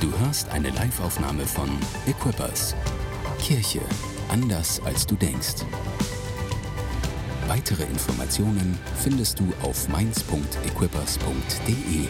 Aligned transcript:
Du 0.00 0.10
hörst 0.20 0.48
eine 0.48 0.70
Live-Aufnahme 0.70 1.46
von 1.46 1.68
Equippers. 2.06 2.74
Kirche 3.38 3.82
anders 4.30 4.80
als 4.80 5.06
du 5.06 5.14
denkst. 5.14 5.56
Weitere 7.46 7.82
Informationen 7.82 8.78
findest 9.02 9.38
du 9.40 9.52
auf 9.60 9.88
mainz.equippers.de. 9.88 12.08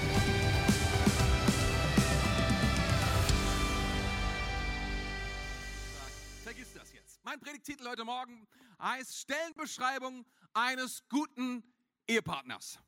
Vergiss 6.44 6.72
das 6.72 6.92
jetzt. 6.92 7.18
Mein 7.24 7.40
Predigtitel 7.40 7.88
heute 7.88 8.04
Morgen 8.04 8.46
heißt 8.80 9.18
Stellenbeschreibung 9.18 10.24
eines 10.54 11.02
guten 11.08 11.64
Ehepartners. 12.06 12.78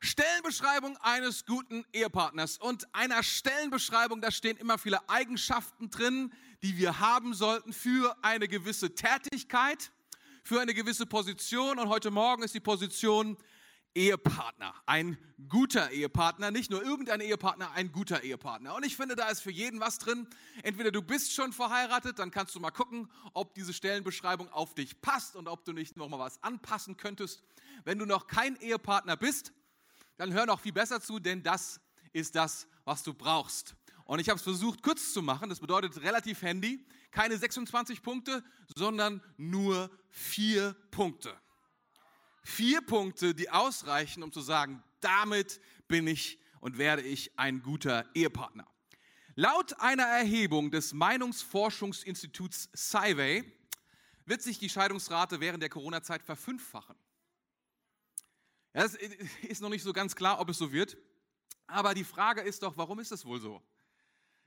Stellenbeschreibung 0.00 0.96
eines 0.98 1.44
guten 1.44 1.84
Ehepartners. 1.92 2.58
Und 2.58 2.92
einer 2.94 3.22
Stellenbeschreibung, 3.22 4.20
da 4.20 4.30
stehen 4.30 4.56
immer 4.56 4.78
viele 4.78 5.08
Eigenschaften 5.08 5.90
drin, 5.90 6.32
die 6.62 6.76
wir 6.76 7.00
haben 7.00 7.34
sollten 7.34 7.72
für 7.72 8.16
eine 8.22 8.48
gewisse 8.48 8.94
Tätigkeit, 8.94 9.90
für 10.44 10.60
eine 10.60 10.74
gewisse 10.74 11.06
Position. 11.06 11.78
Und 11.78 11.88
heute 11.88 12.10
Morgen 12.10 12.42
ist 12.42 12.54
die 12.54 12.60
Position 12.60 13.36
Ehepartner. 13.94 14.74
Ein 14.86 15.18
guter 15.48 15.90
Ehepartner, 15.90 16.52
nicht 16.52 16.70
nur 16.70 16.82
irgendein 16.82 17.20
Ehepartner, 17.20 17.72
ein 17.72 17.90
guter 17.90 18.22
Ehepartner. 18.22 18.76
Und 18.76 18.86
ich 18.86 18.96
finde, 18.96 19.16
da 19.16 19.28
ist 19.28 19.40
für 19.40 19.50
jeden 19.50 19.80
was 19.80 19.98
drin. 19.98 20.28
Entweder 20.62 20.92
du 20.92 21.02
bist 21.02 21.32
schon 21.32 21.52
verheiratet, 21.52 22.20
dann 22.20 22.30
kannst 22.30 22.54
du 22.54 22.60
mal 22.60 22.70
gucken, 22.70 23.10
ob 23.34 23.54
diese 23.54 23.72
Stellenbeschreibung 23.72 24.48
auf 24.52 24.74
dich 24.74 25.00
passt 25.00 25.34
und 25.34 25.48
ob 25.48 25.64
du 25.64 25.72
nicht 25.72 25.96
noch 25.96 26.08
mal 26.08 26.20
was 26.20 26.40
anpassen 26.44 26.96
könntest. 26.96 27.42
Wenn 27.84 27.98
du 27.98 28.06
noch 28.06 28.28
kein 28.28 28.56
Ehepartner 28.56 29.16
bist, 29.16 29.52
dann 30.18 30.32
hör 30.32 30.44
noch 30.44 30.60
viel 30.60 30.72
besser 30.72 31.00
zu, 31.00 31.18
denn 31.18 31.42
das 31.42 31.80
ist 32.12 32.34
das, 32.34 32.66
was 32.84 33.02
du 33.02 33.14
brauchst. 33.14 33.74
Und 34.04 34.18
ich 34.18 34.28
habe 34.28 34.36
es 34.36 34.42
versucht, 34.42 34.82
kurz 34.82 35.12
zu 35.12 35.22
machen. 35.22 35.48
Das 35.48 35.60
bedeutet 35.60 36.00
relativ 36.02 36.42
handy. 36.42 36.84
Keine 37.10 37.36
26 37.36 38.02
Punkte, 38.02 38.42
sondern 38.74 39.22
nur 39.36 39.90
vier 40.08 40.74
Punkte. 40.90 41.34
Vier 42.42 42.80
Punkte, 42.80 43.34
die 43.34 43.50
ausreichen, 43.50 44.22
um 44.22 44.32
zu 44.32 44.40
sagen, 44.40 44.82
damit 45.00 45.60
bin 45.86 46.06
ich 46.06 46.38
und 46.60 46.78
werde 46.78 47.02
ich 47.02 47.38
ein 47.38 47.62
guter 47.62 48.06
Ehepartner. 48.14 48.66
Laut 49.36 49.78
einer 49.80 50.04
Erhebung 50.06 50.70
des 50.70 50.94
Meinungsforschungsinstituts 50.94 52.70
Civey 52.74 53.44
wird 54.26 54.42
sich 54.42 54.58
die 54.58 54.68
Scheidungsrate 54.68 55.40
während 55.40 55.62
der 55.62 55.70
Corona-Zeit 55.70 56.22
verfünffachen. 56.22 56.96
Ja, 58.74 58.84
es 58.84 58.94
ist 58.94 59.60
noch 59.60 59.70
nicht 59.70 59.82
so 59.82 59.92
ganz 59.92 60.14
klar, 60.14 60.40
ob 60.40 60.48
es 60.50 60.58
so 60.58 60.72
wird. 60.72 60.96
Aber 61.66 61.94
die 61.94 62.04
Frage 62.04 62.40
ist 62.40 62.62
doch, 62.62 62.76
warum 62.76 62.98
ist 62.98 63.12
es 63.12 63.24
wohl 63.24 63.40
so? 63.40 63.62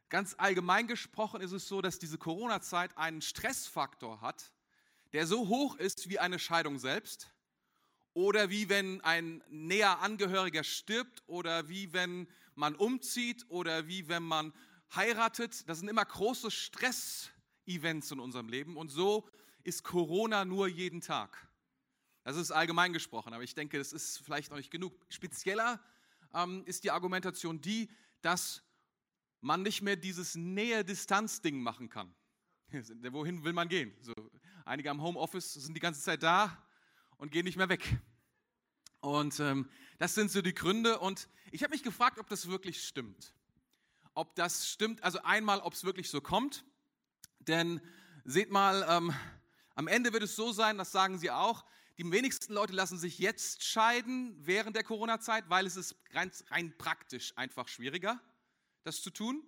Ganz 0.10 0.36
allgemein 0.38 0.88
gesprochen 0.88 1.42
ist 1.42 1.52
es 1.52 1.68
so, 1.68 1.82
dass 1.82 2.00
diese 2.00 2.18
Corona-Zeit 2.18 2.98
einen 2.98 3.22
Stressfaktor 3.22 4.22
hat, 4.22 4.52
der 5.14 5.26
so 5.26 5.48
hoch 5.48 5.76
ist 5.78 6.10
wie 6.10 6.20
eine 6.20 6.40
Scheidung 6.40 6.80
selbst 6.80 7.32
oder 8.14 8.50
wie 8.50 8.68
wenn 8.68 9.02
ein 9.02 9.44
näher 9.50 10.00
Angehöriger 10.00 10.64
stirbt 10.64 11.24
oder 11.28 11.70
wie 11.70 11.94
wenn 11.94 12.28
man 12.56 12.76
umzieht 12.76 13.46
oder 13.50 13.88
wie 13.88 14.08
wenn 14.10 14.24
man 14.24 14.54
heiratet. 14.94 15.68
Das 15.70 15.80
sind 15.80 15.88
immer 15.88 16.04
große 16.04 16.52
Stress-Events 16.52 18.12
in 18.12 18.20
unserem 18.20 18.50
Leben 18.50 18.78
und 18.78 18.90
so 18.90 19.30
ist 19.64 19.84
Corona 19.84 20.44
nur 20.44 20.68
jeden 20.68 21.02
Tag. 21.02 21.48
Das 22.24 22.38
ist 22.38 22.52
allgemein 22.52 22.94
gesprochen, 22.94 23.34
aber 23.34 23.44
ich 23.44 23.56
denke, 23.56 23.78
das 23.78 23.94
ist 23.94 24.20
vielleicht 24.20 24.52
noch 24.52 24.58
nicht 24.58 24.72
genug. 24.72 24.94
Spezieller 25.10 25.80
ähm, 26.34 26.64
ist 26.66 26.84
die 26.84 26.92
Argumentation 26.92 27.62
die, 27.62 27.90
dass 28.22 28.64
man 29.42 29.64
nicht 29.64 29.82
mehr 29.82 29.96
dieses 29.96 30.36
Nähe-Distanz-Ding 30.36 31.62
machen 31.62 31.90
kann. 31.90 32.14
Wohin 33.12 33.44
will 33.44 33.54
man 33.54 33.68
gehen? 33.68 33.94
So, 34.02 34.14
einige 34.66 34.92
am 34.92 35.02
Homeoffice 35.02 35.54
sind 35.54 35.74
die 35.76 35.82
ganze 35.82 36.02
Zeit 36.02 36.22
da 36.22 36.64
und 37.18 37.32
gehen 37.32 37.46
nicht 37.46 37.58
mehr 37.58 37.70
weg. 37.70 38.00
Und 39.00 39.40
ähm, 39.40 39.68
das 39.98 40.14
sind 40.14 40.32
so 40.32 40.44
die 40.44 40.54
Gründe. 40.54 41.00
Und 41.00 41.28
ich 41.52 41.64
habe 41.64 41.72
mich 41.72 41.84
gefragt, 41.84 42.20
ob 42.20 42.30
das 42.30 42.48
wirklich 42.48 42.84
stimmt. 42.84 43.34
Ob 44.14 44.36
das 44.36 44.70
stimmt, 44.70 45.04
also 45.04 45.22
einmal, 45.24 45.60
ob 45.62 45.74
es 45.74 45.84
wirklich 45.84 46.10
so 46.10 46.22
kommt. 46.22 46.64
Denn 47.40 47.82
seht 48.24 48.52
mal, 48.52 48.86
ähm, 48.88 49.14
am 49.74 49.88
Ende 49.88 50.14
wird 50.14 50.24
es 50.24 50.36
so 50.36 50.52
sein, 50.52 50.78
das 50.78 50.92
sagen 50.92 51.18
sie 51.18 51.32
auch, 51.32 51.66
die 51.98 52.10
wenigsten 52.10 52.54
Leute 52.54 52.74
lassen 52.74 52.98
sich 52.98 53.20
jetzt 53.20 53.64
scheiden 53.64 54.36
während 54.40 54.76
der 54.76 54.84
Corona-Zeit, 54.84 55.50
weil 55.50 55.66
es 55.66 55.76
ist 55.76 55.96
rein, 56.12 56.32
rein 56.50 56.74
praktisch 56.78 57.38
einfach 57.38 57.68
schwieriger, 57.68 58.20
das 58.84 59.02
zu 59.02 59.10
tun, 59.10 59.44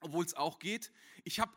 obwohl 0.00 0.24
es 0.24 0.34
auch 0.34 0.58
geht. 0.58 0.92
Ich 1.24 1.40
habe 1.40 1.52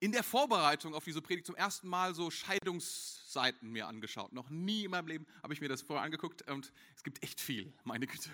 in 0.00 0.12
der 0.12 0.22
Vorbereitung 0.22 0.94
auf 0.94 1.04
diese 1.04 1.20
Predigt 1.20 1.46
zum 1.46 1.56
ersten 1.56 1.88
Mal 1.88 2.14
so 2.14 2.30
Scheidungsseiten 2.30 3.70
mir 3.70 3.88
angeschaut. 3.88 4.32
Noch 4.32 4.48
nie 4.48 4.84
in 4.84 4.90
meinem 4.90 5.08
Leben 5.08 5.26
habe 5.42 5.52
ich 5.52 5.60
mir 5.60 5.68
das 5.68 5.82
vorher 5.82 6.04
angeguckt 6.04 6.48
und 6.50 6.72
es 6.96 7.02
gibt 7.02 7.22
echt 7.22 7.40
viel, 7.40 7.72
meine 7.84 8.06
Güte. 8.06 8.30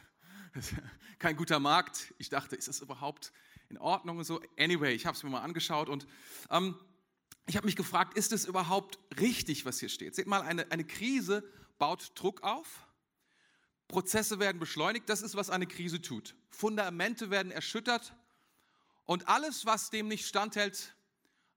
Kein 1.18 1.36
guter 1.36 1.58
Markt. 1.58 2.14
Ich 2.18 2.28
dachte, 2.28 2.54
ist 2.56 2.68
das 2.68 2.80
überhaupt 2.80 3.32
in 3.68 3.78
Ordnung 3.78 4.18
und 4.18 4.24
so? 4.24 4.40
Anyway, 4.58 4.94
ich 4.94 5.06
habe 5.06 5.16
es 5.16 5.22
mir 5.22 5.30
mal 5.30 5.40
angeschaut 5.40 5.88
und 5.88 6.06
ähm, 6.50 6.76
ich 7.46 7.56
habe 7.56 7.66
mich 7.66 7.76
gefragt, 7.76 8.16
ist 8.16 8.32
es 8.32 8.46
überhaupt 8.46 8.98
richtig, 9.20 9.64
was 9.64 9.80
hier 9.80 9.88
steht? 9.88 10.14
Seht 10.14 10.26
mal, 10.26 10.42
eine, 10.42 10.70
eine 10.70 10.84
Krise 10.84 11.44
baut 11.78 12.12
Druck 12.14 12.42
auf, 12.42 12.86
Prozesse 13.88 14.38
werden 14.38 14.58
beschleunigt, 14.58 15.08
das 15.08 15.22
ist, 15.22 15.36
was 15.36 15.50
eine 15.50 15.66
Krise 15.66 16.00
tut. 16.00 16.34
Fundamente 16.48 17.30
werden 17.30 17.52
erschüttert 17.52 18.14
und 19.04 19.28
alles, 19.28 19.66
was 19.66 19.90
dem 19.90 20.08
nicht 20.08 20.26
standhält, 20.26 20.94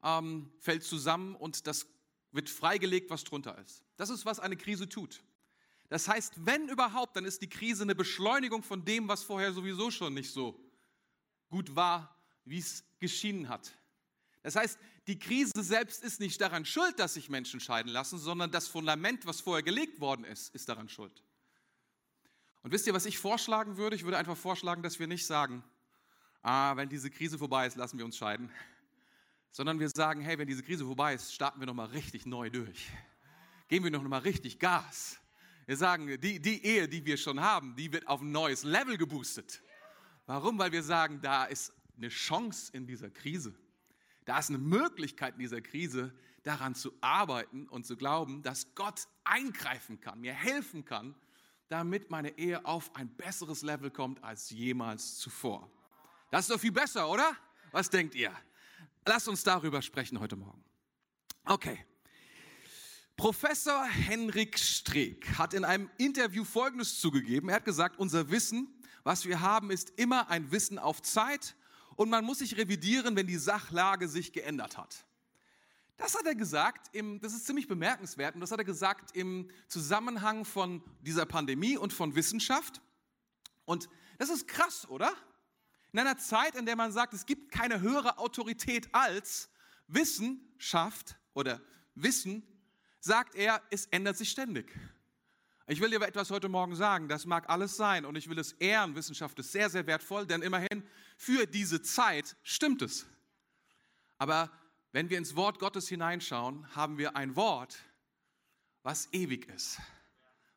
ähm, 0.04 0.52
fällt 0.60 0.84
zusammen 0.84 1.36
und 1.36 1.68
das 1.68 1.88
wird 2.32 2.50
freigelegt, 2.50 3.10
was 3.10 3.24
drunter 3.24 3.58
ist. 3.60 3.84
Das 3.96 4.10
ist, 4.10 4.26
was 4.26 4.40
eine 4.40 4.58
Krise 4.58 4.90
tut. 4.90 5.24
Das 5.90 6.08
heißt, 6.10 6.34
wenn 6.46 6.68
überhaupt, 6.68 7.16
dann 7.16 7.24
ist 7.24 7.42
die 7.42 7.50
Krise 7.50 7.84
eine 7.84 7.96
Beschleunigung 7.96 8.62
von 8.62 8.84
dem, 8.84 9.08
was 9.08 9.24
vorher 9.24 9.54
sowieso 9.54 9.90
schon 9.90 10.14
nicht 10.14 10.32
so 10.32 10.60
gut 11.50 11.76
war, 11.76 12.16
wie 12.44 12.60
es 12.60 12.84
geschienen 13.00 13.48
hat. 13.48 13.72
Das 14.48 14.56
heißt, 14.56 14.80
die 15.08 15.20
Krise 15.20 15.62
selbst 15.62 16.02
ist 16.02 16.22
nicht 16.22 16.40
daran 16.40 16.64
schuld, 16.64 16.98
dass 17.00 17.16
sich 17.16 17.28
Menschen 17.28 17.60
scheiden 17.60 17.92
lassen, 17.92 18.18
sondern 18.18 18.50
das 18.50 18.70
Fundament, 18.70 19.26
was 19.26 19.42
vorher 19.42 19.62
gelegt 19.62 20.00
worden 20.00 20.24
ist, 20.24 20.56
ist 20.56 20.70
daran 20.70 20.88
schuld. 20.88 21.22
Und 22.64 22.72
wisst 22.72 22.88
ihr, 22.88 22.94
was 22.94 23.06
ich 23.06 23.20
vorschlagen 23.20 23.76
würde? 23.76 23.98
Ich 23.98 24.06
würde 24.06 24.18
einfach 24.18 24.38
vorschlagen, 24.38 24.82
dass 24.84 25.00
wir 25.00 25.08
nicht 25.08 25.26
sagen, 25.26 25.66
ah, 26.44 26.78
wenn 26.78 26.88
diese 26.88 27.10
Krise 27.10 27.38
vorbei 27.38 27.68
ist, 27.68 27.76
lassen 27.76 27.98
wir 27.98 28.06
uns 28.06 28.16
scheiden, 28.16 28.50
sondern 29.52 29.82
wir 29.82 29.90
sagen, 29.90 30.22
hey, 30.22 30.38
wenn 30.38 30.48
diese 30.48 30.64
Krise 30.64 30.86
vorbei 30.86 31.16
ist, 31.16 31.34
starten 31.34 31.60
wir 31.60 31.68
nochmal 31.68 31.88
richtig 31.88 32.26
neu 32.26 32.50
durch. 32.50 32.90
Geben 33.68 33.84
wir 33.84 33.92
nochmal 33.92 34.22
richtig 34.22 34.60
Gas. 34.60 35.20
Wir 35.66 35.76
sagen, 35.76 36.22
die, 36.22 36.40
die 36.40 36.64
Ehe, 36.64 36.88
die 36.88 37.06
wir 37.06 37.18
schon 37.18 37.42
haben, 37.42 37.76
die 37.76 37.92
wird 37.92 38.08
auf 38.08 38.22
ein 38.22 38.32
neues 38.32 38.64
Level 38.64 38.98
geboostet. 38.98 39.62
Warum? 40.26 40.58
Weil 40.58 40.72
wir 40.72 40.84
sagen, 40.84 41.20
da 41.22 41.44
ist 41.44 41.74
eine 41.98 42.08
Chance 42.08 42.72
in 42.72 42.88
dieser 42.88 43.10
Krise. 43.10 43.54
Da 44.28 44.40
ist 44.40 44.50
eine 44.50 44.58
Möglichkeit 44.58 45.36
in 45.36 45.40
dieser 45.40 45.62
Krise, 45.62 46.14
daran 46.44 46.76
zu 46.76 46.92
arbeiten 47.00 47.66
und 47.70 47.86
zu 47.86 47.96
glauben, 47.96 48.44
dass 48.44 48.76
Gott 48.76 49.08
eingreifen 49.24 50.02
kann, 50.02 50.20
mir 50.20 50.34
helfen 50.34 50.84
kann, 50.84 51.16
damit 51.70 52.10
meine 52.10 52.38
Ehe 52.38 52.66
auf 52.66 52.94
ein 52.94 53.08
besseres 53.08 53.62
Level 53.62 53.90
kommt 53.90 54.22
als 54.26 54.50
jemals 54.50 55.18
zuvor. 55.18 55.72
Das 56.30 56.42
ist 56.42 56.52
doch 56.52 56.60
viel 56.60 56.74
besser, 56.74 57.10
oder? 57.10 57.38
Was 57.72 57.90
denkt 57.90 58.16
ihr? 58.16 58.34
Lasst 59.06 59.30
uns 59.30 59.46
darüber 59.46 59.82
sprechen 59.82 60.20
heute 60.20 60.36
Morgen. 60.36 60.62
Okay. 61.46 61.86
Professor 63.16 63.86
Henrik 63.86 64.60
Streeck 64.60 65.38
hat 65.38 65.54
in 65.54 65.64
einem 65.64 65.90
Interview 65.98 66.44
Folgendes 66.44 67.00
zugegeben. 67.00 67.48
Er 67.48 67.56
hat 67.56 67.66
gesagt, 67.66 67.98
unser 67.98 68.30
Wissen, 68.30 68.68
was 69.04 69.26
wir 69.26 69.40
haben, 69.40 69.72
ist 69.72 69.92
immer 69.92 70.30
ein 70.30 70.52
Wissen 70.52 70.80
auf 70.80 71.02
Zeit 71.02 71.56
und 71.98 72.10
man 72.10 72.24
muss 72.24 72.40
sich 72.40 72.56
revidieren, 72.56 73.18
wenn 73.18 73.28
die 73.28 73.38
Sachlage 73.38 74.08
sich 74.08 74.32
geändert 74.32 74.78
hat. 74.78 75.04
Das 75.98 76.16
hat 76.16 76.28
er 76.28 76.36
gesagt, 76.36 76.96
im, 76.96 77.20
das 77.20 77.34
ist 77.34 77.48
ziemlich 77.48 77.68
bemerkenswert, 77.68 78.36
und 78.36 78.42
das 78.42 78.52
hat 78.52 78.60
er 78.60 78.66
gesagt 78.66 79.16
im 79.18 79.50
Zusammenhang 79.68 80.46
von 80.46 80.84
dieser 81.02 81.26
Pandemie 81.26 81.76
und 81.76 81.92
von 81.92 82.16
Wissenschaft. 82.16 82.82
Und 83.66 83.90
das 84.20 84.30
ist 84.30 84.48
krass, 84.48 84.88
oder? 84.88 85.12
In 85.92 86.00
einer 86.00 86.18
Zeit, 86.18 86.56
in 86.56 86.68
der 86.68 86.76
man 86.76 86.92
sagt, 86.92 87.14
es 87.14 87.26
gibt 87.26 87.52
keine 87.52 87.82
höhere 87.82 88.20
Autorität 88.20 88.94
als 88.94 89.50
Wissenschaft 89.88 91.18
oder 91.34 91.60
Wissen, 91.96 92.44
sagt 93.00 93.34
er, 93.34 93.64
es 93.72 93.88
ändert 93.88 94.18
sich 94.18 94.30
ständig. 94.30 94.72
Ich 95.70 95.82
will 95.82 95.90
dir 95.90 95.98
aber 95.98 96.08
etwas 96.08 96.32
heute 96.32 96.48
Morgen 96.48 96.78
sagen, 96.78 97.10
das 97.10 97.26
mag 97.26 97.50
alles 97.50 97.76
sein 97.76 98.06
und 98.06 98.16
ich 98.16 98.30
will 98.30 98.40
es 98.40 98.54
ehren, 98.54 98.96
Wissenschaft 98.96 99.38
ist 99.40 99.52
sehr, 99.52 99.70
sehr 99.70 99.86
wertvoll, 99.86 100.26
denn 100.26 100.42
immerhin 100.42 100.82
für 101.18 101.46
diese 101.46 101.82
Zeit 101.82 102.38
stimmt 102.42 102.82
es. 102.82 103.06
Aber 104.18 104.50
wenn 104.94 105.10
wir 105.10 105.18
ins 105.18 105.36
Wort 105.36 105.60
Gottes 105.60 105.90
hineinschauen, 105.90 106.74
haben 106.74 106.98
wir 106.98 107.18
ein 107.18 107.36
Wort, 107.36 107.80
was 108.82 109.12
ewig 109.12 109.50
ist, 109.50 109.78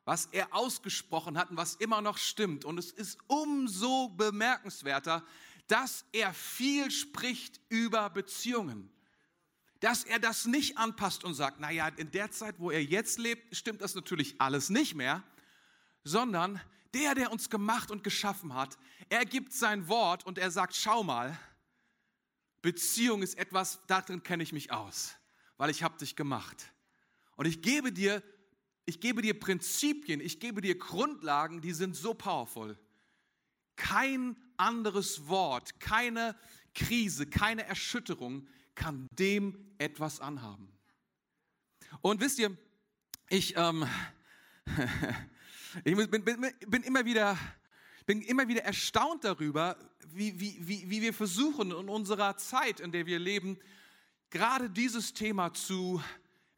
was 0.05 0.27
er 0.27 0.55
ausgesprochen 0.55 1.37
hat 1.37 1.49
und 1.49 1.57
was 1.57 1.75
immer 1.75 1.99
noch 1.99 2.17
stimmt. 2.17 2.63
Und 2.63 2.77
es 2.77 2.93
ist 2.93 3.19
umso 3.27 4.07
bemerkenswerter, 4.07 5.25
dass 5.67 6.05
er 6.13 6.33
viel 6.33 6.89
spricht 6.89 7.59
über 7.67 8.09
Beziehungen. 8.09 8.89
Dass 9.81 10.03
er 10.03 10.19
das 10.19 10.45
nicht 10.45 10.77
anpasst 10.77 11.23
und 11.23 11.33
sagt, 11.33 11.59
naja, 11.59 11.89
in 11.89 12.11
der 12.11 12.31
Zeit, 12.31 12.55
wo 12.59 12.71
er 12.71 12.83
jetzt 12.83 13.19
lebt, 13.19 13.55
stimmt 13.55 13.81
das 13.81 13.95
natürlich 13.95 14.39
alles 14.39 14.69
nicht 14.69 14.95
mehr, 14.95 15.23
sondern 16.03 16.61
der, 16.93 17.15
der 17.15 17.31
uns 17.31 17.49
gemacht 17.49 17.91
und 17.91 18.03
geschaffen 18.03 18.53
hat, 18.53 18.77
er 19.09 19.25
gibt 19.25 19.53
sein 19.53 19.87
Wort 19.87 20.25
und 20.25 20.37
er 20.37 20.51
sagt, 20.51 20.75
schau 20.75 21.03
mal, 21.03 21.37
Beziehung 22.61 23.23
ist 23.23 23.37
etwas, 23.37 23.79
darin 23.87 24.23
kenne 24.23 24.43
ich 24.43 24.53
mich 24.53 24.71
aus, 24.71 25.15
weil 25.57 25.71
ich 25.71 25.83
habe 25.83 25.97
dich 25.97 26.15
gemacht. 26.15 26.71
Und 27.35 27.47
ich 27.47 27.63
gebe 27.63 27.91
dir, 27.91 28.21
ich 28.85 28.99
gebe 28.99 29.23
dir 29.23 29.39
Prinzipien, 29.39 30.21
ich 30.21 30.39
gebe 30.39 30.61
dir 30.61 30.77
Grundlagen, 30.77 31.61
die 31.61 31.73
sind 31.73 31.95
so 31.95 32.13
powerful. 32.13 32.77
Kein 33.77 34.37
anderes 34.57 35.27
Wort, 35.27 35.79
keine 35.79 36.35
Krise, 36.73 37.27
keine 37.27 37.65
Erschütterung 37.65 38.47
kann 38.75 39.07
dem 39.11 39.73
etwas 39.77 40.19
anhaben. 40.19 40.71
Und 42.01 42.21
wisst 42.21 42.39
ihr, 42.39 42.55
ich, 43.29 43.55
ähm, 43.57 43.85
ich 45.83 45.95
bin, 45.95 46.09
bin, 46.09 46.53
bin, 46.67 46.83
immer 46.83 47.05
wieder, 47.05 47.37
bin 48.05 48.21
immer 48.21 48.47
wieder 48.47 48.63
erstaunt 48.63 49.23
darüber, 49.23 49.77
wie, 50.07 50.39
wie, 50.39 50.57
wie, 50.67 50.89
wie 50.89 51.01
wir 51.01 51.13
versuchen 51.13 51.71
in 51.71 51.89
unserer 51.89 52.37
Zeit, 52.37 52.79
in 52.79 52.91
der 52.91 53.05
wir 53.05 53.19
leben, 53.19 53.57
gerade 54.29 54.69
dieses 54.69 55.13
Thema 55.13 55.53
zu 55.53 56.01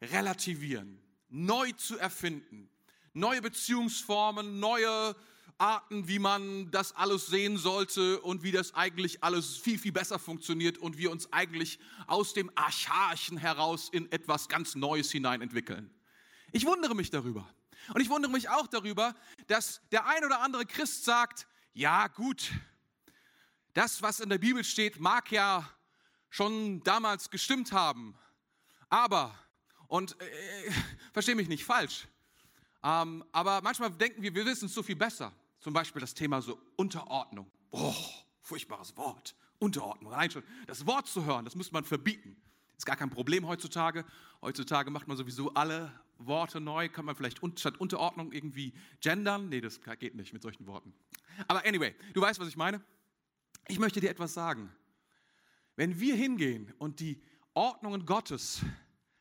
relativieren, 0.00 1.00
neu 1.28 1.72
zu 1.72 1.98
erfinden, 1.98 2.70
neue 3.12 3.42
Beziehungsformen, 3.42 4.60
neue 4.60 5.14
Arten, 5.58 6.08
wie 6.08 6.18
man 6.18 6.70
das 6.70 6.94
alles 6.96 7.26
sehen 7.26 7.56
sollte 7.56 8.20
und 8.20 8.42
wie 8.42 8.52
das 8.52 8.74
eigentlich 8.74 9.22
alles 9.22 9.56
viel, 9.56 9.78
viel 9.78 9.92
besser 9.92 10.18
funktioniert 10.18 10.78
und 10.78 10.98
wir 10.98 11.10
uns 11.10 11.32
eigentlich 11.32 11.78
aus 12.06 12.34
dem 12.34 12.50
Archaischen 12.54 13.38
heraus 13.38 13.88
in 13.90 14.10
etwas 14.10 14.48
ganz 14.48 14.74
Neues 14.74 15.10
hinein 15.10 15.40
entwickeln. 15.40 15.90
Ich 16.52 16.66
wundere 16.66 16.94
mich 16.94 17.10
darüber. 17.10 17.48
Und 17.92 18.00
ich 18.00 18.08
wundere 18.08 18.32
mich 18.32 18.48
auch 18.48 18.66
darüber, 18.66 19.14
dass 19.46 19.82
der 19.92 20.06
ein 20.06 20.24
oder 20.24 20.40
andere 20.40 20.64
Christ 20.64 21.04
sagt, 21.04 21.46
ja 21.74 22.08
gut, 22.08 22.50
das, 23.74 24.00
was 24.00 24.20
in 24.20 24.28
der 24.28 24.38
Bibel 24.38 24.64
steht, 24.64 25.00
mag 25.00 25.30
ja 25.30 25.68
schon 26.30 26.82
damals 26.82 27.30
gestimmt 27.30 27.72
haben, 27.72 28.16
aber, 28.88 29.38
und 29.88 30.20
äh, 30.20 30.72
verstehe 31.12 31.34
mich 31.34 31.48
nicht 31.48 31.64
falsch, 31.64 32.06
ähm, 32.82 33.24
aber 33.32 33.60
manchmal 33.62 33.90
denken 33.90 34.22
wir, 34.22 34.34
wir 34.34 34.46
wissen 34.46 34.66
es 34.66 34.74
so 34.74 34.82
viel 34.82 34.96
besser. 34.96 35.32
Zum 35.64 35.72
Beispiel 35.72 36.00
das 36.00 36.12
Thema 36.12 36.42
so 36.42 36.60
Unterordnung. 36.76 37.50
Oh, 37.70 37.94
furchtbares 38.42 38.94
Wort. 38.98 39.34
Unterordnung. 39.58 40.12
Allein 40.12 40.30
schon 40.30 40.42
das 40.66 40.84
Wort 40.84 41.06
zu 41.06 41.24
hören, 41.24 41.46
das 41.46 41.54
muss 41.54 41.72
man 41.72 41.84
verbieten. 41.84 42.36
Ist 42.76 42.84
gar 42.84 42.96
kein 42.96 43.08
Problem 43.08 43.46
heutzutage. 43.48 44.04
Heutzutage 44.42 44.90
macht 44.90 45.08
man 45.08 45.16
sowieso 45.16 45.54
alle 45.54 45.90
Worte 46.18 46.60
neu. 46.60 46.90
Kann 46.90 47.06
man 47.06 47.16
vielleicht 47.16 47.40
statt 47.58 47.80
Unterordnung 47.80 48.30
irgendwie 48.32 48.74
gendern? 49.00 49.48
Nee, 49.48 49.62
das 49.62 49.80
geht 49.98 50.14
nicht 50.16 50.34
mit 50.34 50.42
solchen 50.42 50.66
Worten. 50.66 50.92
Aber 51.48 51.64
anyway, 51.64 51.94
du 52.12 52.20
weißt, 52.20 52.38
was 52.40 52.48
ich 52.48 52.58
meine. 52.58 52.82
Ich 53.66 53.78
möchte 53.78 54.02
dir 54.02 54.10
etwas 54.10 54.34
sagen. 54.34 54.70
Wenn 55.76 55.98
wir 55.98 56.14
hingehen 56.14 56.74
und 56.76 57.00
die 57.00 57.22
Ordnungen 57.54 58.04
Gottes 58.04 58.60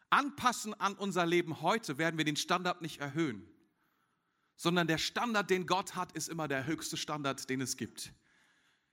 anpassen 0.10 0.74
an 0.74 0.96
unser 0.96 1.26
Leben 1.26 1.62
heute, 1.62 1.98
werden 1.98 2.18
wir 2.18 2.26
den 2.26 2.36
Standard 2.36 2.82
nicht 2.82 3.00
erhöhen 3.00 3.48
sondern 4.56 4.88
der 4.88 4.98
Standard, 4.98 5.50
den 5.50 5.66
Gott 5.66 5.96
hat, 5.96 6.12
ist 6.14 6.30
immer 6.30 6.48
der 6.48 6.66
höchste 6.66 6.98
Standard, 6.98 7.50
den 7.50 7.62
es 7.62 7.78
gibt. 7.78 8.14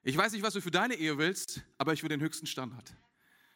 Ich 0.02 0.16
weiß 0.16 0.32
nicht, 0.32 0.42
was 0.42 0.54
du 0.54 0.62
für 0.62 0.70
deine 0.70 0.94
Ehe 0.94 1.18
willst, 1.18 1.60
aber 1.76 1.92
ich 1.92 2.02
will 2.02 2.08
den 2.08 2.20
höchsten 2.20 2.46
Standard. 2.46 2.94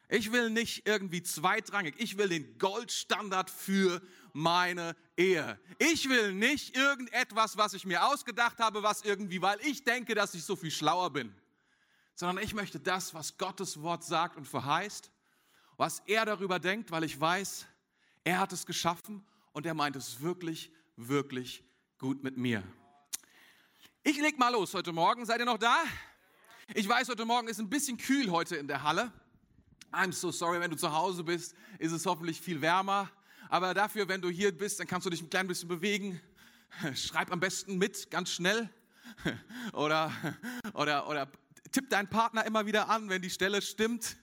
Ich 0.09 0.31
will 0.33 0.51
nicht 0.51 0.87
irgendwie 0.87 1.23
zweitrangig, 1.23 1.95
ich 1.99 2.19
will 2.19 2.29
den 2.29 2.59
Goldstandard 2.59 3.49
für 3.49 4.03
meine 4.35 4.95
Ehe. 5.17 5.59
Ich 5.79 6.09
will 6.11 6.35
nicht 6.35 6.77
irgendetwas, 6.77 7.57
was 7.57 7.73
ich 7.73 7.87
mir 7.87 8.05
ausgedacht 8.05 8.59
habe, 8.59 8.83
was 8.83 9.03
irgendwie, 9.03 9.41
weil 9.41 9.59
ich 9.63 9.83
denke, 9.83 10.15
dass 10.15 10.35
ich 10.35 10.45
so 10.45 10.57
viel 10.57 10.71
schlauer 10.71 11.11
bin, 11.11 11.35
sondern 12.15 12.45
ich 12.45 12.53
möchte 12.53 12.79
das, 12.79 13.15
was 13.15 13.39
Gottes 13.39 13.81
Wort 13.81 14.05
sagt 14.05 14.37
und 14.37 14.47
verheißt, 14.47 15.11
was 15.79 16.01
er 16.07 16.27
darüber 16.27 16.59
denkt, 16.59 16.91
weil 16.91 17.05
ich 17.05 17.19
weiß, 17.19 17.67
er 18.25 18.39
hat 18.39 18.53
es 18.53 18.67
geschaffen 18.67 19.25
und 19.53 19.65
er 19.65 19.75
meint 19.75 19.97
es 19.97 20.21
wirklich, 20.21 20.71
wirklich 20.97 21.65
gut 22.05 22.23
mit 22.23 22.37
mir. 22.37 22.63
Ich 24.03 24.21
leg 24.21 24.39
mal 24.39 24.51
los 24.51 24.75
heute 24.75 24.93
Morgen. 24.93 25.25
Seid 25.25 25.39
ihr 25.39 25.47
noch 25.47 25.57
da? 25.57 25.75
Ich 26.75 26.87
weiß, 26.87 27.09
heute 27.09 27.25
Morgen 27.25 27.49
ist 27.49 27.59
ein 27.59 27.71
bisschen 27.71 27.97
kühl 27.97 28.31
heute 28.31 28.57
in 28.57 28.69
der 28.69 28.83
Halle. 28.83 29.11
I'm 29.91 30.13
so 30.13 30.31
sorry, 30.31 30.61
wenn 30.61 30.71
du 30.71 30.77
zu 30.77 30.93
Hause 30.93 31.25
bist, 31.25 31.55
ist 31.79 31.93
es 31.93 32.05
hoffentlich 32.05 32.39
viel 32.43 32.61
wärmer. 32.61 33.11
Aber 33.49 33.73
dafür, 33.73 34.07
wenn 34.07 34.21
du 34.21 34.29
hier 34.29 34.55
bist, 34.55 34.81
dann 34.81 34.87
kannst 34.87 35.07
du 35.07 35.11
dich 35.11 35.23
ein 35.23 35.31
klein 35.31 35.47
bisschen 35.47 35.67
bewegen. 35.67 36.21
Schreib 36.95 37.33
am 37.33 37.41
besten 37.41 37.79
mit, 37.79 38.11
ganz 38.11 38.33
schnell. 38.33 38.69
Oder, 39.73 40.13
oder, 40.75 41.09
oder 41.09 41.33
tipp 41.73 41.91
deinen 41.91 42.09
Partner 42.09 42.45
immer 42.45 42.67
wieder 42.67 42.89
an, 42.89 43.09
wenn 43.09 43.23
die 43.23 43.31
Stelle 43.31 43.63
stimmt 43.63 44.17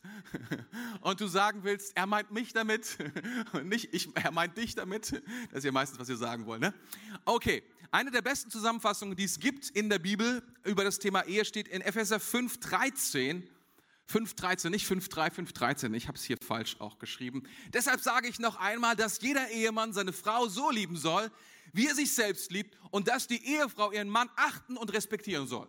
und 1.02 1.20
du 1.20 1.28
sagen 1.28 1.64
willst, 1.64 1.96
er 1.96 2.06
meint 2.06 2.32
mich 2.32 2.54
damit 2.54 2.98
und 3.54 3.68
nicht 3.68 3.94
ich, 3.94 4.16
er 4.16 4.32
meint 4.32 4.58
dich 4.58 4.76
damit. 4.76 5.22
Das 5.50 5.60
ist 5.60 5.64
ja 5.66 5.72
meistens, 5.72 6.00
was 6.00 6.08
wir 6.08 6.18
sagen 6.18 6.46
wollen. 6.46 6.62
Ne? 6.62 6.74
Okay, 7.26 7.64
eine 7.92 8.12
der 8.12 8.22
besten 8.22 8.50
Zusammenfassungen, 8.50 9.16
die 9.16 9.26
es 9.26 9.40
gibt 9.40 9.70
in 9.70 9.90
der 9.90 10.00
Bibel 10.00 10.44
über 10.64 10.84
das 10.84 11.00
Thema 11.00 11.24
Ehe, 11.26 11.44
steht 11.44 11.68
in 11.68 11.82
Epheser 11.82 12.18
5,13. 12.18 13.44
5,13, 14.10 14.70
nicht 14.70 14.90
5,3, 14.90 15.34
5,13. 15.54 15.94
Ich 15.94 16.08
habe 16.08 16.18
es 16.18 16.24
hier 16.24 16.38
falsch 16.46 16.76
auch 16.80 17.00
geschrieben. 17.00 17.44
Deshalb 17.74 18.02
sage 18.02 18.28
ich 18.28 18.40
noch 18.40 18.58
einmal, 18.58 18.96
dass 18.96 19.22
jeder 19.22 19.50
Ehemann 19.50 19.94
seine 19.94 20.14
Frau 20.14 20.48
so 20.48 20.70
lieben 20.70 20.98
soll, 20.98 21.32
wie 21.74 21.88
er 21.88 21.96
sich 21.96 22.14
selbst 22.14 22.52
liebt 22.52 22.78
und 22.92 23.08
dass 23.08 23.28
die 23.28 23.46
Ehefrau 23.46 23.92
ihren 23.92 24.10
Mann 24.10 24.30
achten 24.36 24.76
und 24.76 24.92
respektieren 24.94 25.48
soll. 25.48 25.68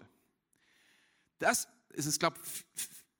Das 1.42 1.66
ist 1.90 2.06
es, 2.06 2.20
glaube 2.20 2.38
ich, 2.44 2.64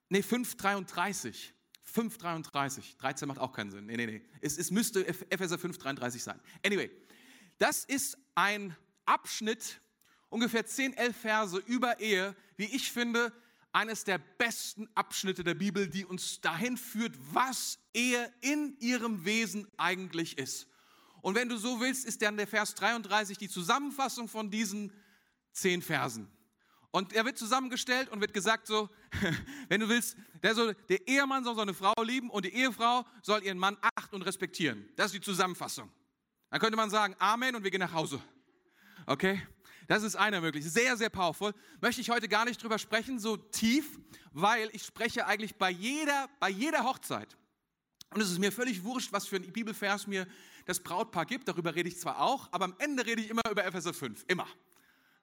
nee, 0.07 0.19
5,33. 0.19 1.51
5,33. 1.93 2.97
13 2.97 3.27
macht 3.27 3.39
auch 3.39 3.51
keinen 3.51 3.69
Sinn. 3.69 3.85
Nee, 3.85 3.97
nee, 3.97 4.05
nee. 4.05 4.21
Es, 4.39 4.57
es 4.57 4.71
müsste 4.71 5.05
Epheser 5.05 5.57
5,33 5.57 6.19
sein. 6.19 6.39
Anyway, 6.65 6.89
das 7.57 7.83
ist 7.83 8.17
ein 8.33 8.75
Abschnitt, 9.05 9.81
ungefähr 10.29 10.65
10, 10.65 10.93
11 10.93 11.17
Verse 11.17 11.57
über 11.65 11.99
Ehe, 11.99 12.33
wie 12.55 12.73
ich 12.73 12.93
finde, 12.93 13.33
eines 13.73 14.05
der 14.05 14.19
besten 14.19 14.87
Abschnitte 14.95 15.43
der 15.43 15.55
Bibel, 15.55 15.89
die 15.89 16.05
uns 16.05 16.39
dahin 16.39 16.77
führt, 16.77 17.15
was 17.33 17.77
Ehe 17.93 18.31
in 18.39 18.77
ihrem 18.79 19.25
Wesen 19.25 19.67
eigentlich 19.75 20.37
ist. 20.37 20.67
Und 21.21 21.35
wenn 21.35 21.49
du 21.49 21.57
so 21.57 21.81
willst, 21.81 22.05
ist 22.05 22.21
dann 22.21 22.37
der 22.37 22.47
Vers 22.47 22.73
33 22.75 23.37
die 23.37 23.49
Zusammenfassung 23.49 24.29
von 24.29 24.49
diesen 24.49 24.93
zehn 25.51 25.81
Versen. 25.81 26.31
Und 26.95 27.11
er 27.11 27.25
wird 27.25 27.39
zusammengestellt 27.39 28.09
und 28.09 28.21
wird 28.21 28.35
gesagt 28.35 28.67
so, 28.67 28.87
wenn 29.67 29.81
du 29.81 29.89
willst, 29.89 30.15
der, 30.43 30.53
soll, 30.53 30.75
der 30.89 31.07
Ehemann 31.07 31.43
soll 31.43 31.55
seine 31.55 31.73
Frau 31.73 31.91
lieben 32.03 32.29
und 32.29 32.45
die 32.45 32.53
Ehefrau 32.53 33.03
soll 33.23 33.43
ihren 33.43 33.57
Mann 33.57 33.77
achten 33.95 34.13
und 34.13 34.21
respektieren. 34.21 34.87
Das 34.95 35.07
ist 35.07 35.15
die 35.15 35.21
Zusammenfassung. 35.21 35.91
Dann 36.51 36.59
könnte 36.59 36.77
man 36.77 36.91
sagen, 36.91 37.15
Amen 37.17 37.55
und 37.55 37.63
wir 37.63 37.71
gehen 37.71 37.79
nach 37.79 37.93
Hause. 37.93 38.21
Okay? 39.07 39.41
Das 39.87 40.03
ist 40.03 40.15
einer 40.15 40.39
möglich. 40.39 40.63
Sehr, 40.65 40.95
sehr 40.95 41.09
powerful. 41.09 41.55
Möchte 41.81 41.99
ich 41.99 42.11
heute 42.11 42.29
gar 42.29 42.45
nicht 42.45 42.61
drüber 42.61 42.77
sprechen, 42.77 43.17
so 43.17 43.37
tief, 43.37 43.99
weil 44.31 44.69
ich 44.71 44.83
spreche 44.83 45.25
eigentlich 45.25 45.55
bei 45.55 45.71
jeder, 45.71 46.29
bei 46.39 46.49
jeder 46.49 46.83
Hochzeit. 46.83 47.35
Und 48.11 48.21
es 48.21 48.29
ist 48.29 48.37
mir 48.37 48.51
völlig 48.51 48.83
wurscht, 48.83 49.11
was 49.11 49.25
für 49.25 49.37
ein 49.37 49.51
Bibelvers 49.51 50.05
mir 50.05 50.27
das 50.67 50.79
Brautpaar 50.79 51.25
gibt. 51.25 51.47
Darüber 51.47 51.73
rede 51.73 51.89
ich 51.89 51.99
zwar 51.99 52.21
auch, 52.21 52.49
aber 52.51 52.65
am 52.65 52.75
Ende 52.77 53.03
rede 53.03 53.19
ich 53.19 53.31
immer 53.31 53.41
über 53.49 53.65
Epheser 53.65 53.95
5. 53.95 54.25
Immer. 54.27 54.47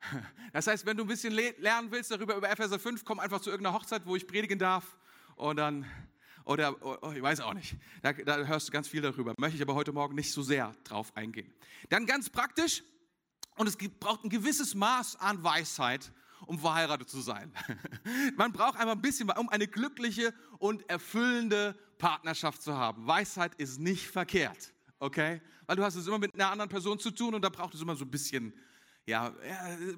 Das 0.52 0.66
heißt, 0.66 0.84
wenn 0.86 0.96
du 0.96 1.04
ein 1.04 1.08
bisschen 1.08 1.32
lernen 1.32 1.90
willst 1.90 2.10
darüber 2.10 2.36
über 2.36 2.50
Epheser 2.50 2.78
5, 2.78 3.04
komm 3.04 3.20
einfach 3.20 3.40
zu 3.40 3.50
irgendeiner 3.50 3.76
Hochzeit, 3.76 4.04
wo 4.04 4.16
ich 4.16 4.26
predigen 4.26 4.58
darf 4.58 4.96
und 5.36 5.56
dann, 5.56 5.86
oder 6.44 6.74
oh, 7.02 7.12
ich 7.12 7.22
weiß 7.22 7.40
auch 7.40 7.54
nicht, 7.54 7.76
da, 8.02 8.12
da 8.12 8.44
hörst 8.44 8.68
du 8.68 8.72
ganz 8.72 8.88
viel 8.88 9.02
darüber. 9.02 9.34
Möchte 9.38 9.56
ich 9.56 9.62
aber 9.62 9.74
heute 9.74 9.92
Morgen 9.92 10.14
nicht 10.14 10.32
so 10.32 10.42
sehr 10.42 10.74
drauf 10.84 11.16
eingehen. 11.16 11.52
Dann 11.88 12.06
ganz 12.06 12.30
praktisch, 12.30 12.82
und 13.56 13.68
es 13.68 13.76
braucht 13.76 14.24
ein 14.24 14.30
gewisses 14.30 14.74
Maß 14.74 15.16
an 15.16 15.42
Weisheit, 15.44 16.12
um 16.46 16.58
verheiratet 16.58 17.08
zu 17.08 17.20
sein. 17.20 17.52
Man 18.36 18.52
braucht 18.52 18.74
einfach 18.76 18.94
ein 18.94 19.02
bisschen, 19.02 19.30
um 19.30 19.48
eine 19.50 19.68
glückliche 19.68 20.34
und 20.58 20.88
erfüllende 20.88 21.78
Partnerschaft 21.98 22.62
zu 22.62 22.76
haben. 22.76 23.06
Weisheit 23.06 23.54
ist 23.56 23.78
nicht 23.78 24.06
verkehrt, 24.06 24.72
okay? 24.98 25.42
Weil 25.66 25.76
du 25.76 25.84
hast 25.84 25.94
es 25.94 26.06
immer 26.06 26.18
mit 26.18 26.34
einer 26.34 26.50
anderen 26.50 26.70
Person 26.70 26.98
zu 26.98 27.10
tun 27.10 27.34
und 27.34 27.42
da 27.42 27.50
braucht 27.50 27.74
es 27.74 27.82
immer 27.82 27.94
so 27.94 28.04
ein 28.04 28.10
bisschen 28.10 28.54
ja, 29.10 29.34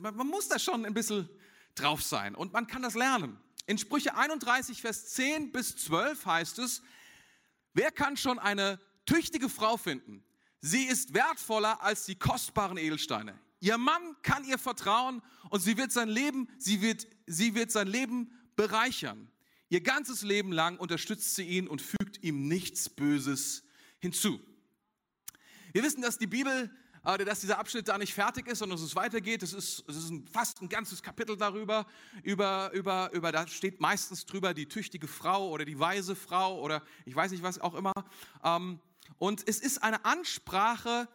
man 0.01 0.27
muss 0.27 0.49
da 0.49 0.59
schon 0.59 0.85
ein 0.85 0.95
bisschen 0.95 1.29
drauf 1.75 2.03
sein 2.03 2.35
und 2.35 2.53
man 2.53 2.67
kann 2.67 2.83
das 2.83 2.95
lernen. 2.95 3.39
In 3.67 3.79
Sprüche 3.79 4.17
31, 4.17 4.81
Vers 4.81 5.11
10 5.11 5.53
bis 5.53 5.77
12 5.77 6.27
heißt 6.27 6.59
es, 6.59 6.83
wer 7.75 7.91
kann 7.91 8.17
schon 8.17 8.39
eine 8.39 8.81
tüchtige 9.07 9.49
Frau 9.49 9.77
finden? 9.77 10.25
Sie 10.61 10.85
ist 10.85 11.15
wertvoller 11.15 11.83
als 11.83 12.07
die 12.07 12.17
kostbaren 12.17 12.79
Edelsteine. 12.79 13.39
Ihr 13.61 13.79
Mann 13.79 14.17
kann 14.23 14.45
ihr 14.45 14.59
vertrauen 14.59 15.23
und 15.51 15.61
sie 15.61 15.77
wird 15.77 15.93
sein 15.93 16.09
Leben, 16.09 16.49
sie 16.59 16.81
wird, 16.81 17.07
sie 17.27 17.55
wird 17.55 17.71
sein 17.71 17.87
Leben 17.87 18.33
bereichern. 18.57 19.31
Ihr 19.69 19.81
ganzes 19.81 20.23
Leben 20.23 20.53
lang 20.53 20.79
unterstützt 20.79 21.35
sie 21.35 21.45
ihn 21.45 21.69
und 21.69 21.81
fügt 21.81 22.23
ihm 22.23 22.49
nichts 22.49 22.89
Böses 22.89 23.65
hinzu. 24.01 24.41
Wir 25.73 25.83
wissen, 25.83 26.03
dass 26.03 26.19
die 26.19 26.27
Bibel, 26.27 26.71
dass 27.03 27.41
dieser 27.41 27.59
Abschnitt 27.59 27.89
da 27.89 27.99
nicht 27.99 28.15
fertig 28.15 28.47
ist, 28.47 28.61
sondern 28.61 28.79
dass 28.79 28.87
es 28.87 28.95
weitergeht. 28.95 29.43
Es 29.43 29.53
ist, 29.53 29.85
es 29.89 29.97
ist 29.97 30.11
ein, 30.11 30.27
fast 30.29 30.63
ein 30.63 30.69
ganzes 30.69 31.03
Kapitel 31.03 31.37
darüber. 31.37 31.87
Über, 32.23 32.71
über, 32.73 33.11
über, 33.13 33.33
da 33.33 33.47
steht 33.49 33.81
meistens 33.81 34.25
drüber 34.25 34.55
die 34.55 34.67
tüchtige 34.67 35.09
Frau 35.09 35.51
oder 35.51 35.65
die 35.65 35.79
weise 35.79 36.15
Frau 36.15 36.61
oder 36.61 36.83
ich 37.05 37.15
weiß 37.15 37.33
nicht 37.33 37.43
was 37.43 37.61
auch 37.61 37.75
immer. 37.75 37.93
Ähm, 38.45 38.81
und 39.19 39.47
es 39.49 39.59
ist 39.59 39.83
eine 39.83 40.05
Ansprache, 40.05 41.09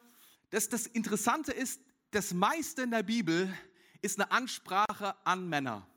das, 0.50 0.70
das 0.70 0.88
Interessante 0.88 1.52
ist, 1.52 1.82
das 2.12 2.34
meiste 2.34 2.84
in 2.84 2.92
der 2.92 3.04
Bibel 3.04 3.54
ist 4.02 4.20
eine 4.20 4.32
Ansprache 4.32 5.16
an 5.26 5.48
Männer. 5.48 5.88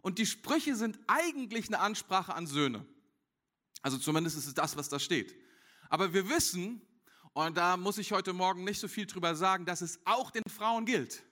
Und 0.00 0.18
die 0.18 0.26
Sprüche 0.26 0.74
sind 0.74 0.98
eigentlich 1.06 1.68
eine 1.68 1.80
Ansprache 1.80 2.34
an 2.34 2.46
Söhne. 2.46 2.86
Also 3.82 3.98
zumindest 3.98 4.38
ist 4.38 4.46
es 4.46 4.54
das, 4.54 4.76
was 4.76 4.88
da 4.88 4.98
steht. 4.98 5.34
Aber 5.90 6.12
wir 6.12 6.28
wissen, 6.28 6.82
und 7.46 7.56
da 7.56 7.76
muss 7.76 7.98
ich 7.98 8.10
heute 8.10 8.32
Morgen 8.32 8.64
nicht 8.64 8.80
so 8.80 8.88
viel 8.88 9.06
drüber 9.06 9.36
sagen, 9.36 9.64
dass 9.64 9.80
es 9.80 10.00
auch 10.04 10.32
den 10.32 10.42
Frauen 10.50 10.84
gilt. 10.84 11.22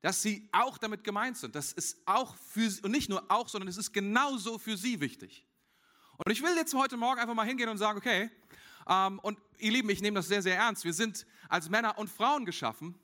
Dass 0.00 0.22
sie 0.22 0.48
auch 0.52 0.78
damit 0.78 1.02
gemeint 1.02 1.36
sind. 1.36 1.56
Das 1.56 1.72
ist 1.72 1.98
auch 2.06 2.36
für 2.36 2.70
sie, 2.70 2.80
und 2.82 2.92
nicht 2.92 3.10
nur 3.10 3.28
auch, 3.28 3.48
sondern 3.48 3.66
es 3.66 3.76
ist 3.76 3.92
genauso 3.92 4.56
für 4.58 4.76
sie 4.76 5.00
wichtig. 5.00 5.44
Und 6.24 6.30
ich 6.30 6.42
will 6.42 6.54
jetzt 6.54 6.74
heute 6.74 6.96
Morgen 6.96 7.20
einfach 7.20 7.34
mal 7.34 7.44
hingehen 7.44 7.68
und 7.68 7.78
sagen, 7.78 7.98
okay, 7.98 8.30
ähm, 8.88 9.18
und 9.18 9.36
ihr 9.58 9.72
Lieben, 9.72 9.90
ich 9.90 10.00
nehme 10.00 10.14
das 10.14 10.28
sehr, 10.28 10.42
sehr 10.42 10.56
ernst. 10.56 10.84
Wir 10.84 10.92
sind 10.92 11.26
als 11.48 11.68
Männer 11.68 11.98
und 11.98 12.08
Frauen 12.08 12.44
geschaffen 12.44 12.94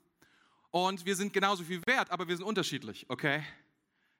und 0.71 1.05
wir 1.05 1.17
sind 1.17 1.33
genauso 1.33 1.65
viel 1.65 1.81
wert, 1.85 2.09
aber 2.09 2.25
wir 2.29 2.37
sind 2.37 2.45
unterschiedlich, 2.45 3.05
okay? 3.09 3.43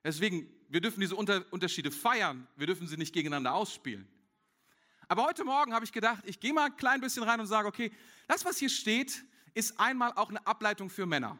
Deswegen, 0.03 0.53
wir 0.67 0.81
dürfen 0.81 1.00
diese 1.00 1.15
Unter 1.15 1.45
Unterschiede 1.51 1.89
feiern, 1.89 2.50
wir 2.57 2.67
dürfen 2.67 2.86
sie 2.86 2.98
nicht 2.98 3.13
gegeneinander 3.13 3.53
ausspielen. 3.53 4.05
Aber 5.13 5.25
heute 5.25 5.43
Morgen 5.43 5.75
habe 5.75 5.86
ich 5.86 5.91
gedacht, 5.91 6.24
ich 6.25 6.39
gehe 6.39 6.53
mal 6.53 6.65
ein 6.65 6.75
klein 6.75 7.00
bisschen 7.00 7.22
rein 7.22 7.39
und 7.39 7.46
sage, 7.46 7.67
okay, 7.67 7.91
das, 8.27 8.43
was 8.46 8.58
hier 8.58 8.70
steht, 8.72 9.24
ist 9.53 9.79
einmal 9.79 10.12
auch 10.13 10.29
eine 10.29 10.43
Ableitung 10.48 10.89
für 10.89 11.05
Männer. 11.05 11.38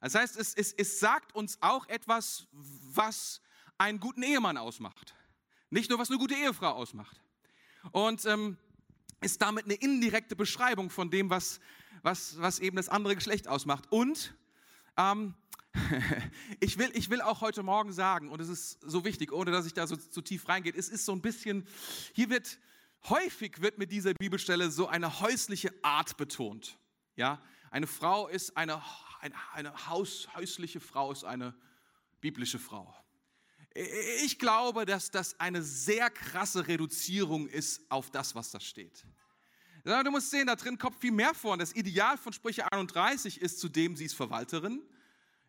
Das 0.00 0.16
heißt, 0.16 0.36
es, 0.36 0.54
es, 0.54 0.72
es 0.72 0.98
sagt 0.98 1.36
uns 1.36 1.58
auch 1.60 1.88
etwas, 1.88 2.48
was 2.50 3.40
einen 3.78 4.00
guten 4.00 4.24
Ehemann 4.24 4.56
ausmacht. 4.56 5.14
Nicht 5.70 5.88
nur, 5.88 6.00
was 6.00 6.10
eine 6.10 6.18
gute 6.18 6.34
Ehefrau 6.34 6.70
ausmacht. 6.70 7.20
Und 7.92 8.24
ähm, 8.26 8.58
ist 9.20 9.40
damit 9.40 9.66
eine 9.66 9.74
indirekte 9.74 10.34
Beschreibung 10.34 10.90
von 10.90 11.10
dem, 11.10 11.30
was, 11.30 11.60
was, 12.02 12.40
was 12.40 12.58
eben 12.58 12.76
das 12.76 12.88
andere 12.88 13.14
Geschlecht 13.14 13.46
ausmacht. 13.46 13.84
Und 13.92 14.34
ähm, 14.96 15.36
ich, 16.60 16.78
will, 16.78 16.90
ich 16.94 17.10
will 17.10 17.20
auch 17.20 17.40
heute 17.40 17.62
Morgen 17.62 17.92
sagen, 17.92 18.30
und 18.30 18.40
es 18.40 18.48
ist 18.48 18.80
so 18.82 19.04
wichtig, 19.04 19.32
ohne 19.32 19.50
dass 19.50 19.66
ich 19.66 19.74
da 19.74 19.86
so 19.86 19.96
zu 19.96 20.20
tief 20.20 20.48
reingehe, 20.48 20.72
es 20.74 20.88
ist 20.88 21.04
so 21.04 21.12
ein 21.12 21.20
bisschen, 21.20 21.66
hier 22.14 22.30
wird, 22.30 22.58
häufig 23.08 23.60
wird 23.60 23.78
mit 23.78 23.92
dieser 23.92 24.14
Bibelstelle 24.14 24.70
so 24.70 24.88
eine 24.88 25.20
häusliche 25.20 25.72
Art 25.82 26.16
betont. 26.16 26.78
Ja, 27.16 27.42
eine 27.70 27.86
Frau 27.86 28.28
ist 28.28 28.56
eine, 28.56 28.82
eine, 29.20 29.34
eine 29.52 29.88
Haus, 29.88 30.28
häusliche 30.34 30.80
Frau 30.80 31.12
ist 31.12 31.24
eine 31.24 31.54
biblische 32.20 32.58
Frau. 32.58 32.94
Ich 34.22 34.38
glaube, 34.38 34.86
dass 34.86 35.10
das 35.10 35.38
eine 35.38 35.62
sehr 35.62 36.10
krasse 36.10 36.66
Reduzierung 36.66 37.46
ist 37.46 37.88
auf 37.90 38.10
das, 38.10 38.34
was 38.34 38.50
da 38.50 38.60
steht. 38.60 39.04
Du 39.84 40.10
musst 40.10 40.30
sehen, 40.30 40.46
da 40.46 40.56
drin 40.56 40.76
kommt 40.76 40.96
viel 40.96 41.12
mehr 41.12 41.34
vor. 41.34 41.52
Und 41.52 41.60
das 41.60 41.74
Ideal 41.74 42.18
von 42.18 42.32
Sprüche 42.32 42.70
31 42.70 43.40
ist 43.40 43.60
zudem, 43.60 43.96
sie 43.96 44.06
ist 44.06 44.14
Verwalterin, 44.14 44.82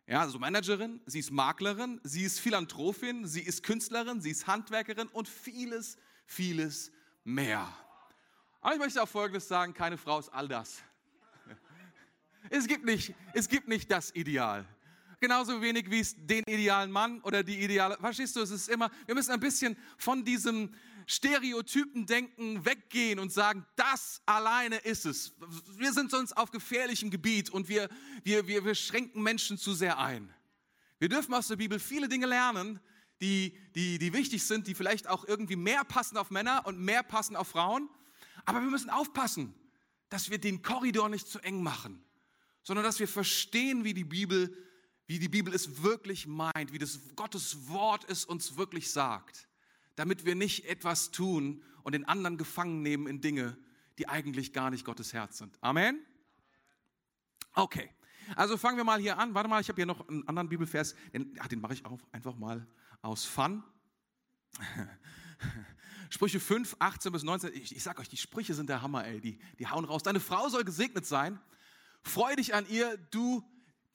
ja, 0.10 0.22
also 0.22 0.39
Managerin, 0.39 1.00
sie 1.06 1.20
ist 1.20 1.30
Maklerin, 1.30 2.01
sie 2.04 2.24
ist 2.24 2.39
Philanthropin, 2.39 3.28
sie 3.28 3.42
ist 3.42 3.62
Künstlerin, 3.62 4.22
sie 4.22 4.32
ist 4.32 4.48
Handwerkerin 4.48 5.08
und 5.10 5.28
vieles, 5.28 5.98
vieles 6.25 6.92
mehr. 7.24 7.72
Aber 8.60 8.74
ich 8.74 8.80
möchte 8.80 9.04
auch 9.04 9.08
Folgendes 9.08 9.48
sagen, 9.48 9.75
keine 9.75 10.00
Frau 10.00 10.18
ist 10.18 10.30
all 10.30 10.48
das. 10.48 10.82
Es 12.50 12.68
gibt 12.68 12.86
nicht, 12.86 13.13
es 13.34 13.48
gibt 13.48 13.68
nicht 13.68 13.92
das 13.92 14.16
Ideal 14.16 14.66
genauso 15.20 15.62
wenig 15.62 15.89
wie 15.89 16.00
es 16.00 16.16
den 16.18 16.44
idealen 16.46 16.92
Mann 16.92 17.22
oder 17.22 17.44
die 17.44 17.62
ideale, 17.62 17.98
verstehst 17.98 18.36
du, 18.36 18.42
es 18.42 18.51
ist 18.51 18.70
immer, 18.70 18.89
wir 19.06 19.16
müssen 19.16 19.32
ein 19.32 19.39
bisschen 19.39 19.78
von 19.98 20.24
diesem 20.24 20.74
Stereotypen-Denken 21.10 22.66
weggehen 22.66 23.18
und 23.18 23.34
sagen, 23.34 23.66
das 23.75 24.22
alleine 24.28 24.78
ist 24.78 25.08
es. 25.08 25.34
Wir 25.75 25.92
sind 25.92 26.12
sonst 26.12 26.38
auf 26.38 26.51
gefährlichem 26.51 27.10
Gebiet 27.10 27.50
und 27.50 27.68
wir, 27.68 27.89
wir, 28.24 28.46
wir, 28.46 28.63
wir 28.63 28.75
schränken 28.75 29.24
Menschen 29.24 29.58
zu 29.58 29.74
sehr 29.74 29.98
ein. 29.98 30.32
Wir 31.00 31.10
dürfen 31.10 31.34
aus 31.34 31.48
der 31.48 31.56
Bibel 31.56 31.80
viele 31.80 32.10
Dinge 32.10 32.28
lernen, 32.28 32.80
die, 33.22 33.58
die, 33.74 33.98
die 33.98 34.13
wichtig 34.13 34.44
sind, 34.46 34.68
die 34.68 34.75
vielleicht 34.75 35.08
auch 35.08 35.28
irgendwie 35.28 35.56
mehr 35.56 35.84
passen 35.84 36.16
auf 36.16 36.30
Männer 36.30 36.62
und 36.68 36.80
mehr 36.80 37.01
passen 37.01 37.36
auf 37.36 37.48
Frauen. 37.48 37.89
Aber 38.46 38.62
wir 38.62 38.70
müssen 38.70 38.92
aufpassen, 38.92 39.56
dass 40.10 40.30
wir 40.30 40.38
den 40.38 40.62
Korridor 40.62 41.10
nicht 41.10 41.28
zu 41.28 41.39
eng 41.39 41.63
machen, 41.63 42.04
sondern 42.62 42.86
dass 42.86 43.00
wir 43.00 43.08
verstehen, 43.08 43.84
wie 43.84 43.96
die 43.96 44.04
Bibel 44.04 44.56
wie 45.08 45.18
die 45.18 45.28
Bibel 45.28 45.56
es 45.56 45.82
wirklich 45.82 46.28
meint, 46.28 46.72
wie 46.72 46.78
das 46.78 47.00
Gottes 47.16 47.68
Wort 47.68 48.08
es 48.08 48.25
uns 48.25 48.58
wirklich 48.58 48.92
sagt, 48.92 49.49
damit 50.00 50.24
wir 50.24 50.34
nicht 50.34 50.63
etwas 50.63 51.12
tun 51.12 51.62
und 51.84 51.91
den 51.91 52.06
anderen 52.06 52.38
gefangen 52.38 52.82
nehmen 52.82 53.06
in 53.06 53.20
Dinge, 53.20 53.58
die 53.98 54.08
eigentlich 54.08 54.53
gar 54.53 54.70
nicht 54.70 54.86
Gottes 54.86 55.12
Herz 55.12 55.38
sind. 55.38 55.58
Amen? 55.60 56.00
Okay, 57.53 57.89
also 58.38 58.56
fangen 58.56 58.77
wir 58.77 58.86
mal 58.86 59.01
hier 59.01 59.18
an. 59.18 59.34
Warte 59.34 59.50
mal, 59.50 59.60
ich 59.60 59.68
habe 59.68 59.75
hier 59.75 59.86
noch 59.86 60.08
einen 60.08 60.25
anderen 60.25 60.48
Bibelvers, 60.48 60.96
den, 61.13 61.38
den 61.51 61.60
mache 61.60 61.74
ich 61.74 61.86
auch 61.86 62.00
einfach 62.13 62.38
mal 62.38 62.65
aus 63.01 63.25
Fun. 63.25 63.62
Sprüche 66.10 66.39
5, 66.39 66.77
18 66.79 67.12
bis 67.12 67.24
19. 67.24 67.53
Ich, 67.53 67.75
ich 67.75 67.84
sag 67.84 68.00
euch, 68.00 68.08
die 68.08 68.15
Sprüche 68.15 68.53
sind 68.53 68.70
der 68.70 68.82
Hammer, 68.82 69.06
ey. 69.06 69.20
Die, 69.20 69.38
die 69.60 69.68
hauen 69.68 69.84
raus. 69.84 70.01
Deine 70.01 70.22
Frau 70.22 70.48
soll 70.48 70.63
gesegnet 70.63 71.06
sein. 71.06 71.41
Freu 72.03 72.34
dich 72.38 72.53
an 72.53 72.65
ihr, 72.70 72.96
du 73.12 73.44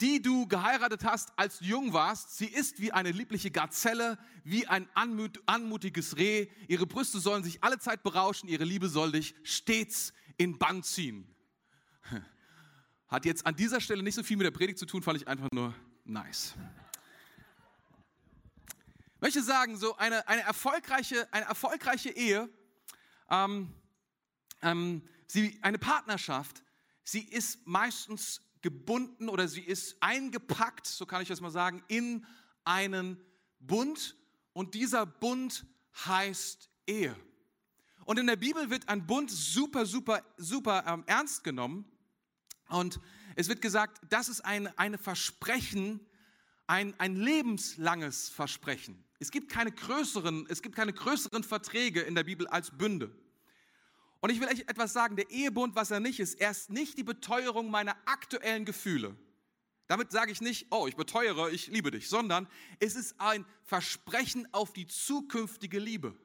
die 0.01 0.21
du 0.21 0.47
geheiratet 0.49 1.05
hast, 1.05 1.33
als 1.37 1.59
du 1.59 1.67
jung 1.67 1.93
warst. 1.93 2.37
Sie 2.37 2.47
ist 2.47 2.81
wie 2.81 2.93
eine 2.93 3.13
liebliche 3.13 3.51
Gazelle, 3.51 4.19
wie 4.43 4.67
ein 4.67 4.89
anmut, 4.95 5.41
anmutiges 5.47 6.17
Reh. 6.17 6.49
Ihre 6.69 6.87
Brüste 6.87 7.21
sollen 7.21 7.45
sich 7.45 7.63
alle 7.63 7.79
Zeit 7.79 8.03
berauschen, 8.03 8.49
ihre 8.49 8.65
Liebe 8.65 8.89
soll 8.89 9.13
dich 9.13 9.35
stets 9.45 10.13
in 10.37 10.59
Bann 10.59 10.83
ziehen. 10.83 11.33
Hat 13.09 13.25
jetzt 13.25 13.47
an 13.47 13.55
dieser 13.55 13.81
Stelle 13.81 14.03
nicht 14.03 14.17
so 14.17 14.23
viel 14.23 14.37
mit 14.37 14.47
der 14.47 14.51
Predigt 14.51 14.79
zu 14.79 14.87
tun, 14.87 15.03
fand 15.03 15.21
ich 15.21 15.29
einfach 15.29 15.49
nur 15.53 15.75
nice. 16.05 16.55
Ich 19.17 19.21
möchte 19.21 19.43
sagen, 19.43 19.77
so 19.77 19.97
eine, 19.97 20.27
eine, 20.29 20.43
erfolgreiche, 20.43 21.33
eine 21.33 21.47
erfolgreiche 21.47 22.11
Ehe, 22.11 22.51
ähm, 23.31 23.73
ähm, 24.61 25.03
sie, 25.27 25.59
eine 25.63 25.79
Partnerschaft, 25.79 26.63
sie 27.05 27.23
ist 27.23 27.67
meistens 27.67 28.43
gebunden 28.65 29.29
oder 29.29 29.47
sie 29.47 29.61
ist 29.61 29.97
eingepackt, 30.01 30.87
so 30.87 31.05
kann 31.05 31.21
ich 31.21 31.29
das 31.29 31.43
mal 31.43 31.51
sagen, 31.51 31.85
in 31.87 32.27
einen 32.65 33.21
Bund 33.61 34.17
und 34.55 34.73
dieser 34.73 35.05
Bund 35.05 35.67
heißt 36.07 36.71
Ehe. 36.87 37.15
Und 38.07 38.19
in 38.19 38.27
der 38.27 38.37
Bibel 38.37 38.71
wird 38.71 38.89
ein 38.89 39.07
Bund 39.07 39.31
super, 39.31 39.85
super, 39.85 40.23
super 40.39 40.83
ähm, 40.87 41.05
ernst 41.07 41.45
genommen. 41.45 41.85
Und 42.71 43.01
es 43.37 43.49
wird 43.49 43.61
gesagt, 43.61 44.01
das 44.09 44.31
ist 44.31 44.41
ein 44.41 44.67
eine 44.79 44.97
Versprechen, 44.97 46.01
ein, 46.67 46.99
ein 46.99 47.17
lebenslanges 47.17 48.31
Versprechen. 48.31 49.05
Es 49.19 49.31
gibt, 49.31 49.51
keine 49.51 49.73
größeren, 49.73 50.47
es 50.49 50.63
gibt 50.63 50.75
keine 50.75 50.95
größeren 50.95 51.45
Verträge 51.45 52.01
in 52.01 52.15
der 52.15 52.25
Bibel 52.25 52.47
als 52.47 52.71
Bünde. 52.71 53.15
Und 54.25 54.31
ich 54.31 54.41
will 54.41 54.49
euch 54.49 54.61
etwas 54.61 54.95
sagen, 54.95 55.17
der 55.17 55.29
Ehebund, 55.31 55.75
was 55.75 55.91
er 55.91 56.01
nicht 56.01 56.19
ist, 56.19 56.41
er 56.41 56.51
ist 56.51 56.71
nicht 56.71 56.97
die 56.97 57.03
Beteuerung 57.03 57.71
meiner 57.71 57.95
aktuellen 58.07 58.65
Gefühle. 58.65 59.15
Damit 59.87 60.13
sage 60.13 60.33
ich 60.33 60.41
nicht, 60.41 60.69
oh, 60.71 60.87
ich 60.87 60.97
beteuere, 60.97 61.51
ich 61.51 61.67
liebe 61.67 61.91
dich, 61.91 62.09
sondern 62.09 62.49
es 62.81 62.97
ist 62.97 63.21
ein 63.21 63.45
Versprechen 63.65 64.49
auf 64.55 64.73
die 64.73 64.87
zukünftige 64.87 65.79
Liebe. 65.79 66.17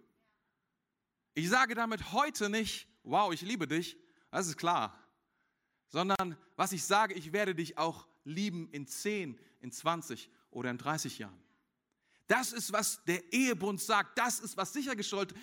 Ich 1.33 1.49
sage 1.49 1.75
damit 1.75 2.13
heute 2.13 2.49
nicht, 2.49 2.87
wow, 3.03 3.33
ich 3.33 3.41
liebe 3.41 3.67
dich, 3.67 3.97
das 4.31 4.47
ist 4.47 4.55
klar, 4.55 4.97
sondern 5.89 6.37
was 6.55 6.71
ich 6.71 6.85
sage, 6.85 7.15
ich 7.15 7.33
werde 7.33 7.53
dich 7.53 7.77
auch 7.77 8.07
lieben 8.23 8.69
in 8.71 8.87
10, 8.87 9.37
in 9.59 9.73
20 9.73 10.29
oder 10.51 10.71
in 10.71 10.77
30 10.77 11.19
Jahren. 11.19 11.48
Das 12.29 12.53
ist, 12.53 12.71
was 12.71 13.03
der 13.05 13.33
Ehebund 13.33 13.81
sagt. 13.81 14.15
Das 14.15 14.39
ist, 14.39 14.55
was 14.55 14.71
sichergestellt 14.71 15.33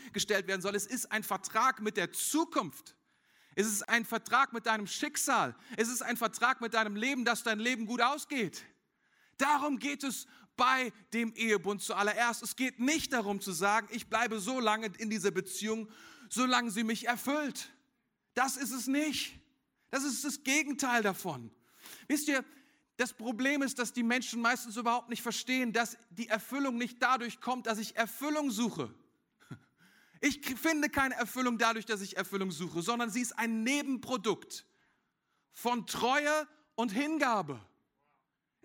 werden 0.46 0.62
soll. 0.62 0.76
Es 0.76 0.86
ist 0.86 1.10
ein 1.10 1.24
Vertrag 1.24 1.82
mit 1.82 1.96
der 1.96 2.12
Zukunft. 2.12 2.94
Es 3.56 3.66
ist 3.66 3.88
ein 3.88 4.04
Vertrag 4.04 4.52
mit 4.52 4.66
deinem 4.66 4.86
Schicksal. 4.86 5.56
Es 5.76 5.88
ist 5.88 6.00
ein 6.00 6.16
Vertrag 6.16 6.60
mit 6.60 6.74
deinem 6.74 6.94
Leben, 6.94 7.24
dass 7.24 7.42
dein 7.42 7.58
Leben 7.58 7.86
gut 7.86 8.00
ausgeht. 8.00 8.62
Darum 9.36 9.80
geht 9.80 10.04
es 10.04 10.28
bei 10.56 10.92
dem 11.12 11.34
Ehebund 11.34 11.82
zuallererst. 11.82 12.44
Es 12.44 12.54
geht 12.54 12.78
nicht 12.78 13.12
darum 13.12 13.40
zu 13.40 13.50
sagen, 13.50 13.88
ich 13.90 14.08
bleibe 14.08 14.38
so 14.38 14.60
lange 14.60 14.92
in 14.98 15.10
dieser 15.10 15.32
Beziehung, 15.32 15.90
solange 16.30 16.70
sie 16.70 16.84
mich 16.84 17.08
erfüllt. 17.08 17.68
Das 18.34 18.56
ist 18.56 18.70
es 18.70 18.86
nicht. 18.86 19.40
Das 19.90 20.04
ist 20.04 20.24
das 20.24 20.44
Gegenteil 20.44 21.02
davon. 21.02 21.50
Wisst 22.06 22.28
ihr, 22.28 22.44
Das 22.96 23.12
Problem 23.12 23.62
ist, 23.62 23.78
dass 23.78 23.92
die 23.92 24.02
Menschen 24.02 24.40
meistens 24.40 24.76
überhaupt 24.76 25.10
nicht 25.10 25.22
verstehen, 25.22 25.72
dass 25.72 25.98
die 26.10 26.28
Erfüllung 26.28 26.76
nicht 26.76 27.02
dadurch 27.02 27.40
kommt, 27.40 27.66
dass 27.66 27.78
ich 27.78 27.96
Erfüllung 27.96 28.50
suche. 28.50 28.92
Ich 30.22 30.40
finde 30.56 30.88
keine 30.88 31.14
Erfüllung 31.14 31.58
dadurch, 31.58 31.84
dass 31.84 32.00
ich 32.00 32.16
Erfüllung 32.16 32.50
suche, 32.50 32.80
sondern 32.80 33.10
sie 33.10 33.20
ist 33.20 33.38
ein 33.38 33.62
Nebenprodukt 33.62 34.64
von 35.52 35.86
Treue 35.86 36.48
und 36.74 36.90
Hingabe. 36.90 37.60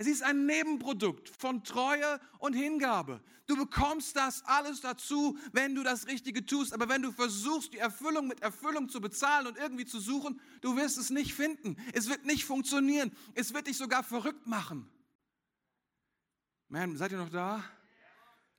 Es 0.01 0.08
ist 0.08 0.24
ein 0.24 0.48
Nebenprodukt 0.48 1.29
von 1.29 1.63
Treue 1.63 2.20
und 2.39 2.53
Hingabe. 2.53 3.22
Du 3.46 3.55
bekommst 3.55 4.15
das 4.15 4.43
alles 4.46 4.81
dazu, 4.81 5.38
wenn 5.51 5.75
du 5.75 5.84
das 5.84 6.08
Richtige 6.08 6.43
tust. 6.43 6.74
Aber 6.74 6.89
wenn 6.89 7.03
du 7.03 7.12
versuchst, 7.12 7.72
die 7.72 7.77
Erfüllung 7.77 8.27
mit 8.27 8.41
Erfüllung 8.41 8.89
zu 8.89 9.00
bezahlen 9.00 9.46
und 9.46 9.60
irgendwie 9.60 9.86
zu 9.86 10.00
suchen, 10.00 10.41
du 10.62 10.75
wirst 10.75 10.98
es 10.98 11.12
nicht 11.12 11.36
finden. 11.36 11.77
Es 11.93 12.10
wird 12.10 12.25
nicht 12.25 12.46
funktionieren. 12.46 13.15
Es 13.36 13.53
wird 13.53 13.67
dich 13.67 13.77
sogar 13.77 14.03
verrückt 14.03 14.48
machen. 14.48 14.89
Man, 16.67 16.98
seid 16.98 17.12
ihr 17.12 17.20
noch 17.20 17.29
da? 17.29 17.63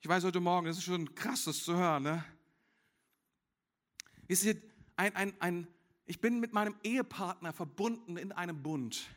Ich 0.01 0.07
weiß 0.07 0.23
heute 0.23 0.39
Morgen, 0.39 0.69
das 0.69 0.79
ist 0.79 0.85
schon 0.85 1.13
krass, 1.13 1.43
das 1.43 1.65
zu 1.65 1.75
hören. 1.75 2.05
Ne? 2.05 2.25
Wisst 4.29 4.45
ihr, 4.45 4.63
ein, 4.95 5.17
ein, 5.17 5.35
ein, 5.41 5.67
ich 6.07 6.21
bin 6.21 6.39
mit 6.39 6.53
meinem 6.53 6.77
Ehepartner 6.85 7.53
verbunden 7.53 8.17
in 8.17 8.31
einem 8.31 8.63
Bund. 8.63 9.09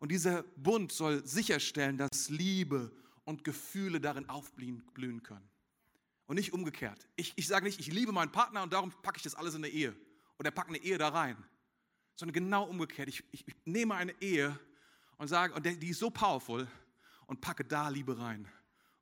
Und 0.00 0.10
dieser 0.10 0.42
Bund 0.56 0.90
soll 0.92 1.24
sicherstellen, 1.26 1.98
dass 1.98 2.30
Liebe 2.30 2.90
und 3.24 3.44
Gefühle 3.44 4.00
darin 4.00 4.28
aufblühen 4.28 5.22
können. 5.22 5.48
Und 6.26 6.36
nicht 6.36 6.52
umgekehrt. 6.52 7.06
Ich, 7.16 7.32
ich 7.36 7.46
sage 7.46 7.66
nicht, 7.66 7.78
ich 7.78 7.92
liebe 7.92 8.10
meinen 8.10 8.32
Partner 8.32 8.62
und 8.62 8.72
darum 8.72 8.90
packe 9.02 9.18
ich 9.18 9.22
das 9.22 9.34
alles 9.34 9.54
in 9.54 9.64
eine 9.64 9.72
Ehe. 9.72 9.94
Oder 10.38 10.50
packe 10.50 10.70
eine 10.70 10.78
Ehe 10.78 10.96
da 10.96 11.08
rein. 11.08 11.36
Sondern 12.16 12.32
genau 12.32 12.64
umgekehrt. 12.64 13.08
Ich, 13.08 13.22
ich, 13.30 13.46
ich 13.46 13.54
nehme 13.66 13.94
eine 13.94 14.12
Ehe 14.22 14.58
und 15.18 15.28
sage, 15.28 15.52
und 15.54 15.66
die 15.66 15.88
ist 15.88 15.98
so 15.98 16.10
powerful 16.10 16.66
und 17.26 17.40
packe 17.40 17.64
da 17.64 17.88
Liebe 17.88 18.18
rein 18.18 18.48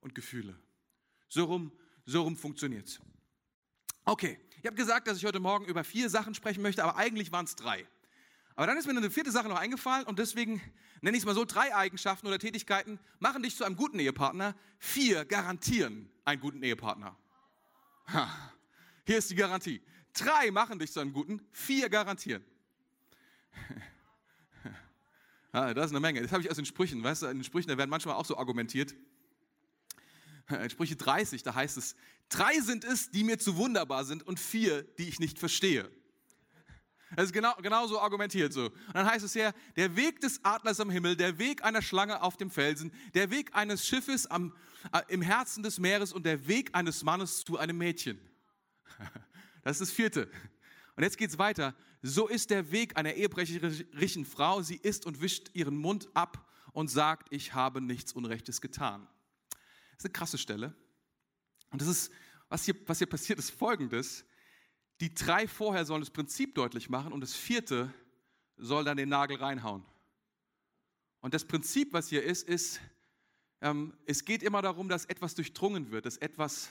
und 0.01 0.15
Gefühle. 0.15 0.59
So 1.29 1.45
rum, 1.45 1.73
so 2.07 2.23
rum 2.23 2.37
funktioniert 2.37 2.89
es. 2.89 3.01
Okay, 4.05 4.41
ich 4.61 4.67
habe 4.67 4.75
gesagt, 4.75 5.07
dass 5.07 5.19
ich 5.19 5.25
heute 5.25 5.39
Morgen 5.39 5.67
über 5.67 5.85
vier 5.85 6.11
Sachen 6.11 6.35
sprechen 6.35 6.63
möchte, 6.63 6.83
aber 6.83 6.97
eigentlich 6.97 7.31
waren 7.31 7.45
es 7.45 7.55
drei. 7.55 7.87
Aber 8.59 8.67
dann 8.67 8.77
ist 8.77 8.89
mir 8.89 8.97
eine 8.97 9.09
vierte 9.09 9.31
Sache 9.31 9.47
noch 9.49 9.57
eingefallen 9.57 10.05
und 10.05 10.19
deswegen 10.19 10.61
nenne 11.01 11.17
ich 11.17 11.23
es 11.23 11.27
mal 11.27 11.35
so, 11.37 11.45
drei 11.45 11.77
Eigenschaften 11.77 12.27
oder 12.27 12.41
Tätigkeiten 12.41 12.99
machen 13.21 13.45
dich 13.45 13.55
zu 13.55 13.63
einem 13.63 13.77
guten 13.77 14.01
Ehepartner. 14.01 14.57
Vier 14.81 15.25
garantieren 15.25 16.11
einen 16.25 16.41
guten 16.41 16.61
Ehepartner. 16.65 17.17
Ha, 18.13 18.53
hier 19.07 19.19
ist 19.19 19.31
die 19.31 19.37
Garantie. 19.37 19.81
Drei 20.13 20.51
machen 20.51 20.81
dich 20.81 20.91
zu 20.91 20.99
einem 20.99 21.13
guten, 21.13 21.41
vier 21.53 21.89
garantieren. 21.89 22.45
Ah, 25.51 25.73
das 25.73 25.87
ist 25.87 25.93
eine 25.93 26.01
Menge. 26.01 26.21
Das 26.21 26.31
habe 26.31 26.43
ich 26.43 26.51
aus 26.51 26.57
den 26.57 26.67
Sprüchen. 26.67 27.03
Weißt 27.03 27.23
du, 27.23 27.27
in 27.27 27.39
den 27.39 27.45
Sprüchen, 27.45 27.69
da 27.69 27.79
werden 27.79 27.89
manchmal 27.89 28.17
auch 28.17 28.27
so 28.27 28.37
argumentiert. 28.37 28.95
In 30.51 30.69
Sprüche 30.69 30.95
30, 30.95 31.43
da 31.43 31.55
heißt 31.55 31.79
es, 31.79 31.97
drei 32.29 32.61
sind 32.61 32.85
es, 32.85 33.11
die 33.11 33.25
mir 33.25 33.39
zu 33.39 33.57
wunderbar 33.57 34.05
sind 34.05 34.27
und 34.27 34.39
vier, 34.39 34.83
die 34.83 35.09
ich 35.09 35.21
nicht 35.21 35.39
verstehe. 35.39 35.91
Das 37.17 37.27
ist 37.27 37.33
genau, 37.33 37.55
genau 37.63 37.87
so 37.87 38.01
argumentiert 38.01 38.53
so. 38.53 38.67
Und 38.67 38.95
dann 38.95 39.07
heißt 39.07 39.25
es 39.25 39.35
ja, 39.35 39.53
der 39.77 39.97
Weg 39.97 40.21
des 40.21 40.45
Adlers 40.45 40.81
am 40.81 40.91
Himmel, 40.91 41.17
der 41.17 41.39
Weg 41.39 41.65
einer 41.65 41.83
Schlange 41.83 42.23
auf 42.23 42.37
dem 42.37 42.51
Felsen, 42.51 42.93
der 43.15 43.31
Weg 43.31 43.55
eines 43.55 43.87
Schiffes 43.87 44.27
am, 44.27 44.55
äh, 44.93 45.01
im 45.09 45.23
Herzen 45.23 45.63
des 45.63 45.79
Meeres 45.79 46.13
und 46.13 46.27
der 46.27 46.47
Weg 46.47 46.71
eines 46.75 47.03
Mannes 47.03 47.45
zu 47.45 47.59
einem 47.59 47.79
Mädchen. 47.79 48.21
Das 49.65 49.81
ist 49.81 49.91
das 49.91 49.97
vierte. 49.97 50.31
Und 50.97 51.03
jetzt 51.03 51.19
geht 51.19 51.29
es 51.29 51.37
weiter. 51.37 51.75
So 52.01 52.27
ist 52.27 52.49
der 52.49 52.71
Weg 52.71 52.97
einer 52.97 53.15
ehebrecherischen 53.15 54.25
Frau. 54.25 54.63
Sie 54.63 54.77
isst 54.77 55.05
und 55.05 55.21
wischt 55.21 55.51
ihren 55.53 55.77
Mund 55.77 56.09
ab 56.15 56.49
und 56.73 56.89
sagt, 56.89 57.33
ich 57.33 57.53
habe 57.53 57.81
nichts 57.83 58.13
Unrechtes 58.13 58.61
getan. 58.61 59.07
Das 59.51 59.99
ist 59.99 60.05
eine 60.07 60.13
krasse 60.13 60.39
Stelle. 60.39 60.75
Und 61.71 61.83
das 61.83 61.89
ist, 61.89 62.13
was 62.49 62.65
hier, 62.65 62.77
was 62.87 62.99
hier 62.99 63.09
passiert, 63.09 63.39
ist 63.39 63.51
folgendes. 63.51 64.25
Die 65.01 65.15
drei 65.15 65.47
vorher 65.47 65.85
sollen 65.85 66.01
das 66.01 66.11
Prinzip 66.11 66.55
deutlich 66.55 66.89
machen 66.89 67.13
und 67.13 67.21
das 67.21 67.35
vierte 67.35 67.93
soll 68.57 68.85
dann 68.85 68.97
den 68.97 69.09
Nagel 69.09 69.37
reinhauen. 69.37 69.85
Und 71.21 71.35
das 71.35 71.45
Prinzip, 71.45 71.93
was 71.93 72.09
hier 72.09 72.23
ist, 72.23 72.49
ist, 72.49 72.81
ähm, 73.61 73.97
es 74.07 74.25
geht 74.25 74.43
immer 74.43 74.63
darum, 74.63 74.89
dass 74.89 75.05
etwas 75.05 75.35
durchdrungen 75.35 75.91
wird, 75.91 76.07
dass 76.07 76.17
etwas, 76.17 76.71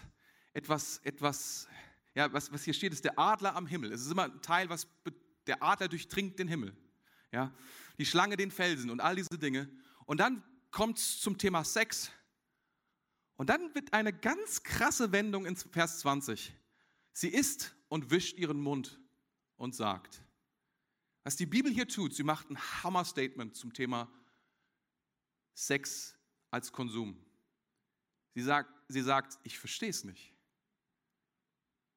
etwas, 0.54 1.00
etwas, 1.04 1.68
ja, 2.16 2.32
was, 2.32 2.52
was 2.52 2.64
hier 2.64 2.74
steht, 2.74 2.94
ist 2.94 3.04
der 3.04 3.18
Adler 3.20 3.56
am 3.56 3.68
Himmel. 3.68 3.92
Es 3.92 4.02
ist 4.02 4.12
immer 4.12 4.26
ein 4.26 4.42
Teil, 4.42 4.70
was 4.70 4.88
der 5.46 5.62
Adler 5.64 5.88
durchdringt 5.88 6.40
den 6.40 6.48
Himmel. 6.48 6.76
Ja, 7.32 7.54
die 7.98 8.06
Schlange 8.06 8.38
den 8.38 8.52
Felsen 8.52 8.90
und 8.90 9.02
all 9.02 9.16
diese 9.16 9.38
Dinge. 9.38 9.70
Und 10.06 10.20
dann 10.20 10.44
kommt 10.72 10.98
es 10.98 11.20
zum 11.20 11.38
Thema 11.38 11.64
Sex. 11.66 12.12
Und 13.36 13.50
dann 13.50 13.76
wird 13.76 13.94
eine 13.94 14.14
ganz 14.14 14.64
krasse 14.64 15.12
Wendung 15.12 15.46
in 15.46 15.56
Vers 15.56 16.00
20. 16.00 16.54
Sie 17.12 17.30
ist 17.30 17.76
und 17.90 18.12
wischt 18.12 18.38
ihren 18.38 18.62
Mund 18.62 19.00
und 19.56 19.76
sagt. 19.76 20.22
Was 21.24 21.36
die 21.36 21.46
Bibel 21.46 21.72
hier 21.72 21.88
tut, 21.88 22.14
sie 22.14 22.24
macht 22.24 22.50
ein 22.50 22.58
Hammer-Statement 22.58 23.56
zum 23.56 23.74
Thema 23.74 24.10
Sex 25.54 26.18
als 26.52 26.72
Konsum. 26.72 27.18
Sie 28.34 28.42
sagt, 28.42 28.72
sie 28.88 29.02
sagt 29.02 29.38
ich 29.44 29.58
verstehe 29.58 29.90
es 29.90 30.04
nicht. 30.04 30.34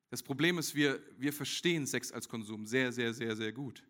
Das 0.09 0.22
Problem 0.22 0.59
ist, 0.59 0.74
wir, 0.74 1.00
wir 1.18 1.33
verstehen 1.33 1.87
Sex 1.87 2.11
als 2.11 2.29
Konsum 2.29 2.66
sehr, 2.66 2.90
sehr, 2.92 3.14
sehr, 3.14 3.37
sehr 3.37 3.53
gut. 3.53 3.85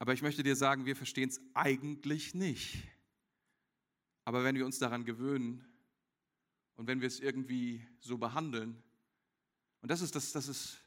Aber 0.00 0.12
ich 0.12 0.22
möchte 0.22 0.42
dir 0.42 0.56
sagen, 0.56 0.86
wir 0.86 0.96
verstehen 0.96 1.28
es 1.28 1.40
eigentlich 1.54 2.34
nicht. 2.34 2.82
Aber 4.24 4.42
wenn 4.42 4.56
wir 4.56 4.66
uns 4.66 4.78
daran 4.78 5.04
gewöhnen 5.04 5.64
und 6.74 6.88
wenn 6.88 7.00
wir 7.00 7.06
es 7.06 7.20
irgendwie 7.20 7.86
so 8.00 8.18
behandeln, 8.18 8.82
und 9.82 9.90
das 9.90 10.00
ist, 10.00 10.16
das, 10.16 10.32
das 10.32 10.48
ist 10.48 10.80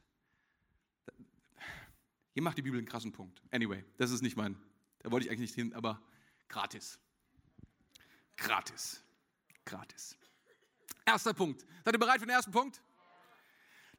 hier 2.37 2.43
macht 2.43 2.55
die 2.55 2.61
Bibel 2.61 2.77
einen 2.77 2.87
krassen 2.87 3.11
Punkt. 3.11 3.41
Anyway, 3.49 3.83
das 3.97 4.11
ist 4.11 4.21
nicht 4.21 4.37
mein, 4.37 4.61
da 4.99 5.09
wollte 5.09 5.25
ich 5.25 5.31
eigentlich 5.31 5.49
nicht 5.49 5.55
hin, 5.55 5.73
aber 5.73 5.99
gratis. 6.47 6.99
Gratis. 8.35 9.01
Gratis. 9.65 10.15
Erster 11.03 11.33
Punkt. 11.33 11.65
Seid 11.83 11.95
ihr 11.95 11.97
bereit 11.97 12.19
für 12.19 12.27
den 12.27 12.35
ersten 12.35 12.51
Punkt? 12.51 12.79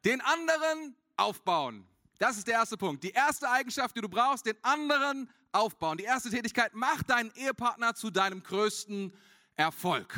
Den 0.05 0.21
anderen 0.21 0.95
aufbauen. 1.17 1.85
Das 2.17 2.37
ist 2.37 2.47
der 2.47 2.53
erste 2.53 2.77
Punkt. 2.77 3.03
Die 3.03 3.11
erste 3.11 3.49
Eigenschaft, 3.51 3.97
die 3.97 3.99
du 3.99 4.07
brauchst, 4.07 4.45
den 4.45 4.55
anderen 4.63 5.29
aufbauen. 5.51 5.97
Die 5.97 6.05
erste 6.05 6.29
Tätigkeit, 6.29 6.73
mach 6.73 7.03
deinen 7.03 7.31
Ehepartner 7.31 7.93
zu 7.93 8.09
deinem 8.09 8.41
größten 8.41 9.13
Erfolg. 9.57 10.15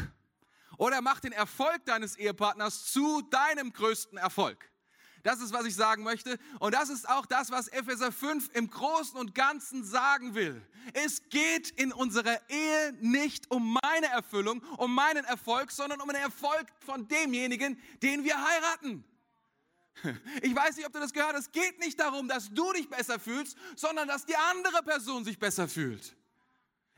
Oder 0.77 1.01
mach 1.01 1.21
den 1.21 1.31
Erfolg 1.31 1.85
deines 1.85 2.17
Ehepartners 2.17 2.91
zu 2.91 3.23
deinem 3.23 3.73
größten 3.73 4.19
Erfolg. 4.19 4.70
Das 5.23 5.41
ist, 5.41 5.53
was 5.53 5.65
ich 5.65 5.75
sagen 5.75 6.03
möchte. 6.03 6.37
Und 6.59 6.73
das 6.73 6.89
ist 6.89 7.07
auch 7.07 7.25
das, 7.25 7.51
was 7.51 7.67
Epheser 7.67 8.11
5 8.11 8.49
im 8.53 8.69
Großen 8.69 9.17
und 9.19 9.35
Ganzen 9.35 9.83
sagen 9.83 10.35
will. 10.35 10.61
Es 10.93 11.29
geht 11.29 11.69
in 11.71 11.91
unserer 11.93 12.39
Ehe 12.49 12.93
nicht 13.01 13.49
um 13.51 13.77
meine 13.83 14.07
Erfüllung, 14.07 14.63
um 14.77 14.93
meinen 14.93 15.23
Erfolg, 15.25 15.71
sondern 15.71 16.01
um 16.01 16.07
den 16.07 16.17
Erfolg 16.17 16.67
von 16.85 17.07
demjenigen, 17.07 17.79
den 18.01 18.23
wir 18.23 18.35
heiraten. 18.43 19.03
Ich 20.41 20.55
weiß 20.55 20.77
nicht, 20.77 20.87
ob 20.87 20.93
du 20.93 20.99
das 20.99 21.13
gehört 21.13 21.33
hast. 21.33 21.47
Es 21.47 21.51
geht 21.51 21.79
nicht 21.79 21.99
darum, 21.99 22.27
dass 22.27 22.49
du 22.49 22.71
dich 22.73 22.89
besser 22.89 23.19
fühlst, 23.19 23.57
sondern 23.75 24.07
dass 24.07 24.25
die 24.25 24.35
andere 24.35 24.81
Person 24.83 25.25
sich 25.25 25.37
besser 25.37 25.67
fühlt. 25.67 26.15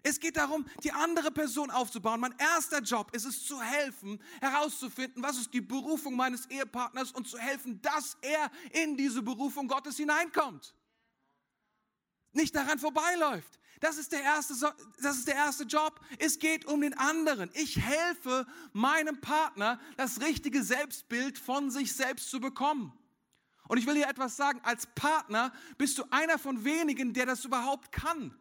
Es 0.05 0.19
geht 0.19 0.35
darum, 0.35 0.65
die 0.83 0.91
andere 0.91 1.31
Person 1.31 1.71
aufzubauen. 1.71 2.19
Mein 2.19 2.35
erster 2.37 2.81
Job 2.81 3.15
ist 3.15 3.23
es 3.23 3.45
zu 3.45 3.61
helfen, 3.61 4.21
herauszufinden, 4.41 5.23
was 5.23 5.37
ist 5.37 5.53
die 5.53 5.61
Berufung 5.61 6.15
meines 6.17 6.45
Ehepartners 6.47 7.13
und 7.13 7.25
zu 7.25 7.37
helfen, 7.37 7.81
dass 7.81 8.17
er 8.21 8.51
in 8.71 8.97
diese 8.97 9.21
Berufung 9.21 9.69
Gottes 9.69 9.95
hineinkommt. 9.95 10.75
Nicht 12.33 12.53
daran 12.53 12.79
vorbeiläuft. 12.79 13.59
Das 13.79 13.97
ist, 13.97 14.11
der 14.11 14.21
erste, 14.21 14.53
das 15.01 15.17
ist 15.17 15.27
der 15.27 15.35
erste 15.35 15.63
Job. 15.63 15.99
Es 16.19 16.39
geht 16.39 16.65
um 16.65 16.81
den 16.81 16.97
anderen. 16.97 17.49
Ich 17.53 17.79
helfe 17.79 18.45
meinem 18.73 19.21
Partner, 19.21 19.79
das 19.95 20.19
richtige 20.21 20.63
Selbstbild 20.63 21.37
von 21.37 21.71
sich 21.71 21.93
selbst 21.93 22.29
zu 22.29 22.41
bekommen. 22.41 22.97
Und 23.69 23.77
ich 23.77 23.85
will 23.85 23.95
hier 23.95 24.07
etwas 24.07 24.35
sagen, 24.35 24.59
als 24.63 24.87
Partner 24.95 25.53
bist 25.77 25.97
du 25.97 26.03
einer 26.11 26.37
von 26.37 26.65
wenigen, 26.65 27.13
der 27.13 27.25
das 27.25 27.45
überhaupt 27.45 27.91
kann. 27.91 28.37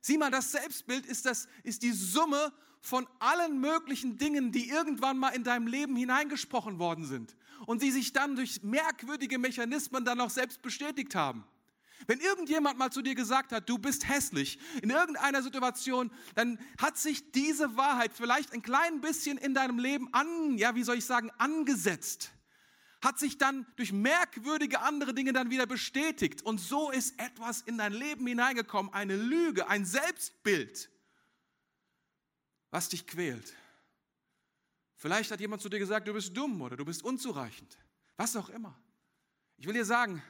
Sieh 0.00 0.18
mal, 0.18 0.30
das 0.30 0.52
Selbstbild 0.52 1.06
ist, 1.06 1.26
das, 1.26 1.46
ist 1.62 1.82
die 1.82 1.92
Summe 1.92 2.52
von 2.80 3.06
allen 3.18 3.60
möglichen 3.60 4.16
Dingen, 4.16 4.52
die 4.52 4.68
irgendwann 4.68 5.18
mal 5.18 5.30
in 5.30 5.44
deinem 5.44 5.66
Leben 5.66 5.94
hineingesprochen 5.96 6.78
worden 6.78 7.04
sind 7.04 7.36
und 7.66 7.82
die 7.82 7.90
sich 7.90 8.12
dann 8.12 8.36
durch 8.36 8.62
merkwürdige 8.62 9.38
Mechanismen 9.38 10.04
dann 10.04 10.20
auch 10.20 10.30
selbst 10.30 10.62
bestätigt 10.62 11.14
haben. 11.14 11.44
Wenn 12.06 12.20
irgendjemand 12.20 12.78
mal 12.78 12.90
zu 12.90 13.02
dir 13.02 13.14
gesagt 13.14 13.52
hat, 13.52 13.68
du 13.68 13.76
bist 13.76 14.08
hässlich 14.08 14.58
in 14.82 14.88
irgendeiner 14.88 15.42
Situation, 15.42 16.10
dann 16.34 16.58
hat 16.78 16.96
sich 16.96 17.30
diese 17.32 17.76
Wahrheit 17.76 18.12
vielleicht 18.14 18.54
ein 18.54 18.62
klein 18.62 19.02
bisschen 19.02 19.36
in 19.36 19.52
deinem 19.52 19.78
Leben 19.78 20.08
an, 20.14 20.56
ja, 20.56 20.74
wie 20.74 20.82
soll 20.82 20.96
ich 20.96 21.04
sagen, 21.04 21.30
angesetzt 21.36 22.32
hat 23.00 23.18
sich 23.18 23.38
dann 23.38 23.66
durch 23.76 23.92
merkwürdige 23.92 24.80
andere 24.80 25.14
Dinge 25.14 25.32
dann 25.32 25.50
wieder 25.50 25.66
bestätigt. 25.66 26.42
Und 26.42 26.58
so 26.58 26.90
ist 26.90 27.18
etwas 27.18 27.62
in 27.62 27.78
dein 27.78 27.92
Leben 27.92 28.26
hineingekommen, 28.26 28.92
eine 28.92 29.16
Lüge, 29.16 29.68
ein 29.68 29.84
Selbstbild, 29.84 30.90
was 32.70 32.90
dich 32.90 33.06
quält. 33.06 33.54
Vielleicht 34.96 35.30
hat 35.30 35.40
jemand 35.40 35.62
zu 35.62 35.70
dir 35.70 35.78
gesagt, 35.78 36.06
du 36.08 36.12
bist 36.12 36.36
dumm 36.36 36.60
oder 36.60 36.76
du 36.76 36.84
bist 36.84 37.02
unzureichend. 37.02 37.78
Was 38.16 38.36
auch 38.36 38.50
immer. 38.50 38.78
Ich 39.56 39.66
will 39.66 39.72
dir 39.72 39.86
sagen, 39.86 40.22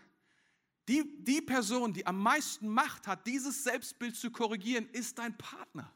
die, 0.87 1.25
die 1.25 1.41
Person, 1.41 1.93
die 1.93 2.07
am 2.07 2.23
meisten 2.23 2.69
Macht 2.69 3.09
hat, 3.09 3.27
dieses 3.27 3.65
Selbstbild 3.65 4.15
zu 4.15 4.31
korrigieren, 4.31 4.89
ist 4.91 5.19
dein 5.19 5.37
Partner. 5.37 5.93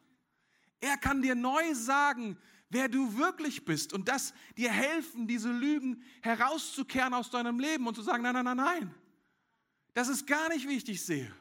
Er 0.81 0.97
kann 0.97 1.23
dir 1.23 1.37
neu 1.37 1.75
sagen, 1.75 2.37
wer 2.75 2.89
du 2.89 3.17
wirklich 3.17 3.65
bist 3.65 3.93
und 3.93 4.09
das 4.09 4.35
dir 4.57 4.71
helfen, 4.71 5.27
diese 5.27 5.51
Lügen 5.51 6.03
herauszukehren 6.21 7.15
aus 7.15 7.31
deinem 7.31 7.59
Leben 7.59 7.87
und 7.87 7.95
zu 7.95 8.03
sagen, 8.03 8.23
nein, 8.23 8.35
nein, 8.35 8.45
nein, 8.45 8.57
nein, 8.57 8.95
das 9.95 10.09
ist 10.09 10.27
gar 10.27 10.49
nicht, 10.49 10.69
wie 10.69 10.77
ich 10.77 10.85
dich 10.85 11.05
sehe, 11.05 11.33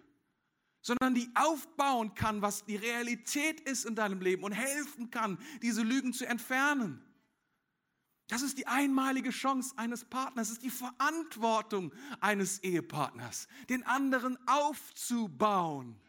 sondern 0.82 1.16
die 1.16 1.30
aufbauen 1.34 2.14
kann, 2.14 2.42
was 2.42 2.66
die 2.66 2.76
Realität 2.76 3.60
ist 3.62 3.86
in 3.86 3.96
deinem 3.96 4.22
Leben 4.22 4.44
und 4.44 4.52
helfen 4.52 5.10
kann, 5.10 5.38
diese 5.62 5.82
Lügen 5.82 6.14
zu 6.14 6.26
entfernen. 6.26 7.04
Das 8.28 8.42
ist 8.42 8.58
die 8.58 8.68
einmalige 8.68 9.32
Chance 9.32 9.74
eines 9.76 10.06
Partners, 10.06 10.48
das 10.48 10.58
ist 10.58 10.64
die 10.64 10.70
Verantwortung 10.70 11.92
eines 12.22 12.60
Ehepartners, 12.64 13.48
den 13.70 13.86
anderen 13.86 14.38
aufzubauen, 14.48 16.00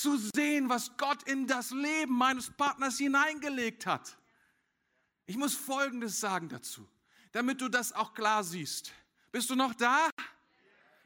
zu 0.00 0.18
sehen, 0.34 0.68
was 0.68 0.96
Gott 0.96 1.22
in 1.24 1.46
das 1.46 1.70
Leben 1.70 2.12
meines 2.12 2.50
Partners 2.50 2.98
hineingelegt 2.98 3.86
hat. 3.86 4.16
Ich 5.26 5.36
muss 5.36 5.54
Folgendes 5.54 6.20
sagen 6.20 6.48
dazu, 6.48 6.86
damit 7.32 7.60
du 7.60 7.68
das 7.68 7.92
auch 7.92 8.14
klar 8.14 8.44
siehst. 8.44 8.92
Bist 9.32 9.50
du 9.50 9.54
noch 9.54 9.74
da? 9.74 10.10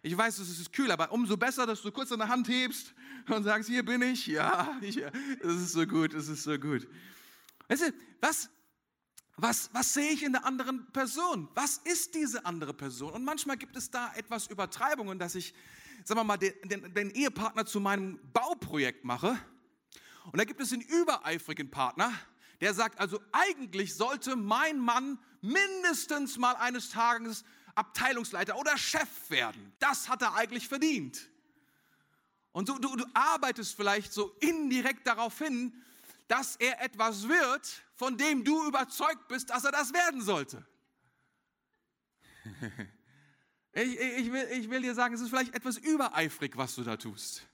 Ich 0.03 0.17
weiß, 0.17 0.39
es 0.39 0.59
ist 0.59 0.73
kühl, 0.73 0.91
aber 0.91 1.13
umso 1.13 1.37
besser, 1.37 1.67
dass 1.67 1.83
du 1.83 1.93
kurz 1.93 2.09
deine 2.09 2.29
Hand 2.29 2.49
hebst 2.49 2.95
und 3.29 3.45
sagst, 3.45 3.69
hier 3.69 3.85
bin 3.85 4.03
ich. 4.03 4.27
Ja, 4.27 4.79
es 4.81 4.97
ist 5.45 5.73
so 5.73 5.87
gut, 5.87 6.15
es 6.15 6.29
ist 6.29 6.43
so 6.43 6.59
gut. 6.59 6.89
Weißt 7.69 7.83
du, 7.83 7.93
was, 8.21 8.51
was, 9.37 9.71
was 9.73 9.95
sehe 9.95 10.11
ich 10.11 10.23
in 10.23 10.33
der 10.33 10.45
anderen 10.45 10.91
Person? 10.93 11.49
Was 11.55 11.79
ist 11.79 12.15
diese 12.15 12.45
andere 12.45 12.75
Person? 12.75 13.13
Und 13.13 13.25
manchmal 13.25 13.57
gibt 13.57 13.77
es 13.77 13.91
da 13.91 14.13
etwas 14.15 14.47
Übertreibungen, 14.49 15.19
dass 15.19 15.35
ich, 15.35 15.55
sagen 16.05 16.21
wir 16.21 16.25
mal, 16.25 16.37
den, 16.37 16.55
den, 16.65 16.95
den 16.95 17.11
Ehepartner 17.11 17.67
zu 17.67 17.81
meinem 17.81 18.19
Bauprojekt 18.33 19.05
mache. 19.05 19.39
Und 20.33 20.39
da 20.39 20.45
gibt 20.45 20.61
es 20.61 20.71
den 20.71 20.81
übereifrigen 20.81 21.71
Partner, 21.71 22.13
der 22.61 22.75
sagt, 22.75 22.99
also 23.01 23.21
eigentlich 23.33 23.95
sollte 23.95 24.37
mein 24.37 24.79
Mann 24.79 25.19
mindestens 25.41 26.37
mal 26.37 26.57
eines 26.57 26.91
Tages 26.91 27.45
Abteilungsleiter 27.75 28.57
oder 28.57 28.77
Chef 28.77 29.09
werden. 29.29 29.73
Das 29.79 30.09
hat 30.09 30.23
er 30.23 30.35
eigentlich 30.35 30.69
verdient. 30.69 31.31
Und 32.53 32.69
du, 32.69 32.79
du, 32.79 32.97
du 32.97 33.05
arbeitest 33.15 33.77
vielleicht 33.77 34.13
so 34.13 34.37
indirekt 34.41 35.07
darauf 35.07 35.39
hin, 35.39 35.73
dass 36.29 36.57
er 36.57 36.83
etwas 36.83 37.29
wird, 37.29 37.83
von 37.95 38.17
dem 38.17 38.45
du 38.45 38.67
überzeugt 38.67 39.29
bist, 39.29 39.51
dass 39.51 39.65
er 39.65 39.73
das 39.73 39.93
werden 39.93 40.23
sollte. 40.23 40.67
Ich, 43.73 43.99
ich, 43.99 44.33
will, 44.33 44.49
ich 44.53 44.71
will 44.71 44.83
dir 44.83 44.95
sagen, 44.95 45.15
es 45.15 45.21
ist 45.21 45.29
vielleicht 45.29 45.55
etwas 45.55 45.77
übereifrig, 45.77 46.57
was 46.57 46.75
du 46.75 46.83
da 46.83 46.97
tust. 46.97 47.47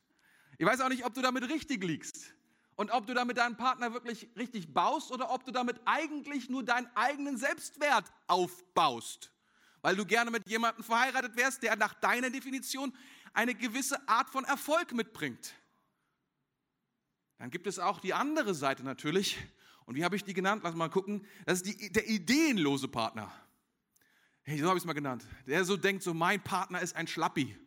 Ich 0.58 0.64
weiß 0.64 0.80
auch 0.80 0.88
nicht, 0.88 1.04
ob 1.04 1.12
du 1.12 1.20
damit 1.20 1.48
richtig 1.48 1.84
liegst 1.84 2.34
und 2.76 2.90
ob 2.90 3.06
du 3.06 3.12
damit 3.12 3.36
deinen 3.36 3.56
Partner 3.56 3.92
wirklich 3.92 4.28
richtig 4.36 4.72
baust 4.72 5.10
oder 5.10 5.30
ob 5.30 5.44
du 5.44 5.52
damit 5.52 5.78
eigentlich 5.84 6.48
nur 6.48 6.62
deinen 6.62 6.88
eigenen 6.94 7.36
Selbstwert 7.36 8.10
aufbaust, 8.26 9.30
weil 9.82 9.96
du 9.96 10.06
gerne 10.06 10.30
mit 10.30 10.48
jemandem 10.48 10.84
verheiratet 10.84 11.36
wärst, 11.36 11.62
der 11.62 11.76
nach 11.76 11.92
deiner 11.94 12.30
Definition 12.30 12.94
eine 13.34 13.54
gewisse 13.54 14.08
Art 14.08 14.30
von 14.30 14.44
Erfolg 14.44 14.92
mitbringt. 14.92 15.52
Dann 17.38 17.50
gibt 17.50 17.66
es 17.66 17.78
auch 17.78 18.00
die 18.00 18.14
andere 18.14 18.54
Seite 18.54 18.82
natürlich. 18.82 19.36
Und 19.84 19.94
wie 19.94 20.04
habe 20.04 20.16
ich 20.16 20.24
die 20.24 20.32
genannt? 20.32 20.62
Lass 20.64 20.74
mal 20.74 20.88
gucken. 20.88 21.26
Das 21.44 21.60
ist 21.60 21.66
die, 21.66 21.92
der 21.92 22.08
ideenlose 22.08 22.88
Partner. 22.88 23.30
Hey, 24.48 24.60
so 24.60 24.68
habe 24.68 24.78
ich 24.78 24.82
es 24.82 24.86
mal 24.86 24.92
genannt. 24.92 25.24
Der 25.48 25.64
so 25.64 25.76
denkt, 25.76 26.04
so 26.04 26.14
mein 26.14 26.40
Partner 26.40 26.80
ist 26.80 26.94
ein 26.94 27.08
Schlappi. 27.08 27.58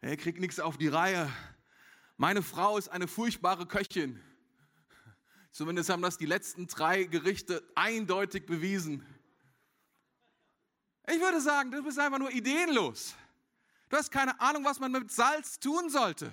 Er 0.00 0.16
kriegt 0.16 0.40
nichts 0.40 0.58
auf 0.58 0.76
die 0.76 0.88
Reihe. 0.88 1.30
Meine 2.16 2.42
Frau 2.42 2.76
ist 2.76 2.88
eine 2.88 3.06
furchtbare 3.06 3.64
Köchin. 3.64 4.20
Zumindest 5.52 5.90
haben 5.90 6.02
das 6.02 6.18
die 6.18 6.26
letzten 6.26 6.66
drei 6.66 7.04
Gerichte 7.04 7.62
eindeutig 7.76 8.46
bewiesen. 8.46 9.06
Ich 11.06 11.20
würde 11.20 11.40
sagen, 11.40 11.70
du 11.70 11.84
bist 11.84 12.00
einfach 12.00 12.18
nur 12.18 12.32
ideenlos. 12.32 13.14
Du 13.90 13.96
hast 13.96 14.10
keine 14.10 14.40
Ahnung, 14.40 14.64
was 14.64 14.80
man 14.80 14.90
mit 14.90 15.12
Salz 15.12 15.60
tun 15.60 15.88
sollte. 15.88 16.32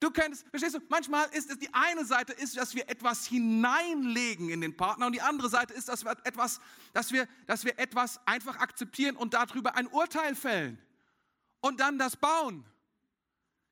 Du 0.00 0.10
könntest, 0.10 0.44
verstehst 0.50 0.74
du, 0.74 0.80
manchmal 0.88 1.26
ist 1.30 1.50
es 1.50 1.58
die 1.58 1.72
eine 1.72 2.04
Seite 2.04 2.32
ist, 2.32 2.56
dass 2.56 2.74
wir 2.74 2.88
etwas 2.88 3.26
hineinlegen 3.26 4.50
in 4.50 4.60
den 4.60 4.76
Partner 4.76 5.06
und 5.06 5.12
die 5.12 5.22
andere 5.22 5.48
Seite 5.48 5.72
ist, 5.72 5.88
dass 5.88 6.04
wir 6.04 6.16
etwas, 6.24 6.60
dass 6.92 7.12
wir, 7.12 7.26
dass 7.46 7.64
wir 7.64 7.78
etwas 7.78 8.20
einfach 8.26 8.56
akzeptieren 8.58 9.16
und 9.16 9.34
darüber 9.34 9.76
ein 9.76 9.86
Urteil 9.86 10.34
fällen 10.34 10.78
und 11.60 11.80
dann 11.80 11.98
das 11.98 12.16
bauen. 12.16 12.64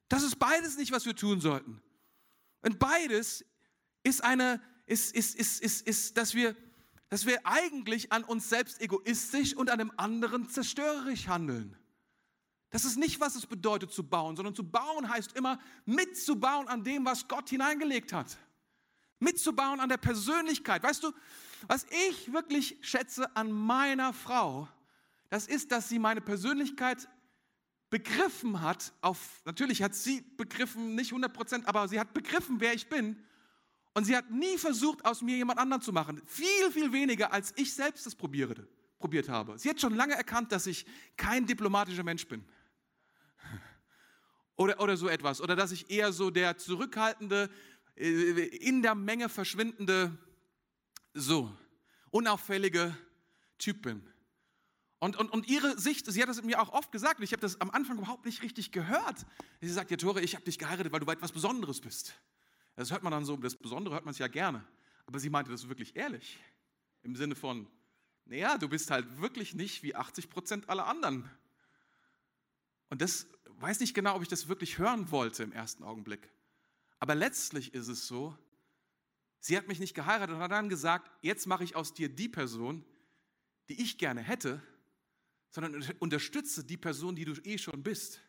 Das 0.09 0.23
ist 0.23 0.39
beides 0.39 0.77
nicht, 0.77 0.93
was 0.93 1.05
wir 1.07 1.17
tun 1.17 1.41
sollten. 1.41 1.83
Und 2.63 2.79
beides 2.79 3.45
ist 4.03 4.23
eine, 4.23 4.61
ist, 4.87 5.15
ist, 5.15 5.35
ist, 5.35 5.61
ist, 5.61 5.87
ist, 5.87 6.17
dass 6.17 6.35
wir, 6.35 6.57
dass 7.09 7.27
wir 7.27 7.45
eigentlich 7.45 8.13
an 8.13 8.25
uns 8.25 8.49
selbst 8.49 8.81
egoistisch 8.81 9.55
und 9.55 9.71
an 9.71 9.79
dem 9.79 9.93
anderen 9.99 10.49
zerstörerisch 10.49 11.29
handeln. 11.29 11.77
Das 12.73 12.87
ist 12.87 12.97
nicht, 12.97 13.21
was 13.21 13.37
es 13.37 13.47
bedeutet 13.47 13.93
zu 13.93 14.03
bauen, 14.03 14.35
sondern 14.35 14.55
zu 14.55 14.65
bauen 14.65 15.09
heißt 15.09 15.37
immer 15.37 15.61
mitzubauen 15.85 16.69
an 16.69 16.83
dem, 16.83 17.05
was 17.05 17.29
Gott 17.29 17.51
hineingelegt 17.51 18.15
hat. 18.15 18.39
Mitzubauen 19.19 19.79
an 19.79 19.91
der 19.91 19.99
Persönlichkeit. 19.99 20.83
Weißt 20.83 21.05
du, 21.05 21.13
was 21.69 21.87
ich 22.09 22.33
wirklich 22.33 22.79
schätze 22.81 23.37
an 23.37 23.53
meiner 23.53 24.15
Frau, 24.15 24.69
das 25.29 25.47
ist, 25.47 25.71
dass 25.71 25.91
sie 25.91 25.99
meine 25.99 26.23
Persönlichkeit 26.23 27.09
begriffen 27.91 28.63
hat. 28.63 28.95
Auf, 29.03 29.43
natürlich 29.45 29.83
hat 29.83 29.95
sie 29.95 30.23
begriffen, 30.23 30.95
nicht 30.95 31.11
100 31.13 31.31
Prozent, 31.31 31.69
aber 31.69 31.89
sie 31.89 32.01
hat 32.01 32.15
begriffen, 32.15 32.59
wer 32.59 32.73
ich 32.73 32.89
bin. 32.89 33.23
Und 33.93 34.05
sie 34.07 34.17
hat 34.17 34.31
nie 34.31 34.57
versucht, 34.57 35.05
aus 35.05 35.21
mir 35.21 35.37
jemand 35.37 35.59
anderen 35.59 35.83
zu 35.83 35.93
machen. 35.93 36.23
Viel, 36.25 36.73
viel 36.73 36.91
weniger, 36.91 37.35
als 37.35 37.53
ich 37.57 37.75
selbst 37.75 38.07
es 38.07 38.15
probierte, 38.15 38.67
probiert 38.99 39.29
habe. 39.29 39.59
Sie 39.59 39.69
hat 39.69 39.79
schon 39.79 39.95
lange 39.95 40.15
erkannt, 40.15 40.53
dass 40.53 40.67
ich 40.67 40.87
kein 41.19 41.45
diplomatischer 41.45 42.03
Mensch 42.03 42.27
bin. 42.27 42.43
Oder, 44.63 44.79
oder 44.79 44.97
so 44.97 45.09
etwas. 45.09 45.41
Oder 45.41 45.57
dass 45.57 45.73
ich 45.73 45.91
eher 45.91 46.13
so 46.13 46.31
der 46.31 46.57
zurückhaltende, 46.57 47.51
äh, 47.97 48.05
in 48.07 48.81
der 48.81 48.95
Menge 48.95 49.29
verschwindende, 49.29 50.17
so 51.15 51.53
unauffällige 52.11 52.97
Typ 53.59 53.83
bin. 53.83 54.09
Und, 55.01 55.17
und, 55.17 55.33
und 55.33 55.49
ihre 55.49 55.77
Sicht, 55.81 56.07
sie 56.07 56.23
hat 56.23 56.29
das 56.29 56.41
mir 56.45 56.63
auch 56.63 56.73
oft 56.73 56.93
gesagt, 56.93 57.19
und 57.19 57.25
ich 57.25 57.33
habe 57.33 57.41
das 57.41 57.61
am 57.61 57.71
Anfang 57.71 57.99
überhaupt 57.99 58.25
nicht 58.25 58.41
richtig 58.41 58.71
gehört. 58.71 59.27
Sie 59.61 59.69
sagt, 59.69 59.91
ja 59.91 59.97
Tore, 59.97 60.21
ich 60.21 60.37
habe 60.37 60.45
dich 60.45 60.61
geheiratet, 60.61 60.93
weil 60.93 61.01
du 61.01 61.11
etwas 61.11 61.33
Besonderes 61.33 61.81
bist. 61.81 62.15
Das 62.77 62.93
hört 62.93 63.03
man 63.03 63.11
dann 63.11 63.25
so, 63.25 63.37
das 63.37 63.57
Besondere 63.57 63.97
hört 63.97 64.05
man 64.05 64.13
es 64.13 64.19
ja 64.19 64.29
gerne. 64.29 64.65
Aber 65.07 65.19
sie 65.19 65.29
meinte 65.29 65.51
das 65.51 65.69
wirklich 65.69 65.97
ehrlich. 65.97 66.39
Im 67.03 67.17
Sinne 67.17 67.35
von, 67.35 67.67
naja, 68.27 68.59
du 68.59 68.69
bist 68.69 68.93
halt 68.93 69.21
wirklich 69.21 69.55
nicht 69.55 69.83
wie 69.83 69.97
80 69.97 70.31
Prozent 70.31 70.69
aller 70.69 70.87
anderen. 70.87 71.29
Und 72.93 73.01
das 73.01 73.27
weiß 73.47 73.81
nicht 73.81 73.95
genau, 73.95 74.17
ob 74.17 74.21
ich 74.21 74.29
das 74.29 74.49
wirklich 74.49 74.77
hören 74.77 75.11
wollte 75.11 75.43
im 75.43 75.53
ersten 75.53 75.83
Augenblick. 75.83 76.29
Aber 76.99 77.15
letztlich 77.15 77.73
ist 77.73 77.89
es 77.89 78.07
so, 78.07 78.37
sie 79.41 79.57
hat 79.57 79.67
mich 79.67 79.81
nicht 79.81 79.95
geheiratet 79.95 80.37
und 80.37 80.43
hat 80.43 80.51
dann 80.51 80.69
gesagt, 80.69 81.11
jetzt 81.23 81.47
mache 81.47 81.65
ich 81.65 81.75
aus 81.75 81.95
dir 81.95 82.11
die 82.11 82.29
Person, 82.29 82.85
die 83.71 83.81
ich 83.81 83.97
gerne 83.97 84.21
hätte, 84.21 84.63
sondern 85.49 85.83
unterstütze 86.01 86.65
die 86.65 86.77
Person, 86.77 87.17
die 87.17 87.25
du 87.25 87.33
eh 87.45 87.57
schon 87.57 87.83
bist 87.83 88.21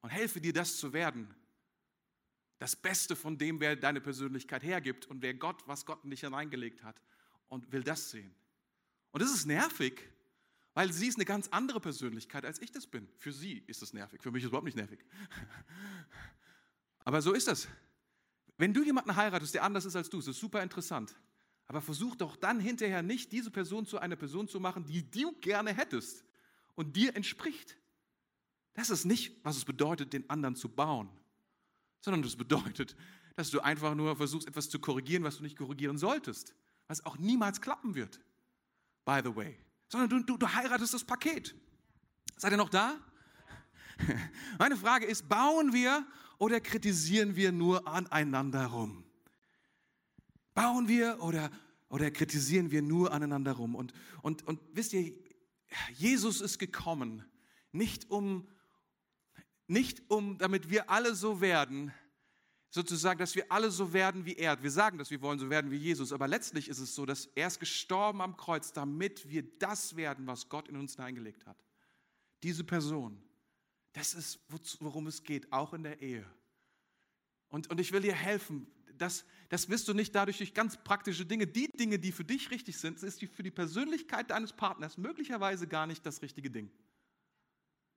und 0.00 0.10
helfe 0.10 0.40
dir, 0.40 0.52
das 0.52 0.76
zu 0.78 0.92
werden. 0.92 1.32
Das 2.58 2.74
Beste 2.74 3.14
von 3.14 3.38
dem, 3.38 3.60
wer 3.60 3.76
deine 3.76 4.00
Persönlichkeit 4.00 4.64
hergibt 4.64 5.06
und 5.06 5.22
wer 5.22 5.34
Gott, 5.34 5.62
was 5.68 5.86
Gott 5.86 6.02
in 6.02 6.10
dich 6.10 6.22
hineingelegt 6.22 6.82
hat 6.82 7.00
und 7.46 7.70
will 7.70 7.84
das 7.84 8.10
sehen. 8.10 8.34
Und 9.12 9.22
das 9.22 9.32
ist 9.32 9.46
nervig, 9.46 10.10
weil 10.74 10.92
sie 10.92 11.06
ist 11.06 11.16
eine 11.16 11.24
ganz 11.24 11.48
andere 11.48 11.80
Persönlichkeit, 11.80 12.44
als 12.44 12.60
ich 12.60 12.72
das 12.72 12.86
bin. 12.86 13.08
Für 13.16 13.32
sie 13.32 13.64
ist 13.66 13.80
es 13.80 13.92
nervig, 13.92 14.20
für 14.22 14.30
mich 14.32 14.42
ist 14.42 14.46
es 14.46 14.48
überhaupt 14.48 14.66
nicht 14.66 14.76
nervig. 14.76 14.98
Aber 17.04 17.22
so 17.22 17.32
ist 17.32 17.46
das. 17.46 17.68
Wenn 18.56 18.74
du 18.74 18.82
jemanden 18.82 19.14
heiratest, 19.14 19.54
der 19.54 19.62
anders 19.62 19.84
ist 19.84 19.96
als 19.96 20.10
du, 20.10 20.18
ist 20.18 20.28
das 20.28 20.38
super 20.38 20.62
interessant. 20.62 21.16
Aber 21.66 21.80
versuch 21.80 22.16
doch 22.16 22.36
dann 22.36 22.60
hinterher 22.60 23.02
nicht, 23.02 23.32
diese 23.32 23.50
Person 23.50 23.86
zu 23.86 23.98
einer 23.98 24.16
Person 24.16 24.48
zu 24.48 24.60
machen, 24.60 24.84
die 24.84 25.08
du 25.08 25.32
gerne 25.40 25.72
hättest 25.72 26.24
und 26.74 26.96
dir 26.96 27.16
entspricht. 27.16 27.76
Das 28.74 28.90
ist 28.90 29.04
nicht, 29.04 29.44
was 29.44 29.56
es 29.56 29.64
bedeutet, 29.64 30.12
den 30.12 30.28
anderen 30.28 30.56
zu 30.56 30.68
bauen, 30.68 31.08
sondern 32.00 32.22
das 32.22 32.36
bedeutet, 32.36 32.96
dass 33.36 33.50
du 33.50 33.60
einfach 33.60 33.94
nur 33.94 34.16
versuchst, 34.16 34.48
etwas 34.48 34.68
zu 34.68 34.78
korrigieren, 34.80 35.22
was 35.22 35.38
du 35.38 35.42
nicht 35.42 35.56
korrigieren 35.56 35.98
solltest, 35.98 36.54
was 36.88 37.04
auch 37.04 37.16
niemals 37.16 37.60
klappen 37.60 37.94
wird. 37.94 38.20
By 39.04 39.20
the 39.22 39.34
way 39.34 39.63
sondern 39.94 40.10
du, 40.10 40.32
du, 40.32 40.36
du 40.38 40.52
heiratest 40.52 40.92
das 40.92 41.04
Paket. 41.04 41.54
Seid 42.36 42.50
ihr 42.50 42.56
noch 42.56 42.68
da? 42.68 42.98
Meine 44.58 44.76
Frage 44.76 45.06
ist, 45.06 45.28
bauen 45.28 45.72
wir 45.72 46.04
oder 46.38 46.60
kritisieren 46.60 47.36
wir 47.36 47.52
nur 47.52 47.86
aneinander 47.86 48.66
rum? 48.66 49.04
Bauen 50.52 50.88
wir 50.88 51.22
oder, 51.22 51.48
oder 51.90 52.10
kritisieren 52.10 52.72
wir 52.72 52.82
nur 52.82 53.12
aneinander 53.12 53.52
rum? 53.52 53.76
Und, 53.76 53.92
und, 54.20 54.44
und 54.48 54.58
wisst 54.72 54.94
ihr, 54.94 55.12
Jesus 55.92 56.40
ist 56.40 56.58
gekommen, 56.58 57.24
nicht 57.70 58.10
um, 58.10 58.48
nicht 59.68 60.10
um, 60.10 60.38
damit 60.38 60.70
wir 60.70 60.90
alle 60.90 61.14
so 61.14 61.40
werden, 61.40 61.92
sozusagen, 62.74 63.20
dass 63.20 63.36
wir 63.36 63.52
alle 63.52 63.70
so 63.70 63.92
werden 63.92 64.26
wie 64.26 64.34
er. 64.34 64.60
Wir 64.60 64.70
sagen, 64.70 64.98
dass 64.98 65.08
wir 65.08 65.22
wollen 65.22 65.38
so 65.38 65.48
werden 65.48 65.70
wie 65.70 65.76
Jesus, 65.76 66.12
aber 66.12 66.26
letztlich 66.26 66.68
ist 66.68 66.80
es 66.80 66.92
so, 66.92 67.06
dass 67.06 67.26
er 67.36 67.46
ist 67.46 67.60
gestorben 67.60 68.20
am 68.20 68.36
Kreuz, 68.36 68.72
damit 68.72 69.30
wir 69.30 69.44
das 69.60 69.94
werden, 69.94 70.26
was 70.26 70.48
Gott 70.48 70.66
in 70.66 70.76
uns 70.76 70.96
hineingelegt 70.96 71.46
hat. 71.46 71.56
Diese 72.42 72.64
Person, 72.64 73.22
das 73.92 74.12
ist, 74.14 74.40
worum 74.80 75.06
es 75.06 75.22
geht, 75.22 75.52
auch 75.52 75.72
in 75.72 75.84
der 75.84 76.02
Ehe. 76.02 76.28
Und, 77.48 77.70
und 77.70 77.78
ich 77.78 77.92
will 77.92 78.00
dir 78.00 78.12
helfen, 78.12 78.66
das, 78.98 79.24
das 79.50 79.68
wirst 79.68 79.86
du 79.86 79.94
nicht 79.94 80.12
dadurch 80.12 80.38
durch 80.38 80.52
ganz 80.52 80.76
praktische 80.76 81.24
Dinge. 81.24 81.46
Die 81.46 81.68
Dinge, 81.68 82.00
die 82.00 82.10
für 82.10 82.24
dich 82.24 82.50
richtig 82.50 82.76
sind, 82.76 83.00
ist 83.04 83.24
für 83.24 83.44
die 83.44 83.52
Persönlichkeit 83.52 84.30
deines 84.30 84.52
Partners 84.52 84.98
möglicherweise 84.98 85.68
gar 85.68 85.86
nicht 85.86 86.04
das 86.04 86.22
richtige 86.22 86.50
Ding, 86.50 86.72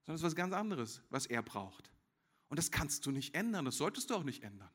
sondern 0.06 0.18
es 0.18 0.22
ist 0.22 0.26
was 0.26 0.36
ganz 0.36 0.54
anderes, 0.54 1.02
was 1.10 1.26
er 1.26 1.42
braucht. 1.42 1.90
Und 2.50 2.58
das 2.58 2.72
kannst 2.72 3.06
du 3.06 3.12
nicht 3.12 3.36
ändern, 3.36 3.66
das 3.66 3.78
solltest 3.78 4.10
du 4.10 4.16
auch 4.16 4.24
nicht 4.24 4.44
ändern. 4.44 4.70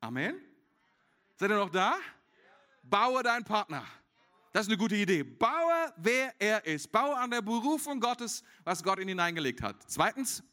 Amen? 0.00 0.40
Seid 1.36 1.50
ihr 1.50 1.56
noch 1.56 1.70
da? 1.70 1.96
Baue 2.82 3.22
deinen 3.22 3.44
Partner. 3.44 3.84
Das 4.52 4.66
ist 4.66 4.68
eine 4.68 4.78
gute 4.78 4.94
Idee. 4.94 5.24
Baue, 5.24 5.92
wer 5.96 6.32
er 6.38 6.64
ist. 6.64 6.92
Baue 6.92 7.16
an 7.16 7.30
der 7.30 7.42
Berufung 7.42 7.98
Gottes, 7.98 8.44
was 8.62 8.82
Gott 8.82 8.98
in 8.98 9.02
ihn 9.02 9.08
hineingelegt 9.08 9.62
hat. 9.62 9.76
Zweitens, 9.88 10.44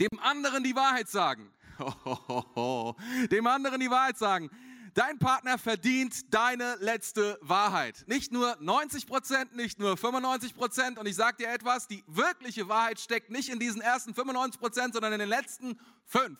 dem 0.00 0.18
anderen 0.20 0.64
die 0.64 0.74
Wahrheit 0.74 1.08
sagen. 1.08 1.52
Dem 3.30 3.46
anderen 3.46 3.78
die 3.78 3.88
Wahrheit 3.88 4.18
sagen. 4.18 4.50
Dein 4.94 5.18
Partner 5.18 5.58
verdient 5.58 6.32
deine 6.32 6.76
letzte 6.80 7.38
Wahrheit. 7.42 8.04
Nicht 8.06 8.32
nur 8.32 8.56
90 8.60 9.06
Prozent, 9.06 9.56
nicht 9.56 9.78
nur 9.78 9.96
95 9.96 10.54
Prozent. 10.54 10.98
Und 10.98 11.06
ich 11.06 11.16
sage 11.16 11.38
dir 11.38 11.48
etwas, 11.48 11.88
die 11.88 12.04
wirkliche 12.06 12.68
Wahrheit 12.68 13.00
steckt 13.00 13.30
nicht 13.30 13.48
in 13.48 13.58
diesen 13.58 13.80
ersten 13.80 14.14
95 14.14 14.60
Prozent, 14.60 14.94
sondern 14.94 15.12
in 15.12 15.18
den 15.18 15.28
letzten 15.28 15.78
fünf. 16.04 16.38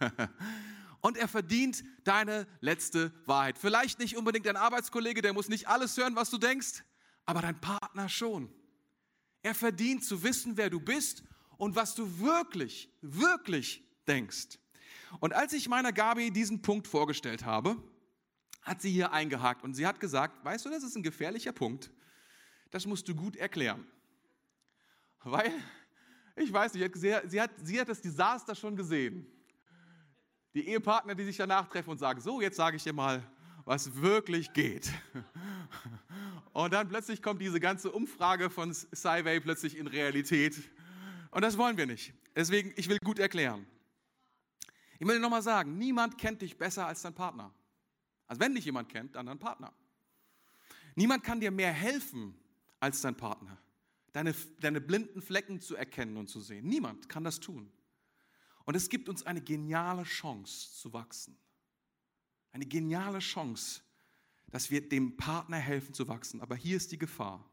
Und 1.00 1.16
er 1.16 1.28
verdient 1.28 1.84
deine 2.04 2.46
letzte 2.60 3.12
Wahrheit. 3.26 3.58
Vielleicht 3.58 3.98
nicht 3.98 4.16
unbedingt 4.16 4.46
dein 4.46 4.56
Arbeitskollege, 4.56 5.22
der 5.22 5.32
muss 5.32 5.48
nicht 5.48 5.68
alles 5.68 5.96
hören, 5.96 6.16
was 6.16 6.30
du 6.30 6.38
denkst, 6.38 6.82
aber 7.26 7.42
dein 7.42 7.60
Partner 7.60 8.08
schon. 8.08 8.52
Er 9.42 9.54
verdient 9.54 10.04
zu 10.04 10.22
wissen, 10.22 10.56
wer 10.56 10.70
du 10.70 10.80
bist 10.80 11.22
und 11.58 11.76
was 11.76 11.94
du 11.94 12.18
wirklich, 12.18 12.90
wirklich 13.02 13.84
denkst. 14.08 14.58
Und 15.20 15.32
als 15.32 15.52
ich 15.52 15.68
meiner 15.68 15.92
Gabi 15.92 16.30
diesen 16.30 16.62
Punkt 16.62 16.86
vorgestellt 16.86 17.44
habe, 17.44 17.76
hat 18.62 18.82
sie 18.82 18.90
hier 18.90 19.12
eingehakt 19.12 19.62
und 19.62 19.74
sie 19.74 19.86
hat 19.86 20.00
gesagt, 20.00 20.44
weißt 20.44 20.64
du, 20.64 20.70
das 20.70 20.82
ist 20.82 20.96
ein 20.96 21.02
gefährlicher 21.02 21.52
Punkt. 21.52 21.90
Das 22.70 22.86
musst 22.86 23.08
du 23.08 23.14
gut 23.14 23.36
erklären. 23.36 23.86
Weil, 25.22 25.52
ich 26.34 26.52
weiß 26.52 26.74
nicht, 26.74 26.96
sie 26.96 27.40
hat, 27.40 27.52
sie 27.62 27.80
hat 27.80 27.88
das 27.88 28.00
Desaster 28.00 28.54
schon 28.54 28.76
gesehen. 28.76 29.26
Die 30.54 30.68
Ehepartner, 30.68 31.14
die 31.14 31.24
sich 31.24 31.36
danach 31.36 31.68
treffen 31.68 31.90
und 31.90 31.98
sagen, 31.98 32.20
so, 32.20 32.40
jetzt 32.40 32.56
sage 32.56 32.76
ich 32.76 32.82
dir 32.82 32.92
mal, 32.92 33.22
was 33.64 33.96
wirklich 33.96 34.52
geht. 34.52 34.90
Und 36.52 36.72
dann 36.72 36.88
plötzlich 36.88 37.20
kommt 37.20 37.40
diese 37.42 37.60
ganze 37.60 37.90
Umfrage 37.90 38.48
von 38.48 38.72
Sci-Way 38.72 39.40
plötzlich 39.40 39.76
in 39.76 39.86
Realität. 39.86 40.56
Und 41.30 41.42
das 41.42 41.58
wollen 41.58 41.76
wir 41.76 41.86
nicht. 41.86 42.14
Deswegen, 42.34 42.72
ich 42.76 42.88
will 42.88 42.98
gut 43.04 43.18
erklären. 43.18 43.66
Ich 44.98 45.06
will 45.06 45.16
dir 45.16 45.20
nochmal 45.20 45.42
sagen, 45.42 45.78
niemand 45.78 46.18
kennt 46.18 46.42
dich 46.42 46.56
besser 46.56 46.86
als 46.86 47.02
dein 47.02 47.14
Partner. 47.14 47.52
Also 48.26 48.40
wenn 48.40 48.54
dich 48.54 48.64
jemand 48.64 48.88
kennt, 48.88 49.14
dann 49.14 49.26
dein 49.26 49.38
Partner. 49.38 49.72
Niemand 50.94 51.22
kann 51.22 51.40
dir 51.40 51.50
mehr 51.50 51.72
helfen 51.72 52.34
als 52.80 53.02
dein 53.02 53.16
Partner, 53.16 53.58
deine, 54.12 54.34
deine 54.60 54.80
blinden 54.80 55.20
Flecken 55.20 55.60
zu 55.60 55.76
erkennen 55.76 56.16
und 56.16 56.28
zu 56.28 56.40
sehen. 56.40 56.66
Niemand 56.66 57.08
kann 57.08 57.24
das 57.24 57.40
tun. 57.40 57.70
Und 58.64 58.74
es 58.74 58.88
gibt 58.88 59.08
uns 59.08 59.24
eine 59.24 59.40
geniale 59.40 60.02
Chance 60.02 60.72
zu 60.72 60.92
wachsen. 60.92 61.38
Eine 62.50 62.66
geniale 62.66 63.18
Chance, 63.18 63.82
dass 64.48 64.70
wir 64.70 64.88
dem 64.88 65.16
Partner 65.16 65.58
helfen 65.58 65.94
zu 65.94 66.08
wachsen. 66.08 66.40
Aber 66.40 66.56
hier 66.56 66.76
ist 66.76 66.90
die 66.90 66.98
Gefahr. 66.98 67.48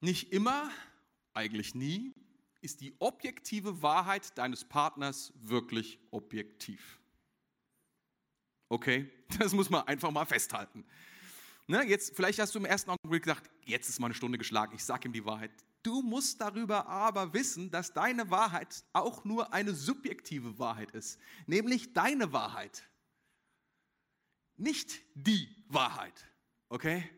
Nicht 0.00 0.32
immer, 0.32 0.70
eigentlich 1.32 1.74
nie, 1.74 2.12
ist 2.66 2.80
die 2.80 2.96
objektive 2.98 3.80
Wahrheit 3.80 4.36
deines 4.36 4.64
Partners 4.64 5.32
wirklich 5.36 6.00
objektiv. 6.10 6.98
Okay, 8.68 9.08
das 9.38 9.52
muss 9.52 9.70
man 9.70 9.86
einfach 9.86 10.10
mal 10.10 10.24
festhalten. 10.24 10.84
Ne, 11.68 11.84
jetzt, 11.84 12.16
vielleicht 12.16 12.40
hast 12.40 12.54
du 12.56 12.58
im 12.58 12.64
ersten 12.64 12.90
Augenblick 12.90 13.22
gedacht, 13.22 13.44
jetzt 13.64 13.88
ist 13.88 14.00
meine 14.00 14.14
Stunde 14.14 14.36
geschlagen, 14.36 14.74
ich 14.74 14.84
sage 14.84 15.08
ihm 15.08 15.12
die 15.12 15.24
Wahrheit. 15.24 15.52
Du 15.84 16.02
musst 16.02 16.40
darüber 16.40 16.88
aber 16.88 17.32
wissen, 17.32 17.70
dass 17.70 17.92
deine 17.92 18.28
Wahrheit 18.30 18.82
auch 18.92 19.24
nur 19.24 19.52
eine 19.52 19.72
subjektive 19.72 20.58
Wahrheit 20.58 20.90
ist, 20.90 21.20
nämlich 21.46 21.92
deine 21.92 22.32
Wahrheit. 22.32 22.82
Nicht 24.56 25.00
die 25.14 25.48
Wahrheit. 25.68 26.24
Okay? 26.68 27.08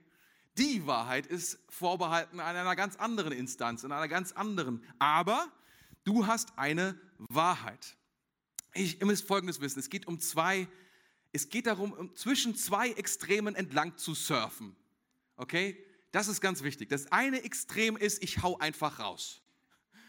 Die 0.58 0.84
Wahrheit 0.86 1.26
ist 1.28 1.60
vorbehalten 1.68 2.40
an 2.40 2.56
einer 2.56 2.74
ganz 2.74 2.96
anderen 2.96 3.32
Instanz, 3.32 3.84
in 3.84 3.92
einer 3.92 4.08
ganz 4.08 4.32
anderen. 4.32 4.82
Aber 4.98 5.46
du 6.02 6.26
hast 6.26 6.58
eine 6.58 6.98
Wahrheit. 7.18 7.96
Ich, 8.74 9.00
müsst 9.00 9.26
Folgendes 9.26 9.60
wissen. 9.60 9.78
Es 9.78 9.88
geht 9.88 10.08
um 10.08 10.18
zwei, 10.18 10.66
es 11.32 11.48
geht 11.48 11.66
darum, 11.66 11.92
um 11.92 12.16
zwischen 12.16 12.56
zwei 12.56 12.90
Extremen 12.90 13.54
entlang 13.54 13.96
zu 13.96 14.14
surfen. 14.14 14.74
Okay? 15.36 15.78
Das 16.10 16.26
ist 16.26 16.40
ganz 16.40 16.64
wichtig. 16.64 16.88
Das 16.88 17.12
eine 17.12 17.44
Extrem 17.44 17.96
ist, 17.96 18.20
ich 18.20 18.42
hau 18.42 18.58
einfach 18.58 18.98
raus. 18.98 19.40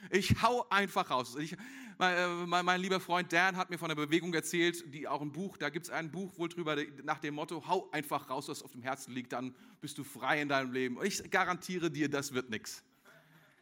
Ich 0.10 0.42
hau 0.42 0.68
einfach 0.70 1.12
raus. 1.12 1.36
Ich, 1.36 1.56
mein, 2.00 2.16
äh, 2.16 2.28
mein, 2.48 2.66
mein, 2.66 2.82
lieber 2.82 3.00
Freund 3.00 3.32
Dan 3.32 3.58
hat 3.58 3.70
mir 3.70 3.78
von 3.78 3.92
einer 3.92 4.00
Bewegung 4.00 4.34
erzählt, 4.34 4.94
die 4.94 5.08
auch 5.08 5.22
ein 5.22 5.34
Buch, 5.34 5.58
da 5.58 5.70
gibt 5.70 5.86
es 5.86 5.92
ein 5.92 6.10
Buch 6.10 6.38
wohl 6.38 6.48
drüber, 6.48 6.78
nach 7.04 7.20
dem 7.20 7.36
Motto, 7.36 7.68
hau 7.68 7.90
einfach 7.92 8.30
raus, 8.30 8.48
was 8.48 8.64
auf 8.64 8.72
dem 8.72 8.82
Herzen 8.82 9.14
liegt, 9.14 9.34
dann 9.34 9.54
bist 9.82 9.98
du 9.98 10.06
frei 10.06 10.42
in 10.42 10.48
deinem 10.48 10.72
Leben. 10.72 10.98
Ich 11.04 11.30
garantiere 11.30 11.92
dir, 11.92 12.10
das 12.10 12.34
wird 12.34 12.50
nichts. 12.50 12.84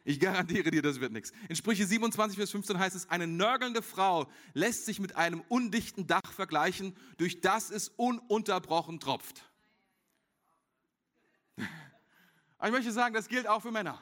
Ich 0.04 0.20
garantiere 0.20 0.70
dir, 0.70 0.82
das 0.82 1.00
wird 1.00 1.12
nichts. 1.12 1.32
In 1.48 1.56
Sprüche 1.56 1.84
27, 1.84 2.38
Vers 2.38 2.52
15 2.52 2.78
heißt 2.78 2.94
es, 2.94 3.10
eine 3.10 3.26
nörgelnde 3.26 3.82
Frau 3.82 4.30
lässt 4.54 4.86
sich 4.86 5.00
mit 5.00 5.16
einem 5.16 5.42
undichten 5.48 6.06
Dach 6.06 6.32
vergleichen, 6.32 6.96
durch 7.16 7.40
das 7.40 7.70
es 7.70 7.88
ununterbrochen 7.88 9.00
tropft. 9.00 9.44
Aber 12.56 12.68
ich 12.68 12.72
möchte 12.72 12.92
sagen, 12.92 13.14
das 13.14 13.28
gilt 13.28 13.48
auch 13.48 13.62
für 13.62 13.72
Männer. 13.72 14.00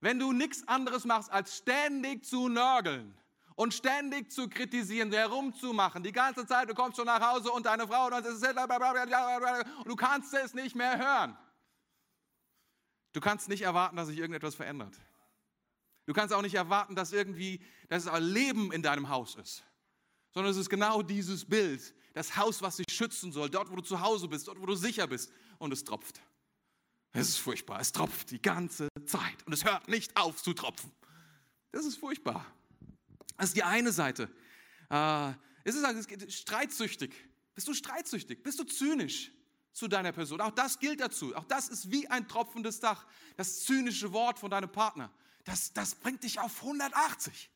Wenn 0.00 0.18
du 0.18 0.32
nichts 0.32 0.66
anderes 0.68 1.04
machst, 1.04 1.30
als 1.30 1.56
ständig 1.56 2.24
zu 2.24 2.48
nörgeln 2.48 3.14
und 3.56 3.74
ständig 3.74 4.30
zu 4.30 4.48
kritisieren, 4.48 5.10
herumzumachen, 5.10 6.02
die 6.02 6.12
ganze 6.12 6.46
Zeit, 6.46 6.70
du 6.70 6.74
kommst 6.74 6.96
schon 6.96 7.06
nach 7.06 7.20
Hause 7.20 7.50
und 7.50 7.66
deine 7.66 7.88
Frau 7.88 8.06
und 8.06 9.88
du 9.88 9.96
kannst 9.96 10.32
es 10.34 10.54
nicht 10.54 10.76
mehr 10.76 10.98
hören. 10.98 11.36
Du 13.12 13.20
kannst 13.20 13.48
nicht 13.48 13.62
erwarten, 13.62 13.96
dass 13.96 14.08
sich 14.08 14.18
irgendetwas 14.18 14.54
verändert. 14.54 14.94
Du 16.06 16.12
kannst 16.12 16.32
auch 16.32 16.42
nicht 16.42 16.54
erwarten, 16.54 16.94
dass 16.94 17.12
irgendwie 17.12 17.60
das 17.88 18.08
Leben 18.20 18.72
in 18.72 18.82
deinem 18.82 19.08
Haus 19.08 19.34
ist, 19.34 19.64
sondern 20.30 20.52
es 20.52 20.56
ist 20.56 20.70
genau 20.70 21.02
dieses 21.02 21.44
Bild, 21.44 21.94
das 22.14 22.36
Haus, 22.36 22.62
was 22.62 22.76
dich 22.76 22.86
schützen 22.90 23.32
soll, 23.32 23.50
dort, 23.50 23.70
wo 23.70 23.76
du 23.76 23.82
zu 23.82 24.00
Hause 24.00 24.28
bist, 24.28 24.46
dort, 24.48 24.60
wo 24.60 24.66
du 24.66 24.74
sicher 24.74 25.06
bist 25.06 25.32
und 25.58 25.72
es 25.72 25.84
tropft. 25.84 26.22
Es 27.12 27.28
ist 27.28 27.38
furchtbar. 27.38 27.80
Es 27.80 27.92
tropft 27.92 28.30
die 28.30 28.40
ganze 28.40 28.88
Zeit 29.06 29.46
und 29.46 29.52
es 29.52 29.64
hört 29.64 29.88
nicht 29.88 30.16
auf 30.16 30.42
zu 30.42 30.52
tropfen. 30.52 30.92
Das 31.72 31.84
ist 31.84 31.96
furchtbar. 31.98 32.46
Das 33.36 33.48
ist 33.48 33.56
die 33.56 33.62
eine 33.62 33.92
Seite. 33.92 34.30
Äh, 34.90 35.32
es 35.64 35.74
ist 35.74 35.84
also, 35.84 36.02
streitsüchtig. 36.28 37.14
Bist 37.54 37.68
du 37.68 37.74
streitsüchtig? 37.74 38.42
Bist 38.42 38.58
du 38.58 38.64
zynisch 38.64 39.32
zu 39.72 39.88
deiner 39.88 40.12
Person? 40.12 40.40
Auch 40.40 40.50
das 40.50 40.78
gilt 40.78 41.00
dazu. 41.00 41.34
Auch 41.34 41.44
das 41.44 41.68
ist 41.68 41.90
wie 41.90 42.08
ein 42.08 42.28
tropfendes 42.28 42.80
Dach. 42.80 43.06
Das 43.36 43.64
zynische 43.64 44.12
Wort 44.12 44.38
von 44.38 44.50
deinem 44.50 44.70
Partner. 44.70 45.12
Das, 45.44 45.72
das 45.72 45.94
bringt 45.94 46.24
dich 46.24 46.38
auf 46.38 46.62
180. 46.62 47.50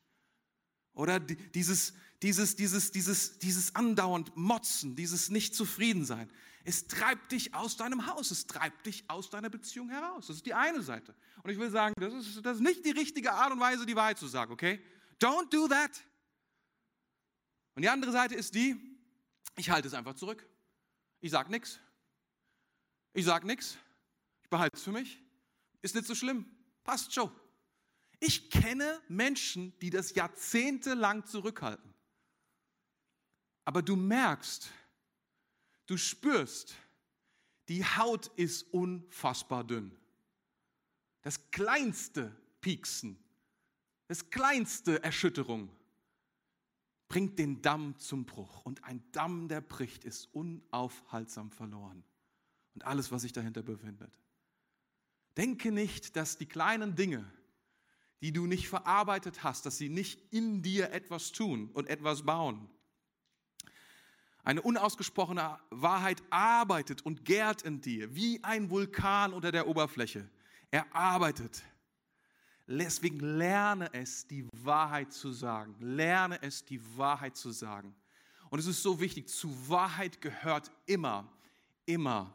Oder 0.93 1.19
dieses, 1.19 1.93
dieses, 2.23 2.55
dieses, 2.55 2.91
dieses, 2.91 3.37
dieses 3.37 3.75
andauernd 3.75 4.35
Motzen, 4.35 4.95
dieses 4.95 5.29
Nicht-Zufriedensein. 5.29 6.31
Es 6.63 6.87
treibt 6.87 7.33
dich 7.33 7.53
aus 7.53 7.75
deinem 7.75 8.07
Haus, 8.07 8.31
es 8.31 8.47
treibt 8.47 8.85
dich 8.85 9.03
aus 9.09 9.29
deiner 9.29 9.49
Beziehung 9.49 9.89
heraus. 9.89 10.27
Das 10.27 10.37
ist 10.37 10.45
die 10.45 10.53
eine 10.53 10.81
Seite. 10.81 11.13
Und 11.43 11.51
ich 11.51 11.59
will 11.59 11.69
sagen, 11.69 11.93
das 11.99 12.13
ist, 12.13 12.45
das 12.45 12.55
ist 12.57 12.63
nicht 12.63 12.85
die 12.85 12.91
richtige 12.91 13.33
Art 13.33 13.51
und 13.51 13.59
Weise, 13.59 13.85
die 13.85 13.95
Wahrheit 13.97 14.17
zu 14.17 14.27
sagen, 14.27 14.53
okay? 14.53 14.81
Don't 15.19 15.49
do 15.49 15.67
that. 15.67 15.91
Und 17.75 17.81
die 17.81 17.89
andere 17.89 18.13
Seite 18.13 18.35
ist 18.35 18.55
die, 18.55 18.77
ich 19.57 19.69
halte 19.69 19.89
es 19.89 19.93
einfach 19.93 20.15
zurück. 20.15 20.47
Ich 21.19 21.31
sage 21.31 21.51
nichts. 21.51 21.79
Ich 23.11 23.25
sage 23.25 23.45
nichts. 23.45 23.77
Ich 24.43 24.49
behalte 24.49 24.77
es 24.77 24.83
für 24.83 24.93
mich. 24.93 25.19
Ist 25.81 25.93
nicht 25.93 26.07
so 26.07 26.15
schlimm. 26.15 26.45
Passt 26.85 27.13
schon. 27.13 27.29
Ich 28.21 28.49
kenne 28.49 29.01
Menschen, 29.09 29.77
die 29.79 29.89
das 29.89 30.15
jahrzehntelang 30.15 31.25
zurückhalten. 31.25 31.92
Aber 33.65 33.81
du 33.81 33.95
merkst, 33.95 34.69
du 35.85 35.97
spürst, 35.97 36.75
die 37.69 37.85
Haut 37.85 38.27
ist 38.35 38.63
unfassbar 38.73 39.63
dünn. 39.63 39.95
Das 41.21 41.51
kleinste 41.51 42.35
Pieksen, 42.59 43.17
das 44.07 44.29
kleinste 44.29 45.01
Erschütterung 45.03 45.69
bringt 47.07 47.37
den 47.37 47.61
Damm 47.61 47.97
zum 47.99 48.25
Bruch. 48.25 48.65
Und 48.65 48.83
ein 48.83 49.03
Damm, 49.11 49.47
der 49.47 49.61
bricht, 49.61 50.03
ist 50.03 50.33
unaufhaltsam 50.33 51.51
verloren. 51.51 52.03
Und 52.73 52.85
alles, 52.85 53.11
was 53.11 53.21
sich 53.21 53.31
dahinter 53.31 53.61
befindet. 53.61 54.11
Denke 55.37 55.71
nicht, 55.71 56.15
dass 56.15 56.37
die 56.37 56.47
kleinen 56.47 56.95
Dinge, 56.95 57.31
die 58.21 58.31
du 58.31 58.45
nicht 58.45 58.67
verarbeitet 58.67 59.43
hast, 59.43 59.65
dass 59.65 59.77
sie 59.77 59.89
nicht 59.89 60.33
in 60.33 60.63
dir 60.63 60.91
etwas 60.91 61.31
tun 61.31 61.69
und 61.73 61.87
etwas 61.87 62.23
bauen. 62.23 62.69
Eine 64.43 64.61
unausgesprochene 64.61 65.57
Wahrheit 65.69 66.21
arbeitet 66.29 67.05
und 67.05 67.23
gärt 67.23 67.61
in 67.61 67.79
dir, 67.79 68.13
wie 68.13 68.43
ein 68.43 68.69
Vulkan 68.69 69.31
unter 69.31 69.51
der 69.51 69.67
Oberfläche. 69.67 70.29
Er 70.69 70.93
arbeitet. 70.93 71.63
Deswegen 72.67 73.19
lerne 73.19 73.93
es, 73.93 74.27
die 74.27 74.47
Wahrheit 74.51 75.13
zu 75.13 75.31
sagen. 75.31 75.75
Lerne 75.79 76.41
es, 76.41 76.65
die 76.65 76.81
Wahrheit 76.97 77.37
zu 77.37 77.51
sagen. 77.51 77.95
Und 78.49 78.59
es 78.59 78.67
ist 78.67 78.83
so 78.83 78.99
wichtig, 78.99 79.29
zu 79.29 79.49
Wahrheit 79.69 80.19
gehört 80.19 80.71
immer, 80.85 81.27
immer, 81.85 82.33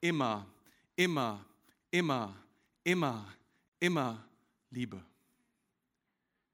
immer, 0.00 0.46
immer, 0.94 1.44
immer, 1.90 2.36
immer, 2.84 3.34
immer 3.80 4.24
Liebe. 4.70 5.04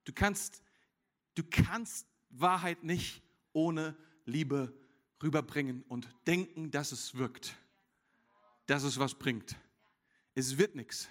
Du 0.04 0.12
kannst, 0.12 0.62
du 1.34 1.42
kannst 1.48 2.06
Wahrheit 2.30 2.84
nicht 2.84 3.22
ohne 3.52 3.96
Liebe 4.24 4.72
rüberbringen 5.24 5.82
und 5.88 6.08
denken, 6.26 6.70
dass 6.70 6.92
es 6.92 7.16
wirkt, 7.16 7.56
dass 8.66 8.84
es 8.84 8.98
was 8.98 9.14
bringt. 9.14 9.56
Es 10.34 10.58
wird 10.58 10.76
nichts. 10.76 11.08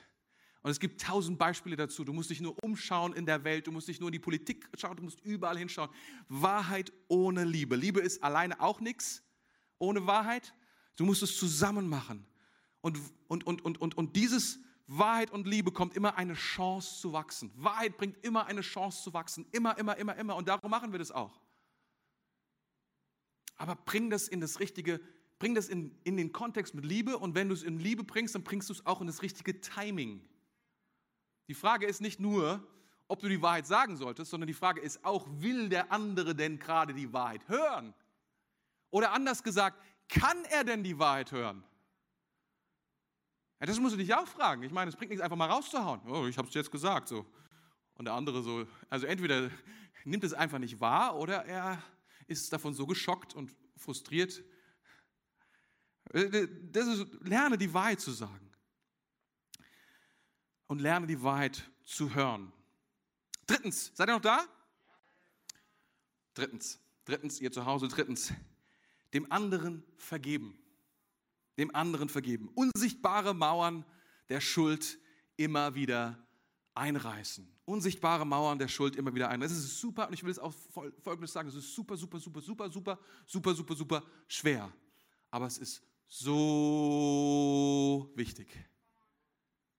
Und 0.61 0.71
es 0.71 0.79
gibt 0.79 1.01
tausend 1.01 1.37
Beispiele 1.37 1.75
dazu. 1.75 2.05
Du 2.05 2.13
musst 2.13 2.29
dich 2.29 2.39
nur 2.39 2.55
umschauen 2.63 3.13
in 3.13 3.25
der 3.25 3.43
Welt, 3.43 3.67
du 3.67 3.71
musst 3.71 3.89
dich 3.89 3.99
nur 3.99 4.07
in 4.07 4.13
die 4.13 4.19
Politik 4.19 4.69
schauen, 4.77 4.95
du 4.95 5.03
musst 5.03 5.19
überall 5.21 5.57
hinschauen. 5.57 5.89
Wahrheit 6.29 6.93
ohne 7.09 7.43
Liebe. 7.43 7.75
Liebe 7.75 7.99
ist 7.99 8.23
alleine 8.23 8.61
auch 8.61 8.79
nichts 8.79 9.23
ohne 9.77 10.07
Wahrheit. 10.07 10.53
Du 10.95 11.05
musst 11.05 11.21
es 11.21 11.37
zusammen 11.37 11.89
machen. 11.89 12.25
Und, 12.79 12.97
und, 13.27 13.45
und, 13.45 13.65
und, 13.65 13.81
und, 13.81 13.97
und 13.97 14.15
dieses 14.15 14.59
Wahrheit 14.87 15.31
und 15.31 15.47
Liebe 15.47 15.71
kommt 15.71 15.95
immer 15.95 16.15
eine 16.17 16.33
Chance 16.33 17.01
zu 17.01 17.11
wachsen. 17.11 17.51
Wahrheit 17.55 17.97
bringt 17.97 18.23
immer 18.23 18.45
eine 18.45 18.61
Chance 18.61 19.03
zu 19.03 19.13
wachsen. 19.13 19.45
Immer, 19.51 19.77
immer, 19.77 19.97
immer, 19.97 20.15
immer. 20.15 20.35
Und 20.35 20.47
darum 20.47 20.69
machen 20.69 20.91
wir 20.91 20.99
das 20.99 21.11
auch. 21.11 21.42
Aber 23.57 23.75
bring 23.75 24.09
das 24.09 24.27
in 24.27 24.41
das 24.41 24.59
richtige, 24.59 24.99
bring 25.39 25.55
das 25.55 25.69
in, 25.69 25.97
in 26.03 26.17
den 26.17 26.31
Kontext 26.31 26.73
mit 26.73 26.85
Liebe. 26.85 27.17
Und 27.17 27.35
wenn 27.35 27.49
du 27.49 27.53
es 27.53 27.63
in 27.63 27.79
Liebe 27.79 28.03
bringst, 28.03 28.35
dann 28.35 28.43
bringst 28.43 28.69
du 28.69 28.73
es 28.73 28.85
auch 28.85 29.01
in 29.01 29.07
das 29.07 29.21
richtige 29.21 29.61
Timing. 29.61 30.21
Die 31.47 31.53
Frage 31.53 31.85
ist 31.85 32.01
nicht 32.01 32.19
nur, 32.19 32.65
ob 33.07 33.19
du 33.19 33.27
die 33.27 33.41
Wahrheit 33.41 33.67
sagen 33.67 33.97
solltest, 33.97 34.31
sondern 34.31 34.47
die 34.47 34.53
Frage 34.53 34.81
ist 34.81 35.03
auch, 35.03 35.27
will 35.29 35.69
der 35.69 35.91
andere 35.91 36.35
denn 36.35 36.57
gerade 36.57 36.93
die 36.93 37.11
Wahrheit 37.13 37.47
hören? 37.47 37.93
Oder 38.89 39.11
anders 39.11 39.43
gesagt, 39.43 39.81
kann 40.07 40.37
er 40.45 40.63
denn 40.63 40.83
die 40.83 40.97
Wahrheit 40.99 41.31
hören? 41.31 41.63
Ja, 43.59 43.67
das 43.67 43.79
musst 43.79 43.93
du 43.93 43.97
dich 43.97 44.13
auch 44.13 44.27
fragen. 44.27 44.63
Ich 44.63 44.71
meine, 44.71 44.89
es 44.89 44.95
bringt 44.95 45.09
nichts, 45.09 45.23
einfach 45.23 45.37
mal 45.37 45.49
rauszuhauen. 45.49 46.01
Oh, 46.07 46.27
ich 46.27 46.37
habe 46.37 46.47
es 46.47 46.53
jetzt 46.53 46.71
gesagt. 46.71 47.07
So. 47.07 47.25
Und 47.95 48.05
der 48.05 48.13
andere 48.13 48.41
so, 48.43 48.65
also 48.89 49.05
entweder 49.05 49.49
nimmt 50.03 50.23
es 50.23 50.33
einfach 50.33 50.59
nicht 50.59 50.79
wahr 50.79 51.15
oder 51.15 51.45
er 51.45 51.81
ist 52.27 52.51
davon 52.51 52.73
so 52.73 52.85
geschockt 52.85 53.33
und 53.33 53.55
frustriert. 53.77 54.43
Äh, 56.11 56.47
das 56.71 56.87
ist, 56.87 57.07
lerne 57.21 57.57
die 57.57 57.73
Wahrheit 57.73 58.01
zu 58.01 58.11
sagen. 58.11 58.51
Und 60.67 60.79
lerne 60.79 61.07
die 61.07 61.21
Wahrheit 61.21 61.69
zu 61.83 62.13
hören. 62.13 62.51
Drittens, 63.45 63.91
seid 63.93 64.09
ihr 64.09 64.13
noch 64.13 64.21
da? 64.21 64.45
Drittens, 66.33 66.79
drittens, 67.05 67.39
ihr 67.41 67.51
zu 67.51 67.65
Hause, 67.65 67.87
drittens, 67.87 68.33
dem 69.13 69.31
anderen 69.31 69.83
vergeben 69.97 70.57
dem 71.57 71.73
anderen 71.75 72.09
vergeben. 72.09 72.49
Unsichtbare 72.49 73.33
Mauern 73.33 73.85
der 74.29 74.41
Schuld 74.41 74.97
immer 75.37 75.75
wieder 75.75 76.25
einreißen. 76.73 77.47
Unsichtbare 77.65 78.25
Mauern 78.25 78.59
der 78.59 78.67
Schuld 78.67 78.95
immer 78.95 79.15
wieder 79.15 79.29
einreißen. 79.29 79.55
Das 79.55 79.65
ist 79.65 79.79
super, 79.79 80.07
und 80.07 80.13
ich 80.13 80.23
will 80.23 80.31
es 80.31 80.39
auch 80.39 80.53
folgendes 81.03 81.31
sagen, 81.31 81.47
es 81.47 81.55
ist 81.55 81.73
super, 81.73 81.95
super, 81.95 82.19
super, 82.19 82.41
super, 82.41 82.69
super, 82.69 82.99
super, 83.25 83.55
super, 83.55 83.75
super 83.75 84.03
schwer. 84.27 84.71
Aber 85.31 85.47
es 85.47 85.57
ist 85.57 85.81
so 86.07 86.51
wichtig. 88.15 88.47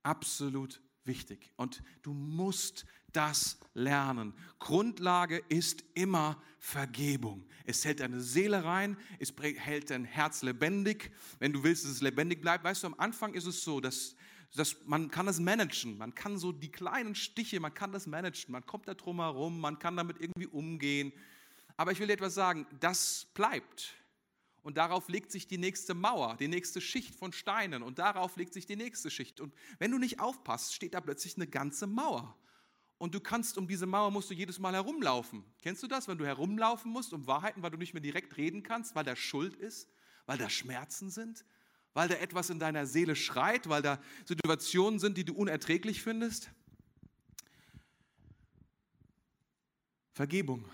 Absolut 0.02 0.80
wichtig. 1.04 1.52
Und 1.56 1.82
du 2.02 2.12
musst 2.12 2.86
das 3.12 3.58
lernen. 3.74 4.34
Grundlage 4.58 5.38
ist 5.48 5.84
immer 5.94 6.42
Vergebung. 6.58 7.46
Es 7.64 7.84
hält 7.84 8.00
deine 8.00 8.20
Seele 8.20 8.64
rein, 8.64 8.96
es 9.18 9.32
hält 9.38 9.90
dein 9.90 10.04
Herz 10.04 10.42
lebendig. 10.42 11.12
Wenn 11.38 11.52
du 11.52 11.62
willst, 11.62 11.84
dass 11.84 11.92
es 11.92 12.02
lebendig 12.02 12.40
bleibt, 12.40 12.64
weißt 12.64 12.82
du, 12.82 12.88
am 12.88 12.94
Anfang 12.94 13.34
ist 13.34 13.46
es 13.46 13.62
so, 13.62 13.80
dass, 13.80 14.16
dass 14.54 14.76
man 14.86 15.10
kann 15.10 15.26
das 15.26 15.40
managen. 15.40 15.98
Man 15.98 16.14
kann 16.14 16.38
so 16.38 16.52
die 16.52 16.70
kleinen 16.70 17.14
Stiche, 17.14 17.58
man 17.60 17.74
kann 17.74 17.92
das 17.92 18.06
managen. 18.06 18.52
Man 18.52 18.64
kommt 18.64 18.86
da 18.86 18.94
drum 18.94 19.20
herum, 19.20 19.60
man 19.60 19.78
kann 19.78 19.96
damit 19.96 20.20
irgendwie 20.20 20.46
umgehen. 20.46 21.12
Aber 21.76 21.92
ich 21.92 21.98
will 21.98 22.06
dir 22.06 22.12
etwas 22.12 22.34
sagen, 22.34 22.66
das 22.78 23.26
bleibt. 23.34 23.94
Und 24.62 24.78
darauf 24.78 25.08
legt 25.08 25.30
sich 25.30 25.46
die 25.46 25.58
nächste 25.58 25.92
Mauer, 25.92 26.36
die 26.38 26.48
nächste 26.48 26.80
Schicht 26.80 27.14
von 27.14 27.32
Steinen. 27.32 27.82
Und 27.82 27.98
darauf 27.98 28.36
legt 28.36 28.54
sich 28.54 28.64
die 28.64 28.76
nächste 28.76 29.10
Schicht. 29.10 29.40
Und 29.40 29.52
wenn 29.78 29.90
du 29.90 29.98
nicht 29.98 30.20
aufpasst, 30.20 30.74
steht 30.74 30.94
da 30.94 31.00
plötzlich 31.00 31.36
eine 31.36 31.46
ganze 31.46 31.86
Mauer. 31.86 32.34
Und 32.96 33.14
du 33.14 33.20
kannst 33.20 33.58
um 33.58 33.66
diese 33.66 33.86
Mauer 33.86 34.10
musst 34.10 34.30
du 34.30 34.34
jedes 34.34 34.58
Mal 34.60 34.72
herumlaufen. 34.72 35.44
Kennst 35.60 35.82
du 35.82 35.88
das, 35.88 36.06
wenn 36.08 36.16
du 36.16 36.24
herumlaufen 36.24 36.90
musst 36.90 37.12
um 37.12 37.26
Wahrheiten, 37.26 37.62
weil 37.62 37.72
du 37.72 37.76
nicht 37.76 37.92
mehr 37.92 38.00
direkt 38.00 38.36
reden 38.36 38.62
kannst, 38.62 38.94
weil 38.94 39.04
da 39.04 39.16
Schuld 39.16 39.56
ist, 39.56 39.90
weil 40.26 40.38
da 40.38 40.48
Schmerzen 40.48 41.10
sind, 41.10 41.44
weil 41.94 42.08
da 42.08 42.16
etwas 42.16 42.50
in 42.50 42.58
deiner 42.58 42.86
Seele 42.86 43.16
schreit, 43.16 43.68
weil 43.68 43.80
da 43.80 44.00
Situationen 44.26 44.98
sind, 44.98 45.16
die 45.16 45.24
du 45.24 45.32
unerträglich 45.34 46.02
findest? 46.02 46.50
Vergebung. 50.12 50.68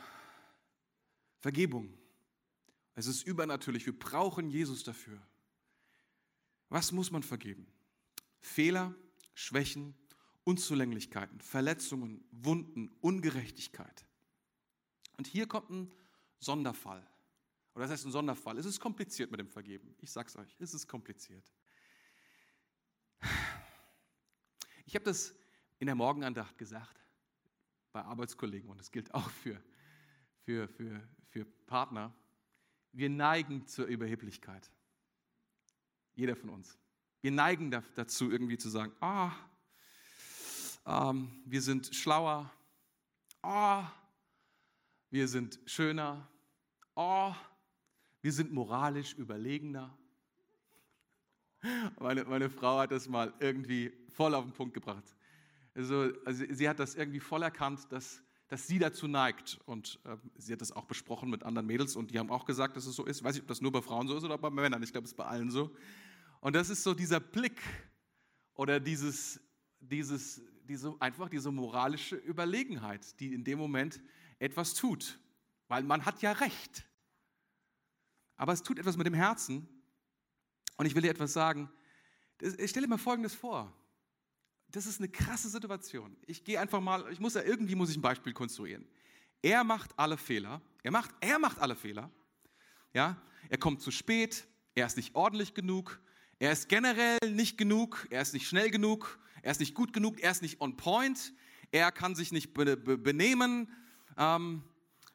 Vergebung. 1.39 1.97
Es 2.95 3.07
ist 3.07 3.27
übernatürlich. 3.27 3.87
Wir 3.87 3.99
brauchen 3.99 4.51
Jesus 4.51 4.83
dafür. 4.83 5.21
Was 6.69 6.93
muss 6.93 7.11
man 7.11 7.23
vergeben? 7.23 7.67
Fehler, 8.41 8.95
Schwächen, 9.35 9.95
Unzulänglichkeiten, 10.45 11.41
Verletzungen, 11.41 12.25
Wunden, 12.31 12.91
Ungerechtigkeit. 13.01 14.07
Und 15.17 15.27
hier 15.27 15.47
kommt 15.47 15.71
ein 15.71 15.93
Sonderfall. 16.39 17.07
Oder 17.75 17.85
das 17.85 17.93
heißt 17.93 18.07
ein 18.07 18.13
Sonderfall. 18.13 18.59
Es 18.59 18.67
ist 18.67 18.81
kompliziert 18.81 19.31
mit 19.31 19.41
dem 19.41 19.49
Vergeben. 19.49 19.95
Ich 20.01 20.11
sag's 20.11 20.37
euch, 20.37 20.57
es 20.59 20.75
ist 20.75 20.87
kompliziert. 20.87 21.45
Ich 24.87 24.95
habe 24.95 25.05
das 25.05 25.35
in 25.79 25.87
der 25.87 25.95
Morgenandacht 25.95 26.59
gesagt 26.59 27.01
bei 27.93 28.03
Arbeitskollegen 28.03 28.69
und 28.71 28.79
das 28.79 28.91
gilt 28.91 29.15
auch 29.15 29.31
für, 29.31 29.63
für, 30.45 30.69
für, 30.69 31.09
für 31.29 31.45
Partner 31.45 32.15
wir 32.93 33.09
neigen 33.09 33.67
zur 33.67 33.87
Überheblichkeit. 33.87 34.71
Jeder 36.15 36.37
von 36.37 36.51
uns. 36.51 36.77
Wir 37.23 37.31
neigen 37.31 37.71
dazu, 37.71 38.31
irgendwie 38.31 38.59
zu 38.59 38.69
sagen, 38.69 38.93
ah, 39.01 39.33
ähm, 40.87 41.31
wir 41.45 41.63
sind 41.63 41.95
schlauer, 41.95 42.51
ah, 43.43 43.91
wir 45.11 45.29
sind 45.29 45.61
schöner, 45.67 46.27
ah, 46.97 47.35
wir 48.23 48.33
sind 48.33 48.53
moralisch 48.53 49.15
überlegener. 49.15 49.97
Meine, 51.99 52.25
meine 52.25 52.49
Frau 52.49 52.79
hat 52.79 52.91
das 52.91 53.09
mal 53.09 53.35
irgendwie 53.39 53.93
voll 54.09 54.35
auf 54.35 54.45
den 54.45 54.53
Punkt 54.53 54.75
gebracht. 54.75 55.05
Also, 55.75 56.11
also 56.25 56.45
sie 56.49 56.69
hat 56.69 56.79
das 56.79 56.95
irgendwie 56.95 57.21
voll 57.21 57.43
erkannt, 57.43 57.87
dass 57.91 58.23
dass 58.51 58.67
sie 58.67 58.81
dazu 58.81 59.07
neigt. 59.07 59.61
Und 59.65 60.01
äh, 60.05 60.17
sie 60.37 60.53
hat 60.53 60.61
das 60.61 60.73
auch 60.73 60.85
besprochen 60.85 61.31
mit 61.31 61.45
anderen 61.45 61.67
Mädels 61.67 61.97
und 61.97 62.11
die 62.11 62.19
haben 62.19 62.31
auch 62.31 62.45
gesagt, 62.45 62.77
dass 62.77 62.85
es 62.85 62.97
so 62.97 63.07
ist. 63.07 63.19
Ich 63.19 63.25
weiß 63.25 63.35
nicht, 63.35 63.43
ob 63.43 63.49
das 63.49 63.61
nur 63.61 63.73
bei 63.73 63.81
Frauen 63.81 64.09
so 64.09 64.17
ist 64.17 64.25
oder 64.25 64.37
bei 64.37 64.51
Männern. 64.51 64.83
Ich 64.83 64.93
glaube, 64.93 65.05
es 65.05 65.13
ist 65.13 65.17
bei 65.17 65.25
allen 65.25 65.51
so. 65.51 65.75
Und 66.41 66.57
das 66.57 66.69
ist 66.69 66.83
so 66.83 66.93
dieser 66.93 67.21
Blick 67.21 67.61
oder 68.55 68.81
dieses, 68.81 69.41
dieses, 69.79 70.43
diese, 70.65 70.95
einfach 70.99 71.29
diese 71.29 71.53
moralische 71.53 72.17
Überlegenheit, 72.17 73.19
die 73.21 73.33
in 73.33 73.45
dem 73.45 73.59
Moment 73.59 74.01
etwas 74.41 74.75
tut. 74.75 75.21
Weil 75.69 75.85
man 75.85 76.05
hat 76.05 76.21
ja 76.21 76.33
Recht. 76.33 76.85
Aber 78.41 78.53
es 78.53 78.63
tut 78.63 78.79
etwas 78.79 78.97
mit 78.97 79.07
dem 79.07 79.15
Herzen. 79.15 79.69
Und 80.77 80.87
ich 80.87 80.95
will 80.95 81.03
dir 81.03 81.11
etwas 81.11 81.33
sagen. 81.33 81.71
Ich 82.59 82.71
stelle 82.71 82.87
dir 82.87 82.91
mal 82.91 82.99
Folgendes 82.99 83.35
vor 83.35 83.73
das 84.73 84.87
ist 84.87 85.01
eine 85.01 85.09
krasse 85.09 85.49
Situation. 85.49 86.17
Ich 86.27 86.45
gehe 86.45 86.61
einfach 86.61 86.81
mal, 86.81 87.11
ich 87.13 87.21
muss 87.21 87.35
ja 87.35 87.43
irgendwie 87.43 87.75
muss 87.75 87.91
ich 87.91 87.97
ein 87.97 88.03
Beispiel 88.03 88.33
konstruieren. 88.33 88.87
Er 89.43 89.65
macht 89.65 89.99
alle 89.99 90.17
Fehler, 90.17 90.61
er 90.83 90.91
macht, 90.91 91.11
er 91.21 91.39
macht 91.39 91.59
alle 91.59 91.75
Fehler 91.75 92.11
Ja? 92.93 93.21
Er 93.49 93.59
kommt 93.59 93.81
zu 93.81 93.91
spät, 93.91 94.47
er 94.75 94.87
ist 94.87 94.97
nicht 94.97 95.15
ordentlich 95.15 95.55
genug, 95.55 96.01
er 96.39 96.53
ist 96.53 96.69
generell 96.69 97.19
nicht 97.31 97.59
genug, 97.59 98.07
er 98.11 98.23
ist 98.23 98.35
nicht 98.35 98.47
schnell 98.47 98.71
genug, 98.71 99.19
er 99.43 99.51
ist 99.51 99.61
nicht 99.61 99.75
gut 99.75 99.93
genug, 99.93 100.21
er 100.21 100.31
ist 100.31 100.43
nicht 100.43 100.61
on 100.61 100.77
point, 100.77 101.33
er 101.73 101.91
kann 101.91 102.15
sich 102.15 102.33
nicht 102.33 102.53
benehmen. 102.53 103.73
Ähm, 104.17 104.63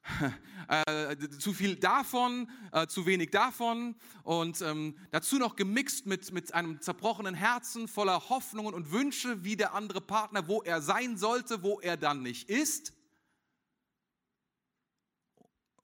äh, 0.68 1.18
zu 1.30 1.54
viel 1.54 1.76
davon, 1.76 2.50
äh, 2.72 2.88
zu 2.88 3.06
wenig 3.06 3.32
davon 3.32 3.96
und 4.24 4.62
ähm, 4.62 4.98
dazu 5.12 5.38
noch 5.38 5.56
gemixt 5.56 6.06
mit, 6.06 6.32
mit 6.32 6.54
einem 6.54 6.80
zerbrochenen 6.82 7.34
Herzen 7.34 7.88
voller 7.88 8.30
Hoffnungen 8.30 8.74
und 8.74 8.92
Wünsche, 8.92 9.44
wie 9.44 9.56
der 9.56 9.74
andere 9.74 10.02
Partner, 10.02 10.48
wo 10.48 10.62
er 10.62 10.82
sein 10.82 11.18
sollte, 11.18 11.64
wo 11.64 11.80
er 11.80 11.98
dann 11.98 12.22
nicht 12.22 12.50
ist. 12.50 12.94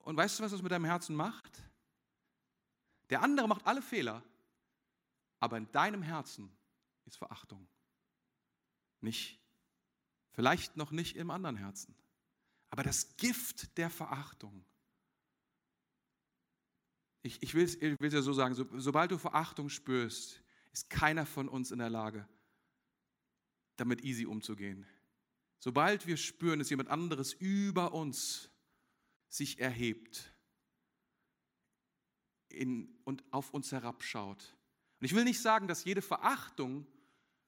Und 0.00 0.16
weißt 0.16 0.38
du, 0.38 0.44
was 0.44 0.52
das 0.52 0.62
mit 0.62 0.72
deinem 0.72 0.84
Herzen 0.84 1.16
macht? 1.16 1.62
Der 3.10 3.22
andere 3.22 3.48
macht 3.48 3.66
alle 3.66 3.82
Fehler, 3.82 4.22
aber 5.40 5.58
in 5.58 5.70
deinem 5.72 6.02
Herzen 6.02 6.50
ist 7.04 7.16
Verachtung. 7.16 7.68
Nicht, 9.00 9.40
vielleicht 10.32 10.76
noch 10.76 10.92
nicht 10.92 11.16
im 11.16 11.30
anderen 11.30 11.56
Herzen. 11.56 11.94
Aber 12.72 12.82
das 12.82 13.18
Gift 13.18 13.76
der 13.76 13.90
Verachtung, 13.90 14.64
ich, 17.20 17.42
ich 17.42 17.52
will 17.52 17.64
es 17.64 18.12
ja 18.14 18.22
so 18.22 18.32
sagen, 18.32 18.54
so, 18.54 18.66
sobald 18.78 19.10
du 19.10 19.18
Verachtung 19.18 19.68
spürst, 19.68 20.42
ist 20.72 20.88
keiner 20.88 21.26
von 21.26 21.50
uns 21.50 21.70
in 21.70 21.80
der 21.80 21.90
Lage, 21.90 22.26
damit 23.76 24.02
easy 24.04 24.24
umzugehen. 24.24 24.86
Sobald 25.58 26.06
wir 26.06 26.16
spüren, 26.16 26.60
dass 26.60 26.70
jemand 26.70 26.88
anderes 26.88 27.34
über 27.34 27.92
uns 27.92 28.48
sich 29.28 29.60
erhebt 29.60 30.34
in, 32.48 32.98
und 33.04 33.22
auf 33.34 33.52
uns 33.52 33.70
herabschaut. 33.70 34.56
Und 34.98 35.04
ich 35.04 35.14
will 35.14 35.24
nicht 35.24 35.42
sagen, 35.42 35.68
dass 35.68 35.84
jede 35.84 36.00
Verachtung 36.00 36.86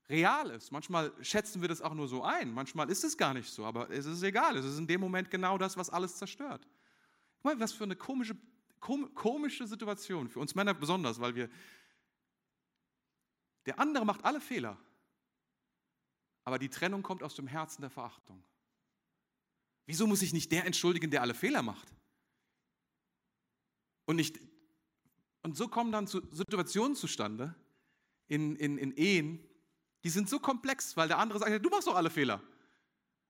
real 0.08 0.50
ist. 0.50 0.70
Manchmal 0.70 1.12
schätzen 1.22 1.60
wir 1.60 1.68
das 1.68 1.80
auch 1.80 1.94
nur 1.94 2.08
so 2.08 2.22
ein. 2.22 2.52
Manchmal 2.52 2.90
ist 2.90 3.04
es 3.04 3.16
gar 3.16 3.34
nicht 3.34 3.50
so, 3.50 3.64
aber 3.64 3.90
es 3.90 4.06
ist 4.06 4.22
egal. 4.22 4.56
Es 4.56 4.64
ist 4.64 4.78
in 4.78 4.86
dem 4.86 5.00
Moment 5.00 5.30
genau 5.30 5.58
das, 5.58 5.76
was 5.76 5.90
alles 5.90 6.16
zerstört. 6.16 6.66
Mal, 7.42 7.58
was 7.60 7.72
für 7.72 7.84
eine 7.84 7.96
komische, 7.96 8.36
komische 8.80 9.66
Situation, 9.66 10.28
für 10.28 10.40
uns 10.40 10.54
Männer 10.54 10.74
besonders, 10.74 11.20
weil 11.20 11.34
wir. 11.34 11.48
Der 13.66 13.78
andere 13.78 14.04
macht 14.04 14.24
alle 14.24 14.42
Fehler, 14.42 14.78
aber 16.44 16.58
die 16.58 16.68
Trennung 16.68 17.02
kommt 17.02 17.22
aus 17.22 17.34
dem 17.34 17.46
Herzen 17.46 17.80
der 17.80 17.90
Verachtung. 17.90 18.44
Wieso 19.86 20.06
muss 20.06 20.20
sich 20.20 20.34
nicht 20.34 20.52
der 20.52 20.66
entschuldigen, 20.66 21.10
der 21.10 21.22
alle 21.22 21.34
Fehler 21.34 21.62
macht? 21.62 21.94
Und, 24.06 24.16
nicht, 24.16 24.38
und 25.42 25.56
so 25.56 25.68
kommen 25.68 25.92
dann 25.92 26.06
Situationen 26.06 26.94
zustande 26.94 27.54
in, 28.26 28.56
in, 28.56 28.76
in 28.76 28.92
Ehen, 28.96 29.46
die 30.04 30.10
sind 30.10 30.28
so 30.28 30.38
komplex, 30.38 30.96
weil 30.96 31.08
der 31.08 31.18
andere 31.18 31.38
sagt, 31.38 31.64
du 31.64 31.70
machst 31.70 31.88
doch 31.88 31.96
alle 31.96 32.10
Fehler. 32.10 32.42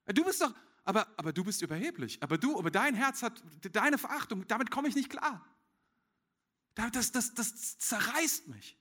Du 0.06 0.24
bist 0.24 0.42
doch, 0.42 0.52
aber, 0.82 1.06
aber 1.16 1.32
du 1.32 1.44
bist 1.44 1.62
überheblich. 1.62 2.22
Aber 2.22 2.36
du, 2.36 2.58
aber 2.58 2.70
dein 2.70 2.94
Herz 2.94 3.22
hat 3.22 3.42
deine 3.72 3.96
Verachtung, 3.96 4.46
damit 4.48 4.70
komme 4.70 4.88
ich 4.88 4.96
nicht 4.96 5.08
klar. 5.08 5.46
Das, 6.74 7.12
das, 7.12 7.32
das 7.34 7.78
zerreißt 7.78 8.48
mich. 8.48 8.76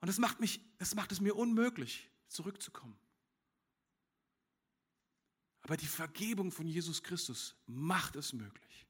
Und 0.00 0.08
das 0.08 0.18
macht, 0.18 0.40
mich, 0.40 0.60
das 0.76 0.94
macht 0.94 1.10
es 1.10 1.20
mir 1.20 1.34
unmöglich, 1.34 2.08
zurückzukommen. 2.28 2.96
Aber 5.62 5.76
die 5.76 5.86
Vergebung 5.86 6.52
von 6.52 6.68
Jesus 6.68 7.02
Christus 7.02 7.56
macht 7.66 8.14
es 8.14 8.32
möglich. 8.32 8.86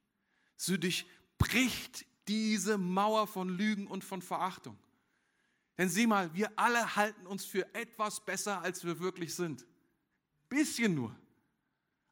So 0.57 0.77
durchbricht 0.77 2.07
diese 2.27 2.77
Mauer 2.77 3.27
von 3.27 3.49
Lügen 3.49 3.87
und 3.87 4.05
von 4.05 4.21
Verachtung. 4.21 4.79
Denn 5.79 5.89
sieh 5.89 6.09
mal, 6.09 6.35
wir 6.35 6.51
alle 6.59 6.97
halten 6.97 7.27
uns 7.27 7.45
für 7.45 7.73
etwas 7.75 8.25
besser, 8.25 8.61
als 8.61 8.85
wir 8.85 8.99
wirklich 8.99 9.35
sind. 9.35 9.65
Bisschen 10.49 10.95
nur. 10.95 11.17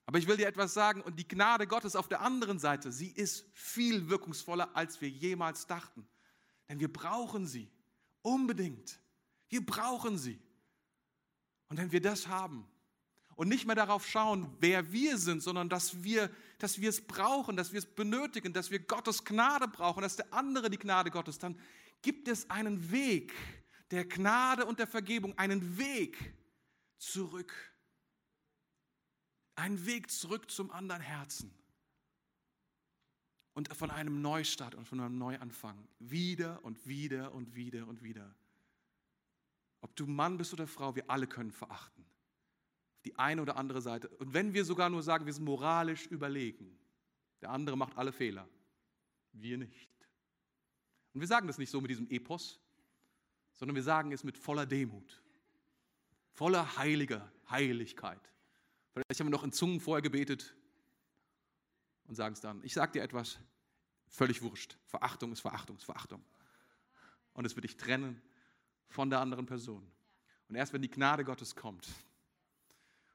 Aber 0.07 0.19
ich 0.19 0.29
will 0.29 0.37
dir 0.37 0.47
etwas 0.47 0.73
sagen, 0.73 1.03
und 1.03 1.19
die 1.19 1.27
Gnade 1.27 1.67
Gottes 1.67 1.97
auf 1.97 2.07
der 2.07 2.21
anderen 2.21 2.61
Seite, 2.61 2.93
sie 2.93 3.09
ist 3.09 3.45
viel 3.53 4.09
wirkungsvoller, 4.09 4.77
als 4.77 5.01
wir 5.01 5.09
jemals 5.09 5.67
dachten. 5.67 6.07
Denn 6.69 6.79
wir 6.79 6.93
brauchen 6.93 7.47
sie. 7.47 7.69
Unbedingt. 8.23 9.01
Wir 9.49 9.67
brauchen 9.67 10.17
sie. 10.17 10.41
Und 11.69 11.79
wenn 11.79 11.91
wir 11.91 12.01
das 12.01 12.29
haben 12.29 12.69
und 13.35 13.49
nicht 13.49 13.67
mehr 13.67 13.75
darauf 13.75 14.07
schauen, 14.07 14.57
wer 14.61 14.93
wir 14.93 15.19
sind, 15.19 15.43
sondern 15.43 15.69
dass 15.69 16.05
wir, 16.05 16.31
dass 16.59 16.81
wir 16.81 16.89
es 16.89 17.05
brauchen, 17.05 17.57
dass 17.57 17.73
wir 17.73 17.79
es 17.79 17.87
benötigen, 17.87 18.53
dass 18.53 18.71
wir 18.71 18.79
Gottes 18.79 19.25
Gnade 19.25 19.67
brauchen, 19.67 20.03
dass 20.03 20.17
der 20.17 20.33
andere 20.33 20.71
die 20.71 20.79
Gnade 20.79 21.11
Gottes, 21.11 21.39
dann 21.39 21.59
gibt 22.03 22.29
es 22.29 22.49
einen 22.51 22.91
Weg 22.91 23.33
der 23.91 24.05
Gnade 24.05 24.67
und 24.67 24.79
der 24.79 24.87
Vergebung, 24.87 25.37
einen 25.39 25.79
Weg 25.79 26.35
zurück. 26.99 27.53
Einen 29.55 29.87
Weg 29.87 30.11
zurück 30.11 30.51
zum 30.51 30.71
anderen 30.71 31.03
Herzen. 31.03 31.53
Und 33.55 33.75
von 33.75 33.91
einem 33.91 34.21
Neustart 34.21 34.75
und 34.75 34.87
von 34.87 35.01
einem 35.01 35.17
Neuanfang. 35.19 35.89
Wieder 35.99 36.63
und 36.63 36.87
wieder 36.87 37.33
und 37.33 37.55
wieder 37.55 37.87
und 37.87 38.03
wieder. 38.03 38.35
Ob 39.81 39.97
du 39.97 40.07
Mann 40.07 40.37
bist 40.37 40.53
oder 40.53 40.67
Frau, 40.67 40.95
wir 40.95 41.09
alle 41.09 41.27
können 41.27 41.53
verachten. 41.53 42.05
Die 43.05 43.17
eine 43.17 43.41
oder 43.41 43.57
andere 43.57 43.81
Seite. 43.81 44.09
Und 44.09 44.35
wenn 44.35 44.53
wir 44.53 44.65
sogar 44.65 44.91
nur 44.91 45.03
sagen, 45.03 45.25
wir 45.27 45.33
sind 45.33 45.45
moralisch 45.45 46.07
überlegen, 46.07 46.77
der 47.41 47.51
andere 47.51 47.77
macht 47.77 47.97
alle 47.97 48.13
Fehler, 48.13 48.49
wir 49.33 49.57
nicht. 49.59 49.96
Und 51.17 51.21
wir 51.21 51.29
sagen 51.29 51.47
das 51.47 51.57
nicht 51.57 51.71
so 51.71 51.81
mit 51.81 51.91
diesem 51.91 52.11
Epos, 52.11 52.61
sondern 53.55 53.75
wir 53.75 53.83
sagen 53.83 54.12
es 54.12 54.23
mit 54.23 54.37
voller 54.37 54.67
Demut, 54.67 55.23
voller 56.35 56.77
heiliger 56.77 57.33
Heiligkeit. 57.49 58.21
Vielleicht 58.93 59.21
haben 59.21 59.29
wir 59.29 59.31
noch 59.31 59.43
in 59.43 59.51
Zungen 59.51 59.81
vorher 59.81 60.03
gebetet 60.03 60.55
und 62.05 62.17
sagen 62.17 62.35
es 62.35 62.43
dann. 62.43 62.62
Ich 62.64 62.75
sage 62.75 62.93
dir 62.93 63.03
etwas, 63.03 63.39
völlig 64.09 64.43
wurscht. 64.43 64.77
Verachtung 64.85 65.33
ist 65.33 65.41
Verachtung, 65.41 65.77
ist 65.77 65.85
Verachtung. 65.85 66.23
Und 67.33 67.47
es 67.47 67.57
wird 67.57 67.64
dich 67.64 67.79
trennen 67.79 68.21
von 68.91 69.09
der 69.09 69.21
anderen 69.21 69.47
Person. 69.47 69.91
Und 70.51 70.57
erst 70.57 70.75
wenn 70.75 70.83
die 70.83 70.91
Gnade 70.91 71.25
Gottes 71.25 71.57
kommt 71.57 71.89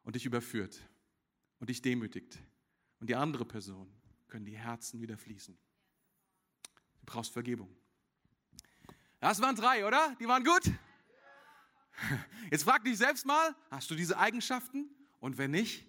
und 0.06 0.16
dich 0.16 0.26
überführt 0.26 0.82
und 1.60 1.70
dich 1.70 1.84
demütigt 1.84 2.40
und 3.00 3.12
die 3.12 3.16
andere 3.16 3.46
Person, 3.46 3.94
können 4.28 4.46
die 4.46 4.58
Herzen 4.58 5.04
wieder 5.04 5.20
fließen. 5.20 5.56
Du 6.64 7.06
brauchst 7.06 7.32
Vergebung. 7.32 7.70
Das 9.22 9.40
waren 9.40 9.56
drei, 9.56 9.86
oder? 9.86 10.16
Die 10.20 10.28
waren 10.28 10.44
gut? 10.44 10.64
Jetzt 12.50 12.64
frag 12.64 12.84
dich 12.84 12.98
selbst 12.98 13.24
mal, 13.26 13.56
hast 13.70 13.90
du 13.92 13.96
diese 13.96 14.18
Eigenschaften? 14.18 14.90
Und 15.20 15.38
wenn 15.38 15.52
nicht, 15.52 15.86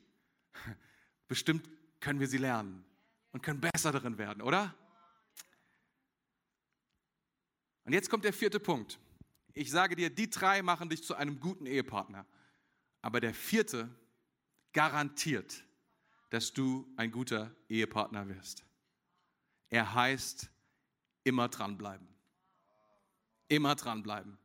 bestimmt 1.28 1.68
können 1.98 2.20
wir 2.20 2.28
sie 2.28 2.36
lernen 2.36 2.84
und 3.32 3.42
können 3.42 3.58
besser 3.58 3.90
darin 3.90 4.18
werden, 4.18 4.42
oder? 4.42 4.74
Und 7.84 7.94
jetzt 7.94 8.10
kommt 8.10 8.24
der 8.24 8.34
vierte 8.34 8.60
Punkt. 8.60 8.98
Ich 9.54 9.70
sage 9.70 9.96
dir, 9.96 10.10
die 10.10 10.28
drei 10.28 10.60
machen 10.60 10.90
dich 10.90 11.02
zu 11.02 11.14
einem 11.14 11.40
guten 11.40 11.64
Ehepartner. 11.64 12.26
Aber 13.00 13.18
der 13.18 13.32
vierte 13.32 13.88
garantiert, 14.74 15.64
dass 16.28 16.52
du 16.52 16.86
ein 16.96 17.10
guter 17.10 17.56
Ehepartner 17.70 18.28
wirst. 18.28 18.62
Er 19.70 19.94
heißt 19.94 20.50
immer 21.24 21.48
dranbleiben. 21.48 22.11
Immer 23.52 23.74
dranbleiben. 23.74 24.38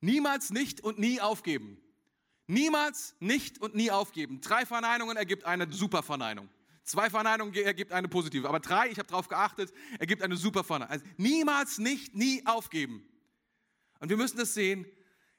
Niemals 0.00 0.48
nicht 0.48 0.80
und 0.80 0.98
nie 0.98 1.20
aufgeben. 1.20 1.76
Niemals 2.46 3.14
nicht 3.20 3.60
und 3.60 3.74
nie 3.74 3.90
aufgeben. 3.90 4.40
Drei 4.40 4.64
Verneinungen 4.64 5.18
ergibt 5.18 5.44
eine 5.44 5.70
super 5.70 6.02
Verneinung. 6.02 6.48
Zwei 6.82 7.10
Verneinungen 7.10 7.54
ergibt 7.54 7.92
eine 7.92 8.08
positive. 8.08 8.48
Aber 8.48 8.60
drei, 8.60 8.88
ich 8.88 8.98
habe 8.98 9.06
darauf 9.06 9.28
geachtet, 9.28 9.70
ergibt 9.98 10.22
eine 10.22 10.38
super 10.38 10.64
Verneinung. 10.64 10.92
Also 10.92 11.04
niemals 11.18 11.76
nicht, 11.76 12.14
nie 12.14 12.42
aufgeben. 12.46 13.06
Und 14.00 14.08
wir 14.08 14.16
müssen 14.16 14.38
das 14.38 14.54
sehen, 14.54 14.86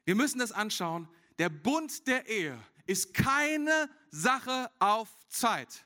wir 0.04 0.14
müssen 0.14 0.38
das 0.38 0.52
anschauen. 0.52 1.08
Der 1.40 1.50
Bund 1.50 2.06
der 2.06 2.28
Ehe 2.28 2.62
ist 2.86 3.16
keine 3.16 3.90
Sache 4.12 4.70
auf 4.78 5.10
Zeit. 5.30 5.84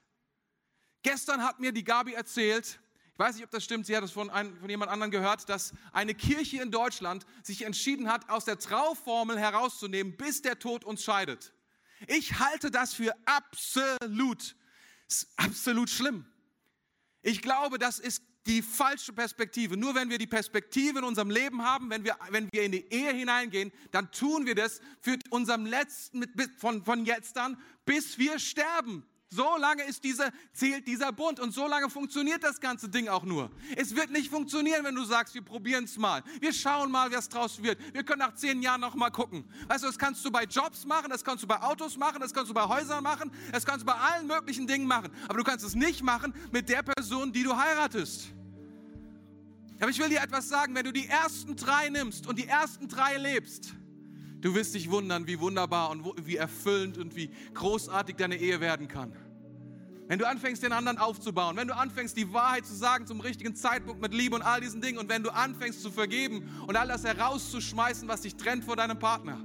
Gestern 1.04 1.42
hat 1.42 1.62
mir 1.62 1.72
die 1.72 1.86
Gabi 1.86 2.12
erzählt, 2.12 2.82
weiß 3.20 3.36
nicht, 3.36 3.44
ob 3.44 3.52
das 3.52 3.64
stimmt, 3.64 3.86
sie 3.86 3.96
hat 3.96 4.04
es 4.04 4.12
von, 4.12 4.30
ein, 4.30 4.56
von 4.58 4.70
jemand 4.70 4.92
anderem 4.92 5.12
gehört, 5.12 5.50
dass 5.50 5.74
eine 5.92 6.16
Kirche 6.16 6.62
in 6.62 6.72
Deutschland 6.72 7.26
sich 7.44 7.64
entschieden 7.64 8.10
hat, 8.12 8.30
aus 8.30 8.46
der 8.46 8.58
Trauformel 8.58 9.38
herauszunehmen, 9.38 10.16
bis 10.16 10.42
der 10.42 10.58
Tod 10.58 10.86
uns 10.86 11.04
scheidet. 11.04 11.54
Ich 12.08 12.40
halte 12.40 12.72
das 12.72 12.94
für 12.94 13.14
absolut, 13.26 14.56
absolut 15.36 15.90
schlimm. 15.90 16.26
Ich 17.22 17.42
glaube, 17.42 17.78
das 17.78 18.00
ist 18.00 18.24
die 18.46 18.62
falsche 18.62 19.14
Perspektive. 19.14 19.76
Nur 19.76 19.96
wenn 19.96 20.10
wir 20.10 20.18
die 20.18 20.28
Perspektive 20.28 21.00
in 21.00 21.06
unserem 21.06 21.30
Leben 21.30 21.64
haben, 21.64 21.90
wenn 21.90 22.04
wir, 22.04 22.18
wenn 22.30 22.50
wir 22.52 22.64
in 22.64 22.72
die 22.72 22.92
Ehe 22.92 23.12
hineingehen, 23.12 23.72
dann 23.92 24.12
tun 24.12 24.46
wir 24.46 24.56
das 24.56 24.80
für 25.02 25.20
unserem 25.30 25.66
letzten, 25.66 26.26
von, 26.58 26.84
von 26.84 27.06
jetzt 27.06 27.38
an, 27.38 27.62
bis 27.86 28.18
wir 28.18 28.40
sterben. 28.40 29.06
So 29.32 29.58
lange 29.58 29.84
ist 29.84 30.04
diese, 30.04 30.32
zählt 30.54 30.88
dieser 30.88 31.12
Bund 31.12 31.40
und 31.40 31.54
so 31.54 31.68
lange 31.68 31.88
funktioniert 31.90 32.44
das 32.44 32.60
ganze 32.60 32.90
Ding 32.90 33.08
auch 33.10 33.24
nur. 33.24 33.52
Es 33.76 33.96
wird 33.96 34.10
nicht 34.10 34.32
funktionieren, 34.32 34.84
wenn 34.84 34.96
du 34.96 35.04
sagst, 35.04 35.36
wir 35.36 35.44
probieren 35.44 35.84
es 35.84 35.98
mal. 35.98 36.24
Wir 36.40 36.52
schauen 36.52 36.90
mal, 36.90 37.12
was 37.12 37.30
draus 37.30 37.62
wird. 37.62 37.78
Wir 37.94 38.04
können 38.04 38.20
nach 38.20 38.34
zehn 38.34 38.64
Jahren 38.64 38.82
noch 38.82 38.96
mal 38.96 39.12
gucken. 39.12 39.48
Weißt 39.68 39.84
du, 39.84 39.88
das 39.88 40.00
kannst 40.00 40.26
du 40.26 40.32
bei 40.32 40.46
Jobs 40.46 40.84
machen, 40.84 41.12
das 41.12 41.24
kannst 41.24 41.44
du 41.44 41.48
bei 41.48 41.62
Autos 41.62 41.96
machen, 41.96 42.20
das 42.20 42.34
kannst 42.34 42.50
du 42.50 42.56
bei 42.56 42.64
Häusern 42.64 43.04
machen, 43.04 43.32
das 43.52 43.68
kannst 43.68 43.82
du 43.82 43.86
bei 43.86 43.94
allen 43.94 44.26
möglichen 44.26 44.66
Dingen 44.66 44.88
machen. 44.88 45.12
Aber 45.28 45.38
du 45.38 45.44
kannst 45.44 45.64
es 45.64 45.76
nicht 45.76 46.02
machen 46.02 46.34
mit 46.52 46.68
der 46.68 46.82
Person, 46.82 47.32
die 47.32 47.44
du 47.44 47.56
heiratest. 47.56 48.34
Aber 49.80 49.92
ich 49.92 50.00
will 50.00 50.10
dir 50.10 50.22
etwas 50.22 50.50
sagen, 50.50 50.74
wenn 50.74 50.86
du 50.86 50.92
die 50.92 51.08
ersten 51.08 51.56
drei 51.56 51.90
nimmst 51.90 52.26
und 52.26 52.40
die 52.40 52.48
ersten 52.48 52.88
drei 52.88 53.18
lebst, 53.18 53.76
Du 54.42 54.56
wirst 54.56 54.74
dich 54.74 54.90
wundern, 54.90 55.28
wie 55.28 55.40
wunderbar 55.40 55.90
und 55.90 56.04
wie 56.26 56.38
erfüllend 56.38 56.98
und 56.98 57.16
wie 57.16 57.30
großartig 57.54 58.16
deine 58.16 58.38
Ehe 58.38 58.62
werden 58.62 58.88
kann. 58.88 59.14
Wenn 60.08 60.18
du 60.18 60.28
anfängst, 60.28 60.64
den 60.64 60.72
anderen 60.72 60.98
aufzubauen, 60.98 61.56
wenn 61.56 61.68
du 61.68 61.76
anfängst, 61.76 62.18
die 62.18 62.34
Wahrheit 62.34 62.66
zu 62.66 62.74
sagen 62.74 63.06
zum 63.06 63.20
richtigen 63.20 63.56
Zeitpunkt 63.56 64.02
mit 64.02 64.12
Liebe 64.12 64.36
und 64.36 64.42
all 64.42 64.60
diesen 64.60 64.82
Dingen 64.82 64.98
und 64.98 65.08
wenn 65.08 65.22
du 65.22 65.30
anfängst 65.30 65.84
zu 65.84 65.92
vergeben 65.92 66.50
und 66.66 66.76
all 66.76 66.88
das 66.88 67.04
herauszuschmeißen, 67.04 68.08
was 68.08 68.22
dich 68.22 68.36
trennt 68.36 68.64
vor 68.64 68.76
deinem 68.76 68.98
Partner. 68.98 69.40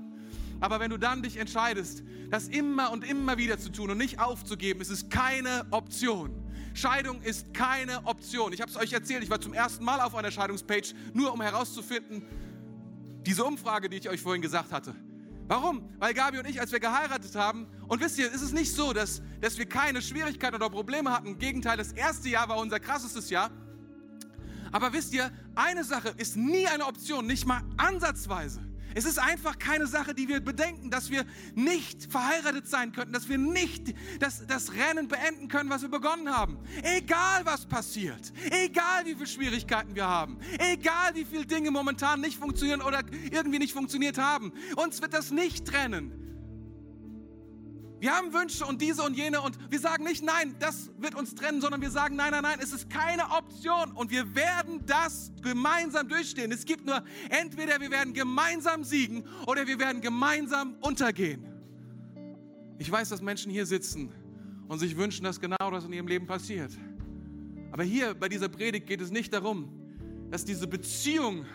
Aber 0.61 0.81
wenn 0.81 0.91
du 0.91 0.97
dann 0.97 1.23
dich 1.23 1.37
entscheidest, 1.37 2.03
das 2.31 2.49
immer 2.49 2.93
und 2.93 3.05
immer 3.05 3.37
wieder 3.37 3.59
zu 3.59 3.71
tun 3.71 3.91
und 3.91 3.99
nicht 3.99 4.21
aufzugeben, 4.21 4.81
ist 4.81 4.91
es 4.91 5.11
keine 5.11 5.67
Option. 5.71 6.31
Scheidung 6.73 7.21
ist 7.21 7.53
keine 7.53 8.07
Option. 8.07 8.53
Ich 8.53 8.61
habe 8.63 8.71
es 8.71 8.77
euch 8.77 8.93
erzählt, 8.93 9.23
ich 9.23 9.31
war 9.31 9.41
zum 9.41 9.53
ersten 9.53 9.85
Mal 9.85 10.01
auf 10.01 10.15
einer 10.15 10.31
Scheidungspage, 10.31 10.95
nur 11.13 11.33
um 11.33 11.43
herauszufinden, 11.43 12.25
diese 13.27 13.45
Umfrage, 13.45 13.89
die 13.89 13.97
ich 13.97 14.09
euch 14.09 14.21
vorhin 14.21 14.43
gesagt 14.43 14.73
hatte. 14.73 14.95
Warum? 15.47 15.91
Weil 15.99 16.15
Gabi 16.15 16.39
und 16.39 16.49
ich, 16.49 16.61
als 16.61 16.73
wir 16.73 16.81
geheiratet 16.81 17.35
haben, 17.35 17.67
und 17.87 18.01
wisst 18.01 18.19
ihr, 18.19 18.33
es 18.33 18.41
ist 18.41 18.53
nicht 18.53 18.75
so, 18.75 18.93
dass, 18.93 19.21
dass 19.41 19.59
wir 19.59 19.67
keine 19.67 20.01
Schwierigkeiten 20.01 20.57
oder 20.57 20.71
Probleme 20.71 21.13
hatten. 21.13 21.27
Im 21.27 21.39
Gegenteil, 21.39 21.77
das 21.77 21.93
erste 21.93 22.31
Jahr 22.31 22.49
war 22.49 22.57
unser 22.59 22.81
krassestes 22.81 23.29
Jahr. 23.29 23.51
Aber 24.73 24.93
wisst 24.93 25.13
ihr, 25.13 25.31
eine 25.55 25.85
Sache 25.85 26.15
ist 26.17 26.37
nie 26.37 26.67
eine 26.67 26.87
Option, 26.87 27.27
nicht 27.27 27.47
mal 27.47 27.63
ansatzweise. 27.77 28.61
Es 28.95 29.05
ist 29.05 29.19
einfach 29.19 29.59
keine 29.59 29.87
Sache, 29.87 30.15
die 30.15 30.29
wir 30.29 30.41
bedenken, 30.41 30.91
dass 30.91 31.11
wir 31.11 31.25
nicht 31.55 32.11
verheiratet 32.11 32.69
sein 32.69 32.93
könnten, 32.93 33.13
dass 33.13 33.29
wir 33.29 33.39
nicht 33.39 33.95
das, 34.21 34.47
das 34.47 34.73
Rennen 34.73 35.09
beenden 35.09 35.49
können, 35.49 35.69
was 35.69 35.83
wir 35.83 35.89
begonnen 35.89 36.35
haben. 36.35 36.59
Egal 36.83 37.45
was 37.45 37.67
passiert, 37.67 38.33
egal 38.51 39.05
wie 39.05 39.15
viele 39.15 39.27
Schwierigkeiten 39.27 39.95
wir 39.95 40.07
haben, 40.07 40.39
egal 40.59 41.15
wie 41.15 41.25
viele 41.25 41.47
Dinge 41.47 41.71
momentan 41.71 42.21
nicht 42.21 42.39
funktionieren 42.39 42.83
oder 42.83 43.03
irgendwie 43.31 43.59
nicht 43.59 43.73
funktioniert 43.73 44.19
haben, 44.19 44.53
uns 44.77 45.03
wird 45.03 45.13
das 45.13 45.31
nicht 45.31 45.67
trennen. 45.67 46.24
Wir 48.05 48.15
haben 48.15 48.35
Wünsche 48.35 48.67
und 48.67 48.83
diese 48.83 49.03
und 49.03 49.17
jene 49.17 49.41
und 49.41 49.59
wir 49.71 49.81
sagen 49.81 50.05
nicht, 50.05 50.23
nein, 50.23 50.55
das 50.59 50.91
wird 50.99 51.15
uns 51.15 51.35
trennen, 51.35 51.63
sondern 51.63 51.81
wir 51.81 51.91
sagen, 51.91 52.17
nein, 52.17 52.33
nein, 52.33 52.43
nein, 52.43 52.59
es 52.63 52.71
ist 52.71 52.91
keine 52.91 53.23
Option 53.31 53.93
und 53.93 54.11
wir 54.11 54.35
werden 54.35 54.85
das 54.85 55.33
gemeinsam 55.41 56.07
durchstehen. 56.07 56.53
Es 56.53 56.67
gibt 56.67 56.85
nur 56.85 57.03
entweder 57.31 57.81
wir 57.81 57.91
werden 57.91 58.13
gemeinsam 58.13 58.85
siegen 58.85 59.25
oder 59.47 59.67
wir 59.67 59.79
werden 59.79 60.03
gemeinsam 60.03 60.77
untergehen. 60.83 61.47
Ich 62.77 62.93
weiß, 62.93 63.09
dass 63.09 63.23
Menschen 63.23 63.51
hier 63.51 63.65
sitzen 63.65 64.13
und 64.69 64.81
sich 64.81 64.99
wünschen, 64.99 65.25
dass 65.25 65.41
genau 65.41 65.71
das 65.71 65.87
in 65.87 65.95
ihrem 65.95 66.07
Leben 66.07 66.27
passiert. 66.27 66.73
Aber 67.73 67.85
hier 67.85 68.13
bei 68.13 68.29
dieser 68.29 68.51
Predigt 68.51 68.87
geht 68.87 69.01
es 69.01 69.13
nicht 69.13 69.33
darum, 69.33 69.73
dass 70.31 70.45
diese 70.45 70.67
Beziehung, 70.67 71.47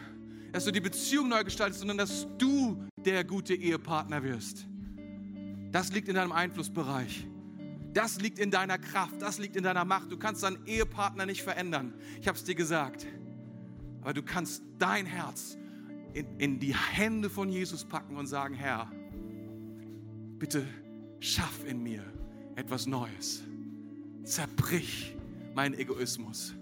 dass 0.51 0.65
du 0.65 0.71
die 0.71 0.81
Beziehung 0.81 1.29
neu 1.29 1.43
gestaltest, 1.43 1.81
sondern 1.81 1.99
dass 1.99 2.25
du 2.39 2.87
der 2.97 3.23
gute 3.23 3.53
Ehepartner 3.53 4.23
wirst. 4.23 4.65
Das 5.71 5.91
liegt 5.91 6.07
in 6.07 6.15
deinem 6.15 6.31
Einflussbereich. 6.31 7.25
Das 7.93 8.21
liegt 8.21 8.39
in 8.39 8.51
deiner 8.51 8.77
Kraft, 8.77 9.21
das 9.21 9.39
liegt 9.39 9.55
in 9.55 9.63
deiner 9.63 9.85
Macht. 9.85 10.11
Du 10.11 10.17
kannst 10.17 10.43
deinen 10.43 10.63
Ehepartner 10.65 11.25
nicht 11.25 11.41
verändern. 11.41 11.93
Ich 12.21 12.27
habe 12.27 12.37
es 12.37 12.43
dir 12.43 12.55
gesagt. 12.55 13.07
Aber 14.01 14.13
du 14.13 14.23
kannst 14.23 14.63
dein 14.77 15.05
Herz 15.05 15.57
in, 16.13 16.39
in 16.39 16.59
die 16.59 16.75
Hände 16.75 17.29
von 17.29 17.49
Jesus 17.49 17.83
packen 17.83 18.15
und 18.15 18.27
sagen, 18.27 18.53
Herr, 18.53 18.91
bitte 20.37 20.65
schaff 21.19 21.65
in 21.65 21.83
mir 21.83 22.03
etwas 22.55 22.85
Neues. 22.85 23.43
Zerbrich 24.23 25.15
meinen 25.55 25.73
Egoismus. 25.73 26.53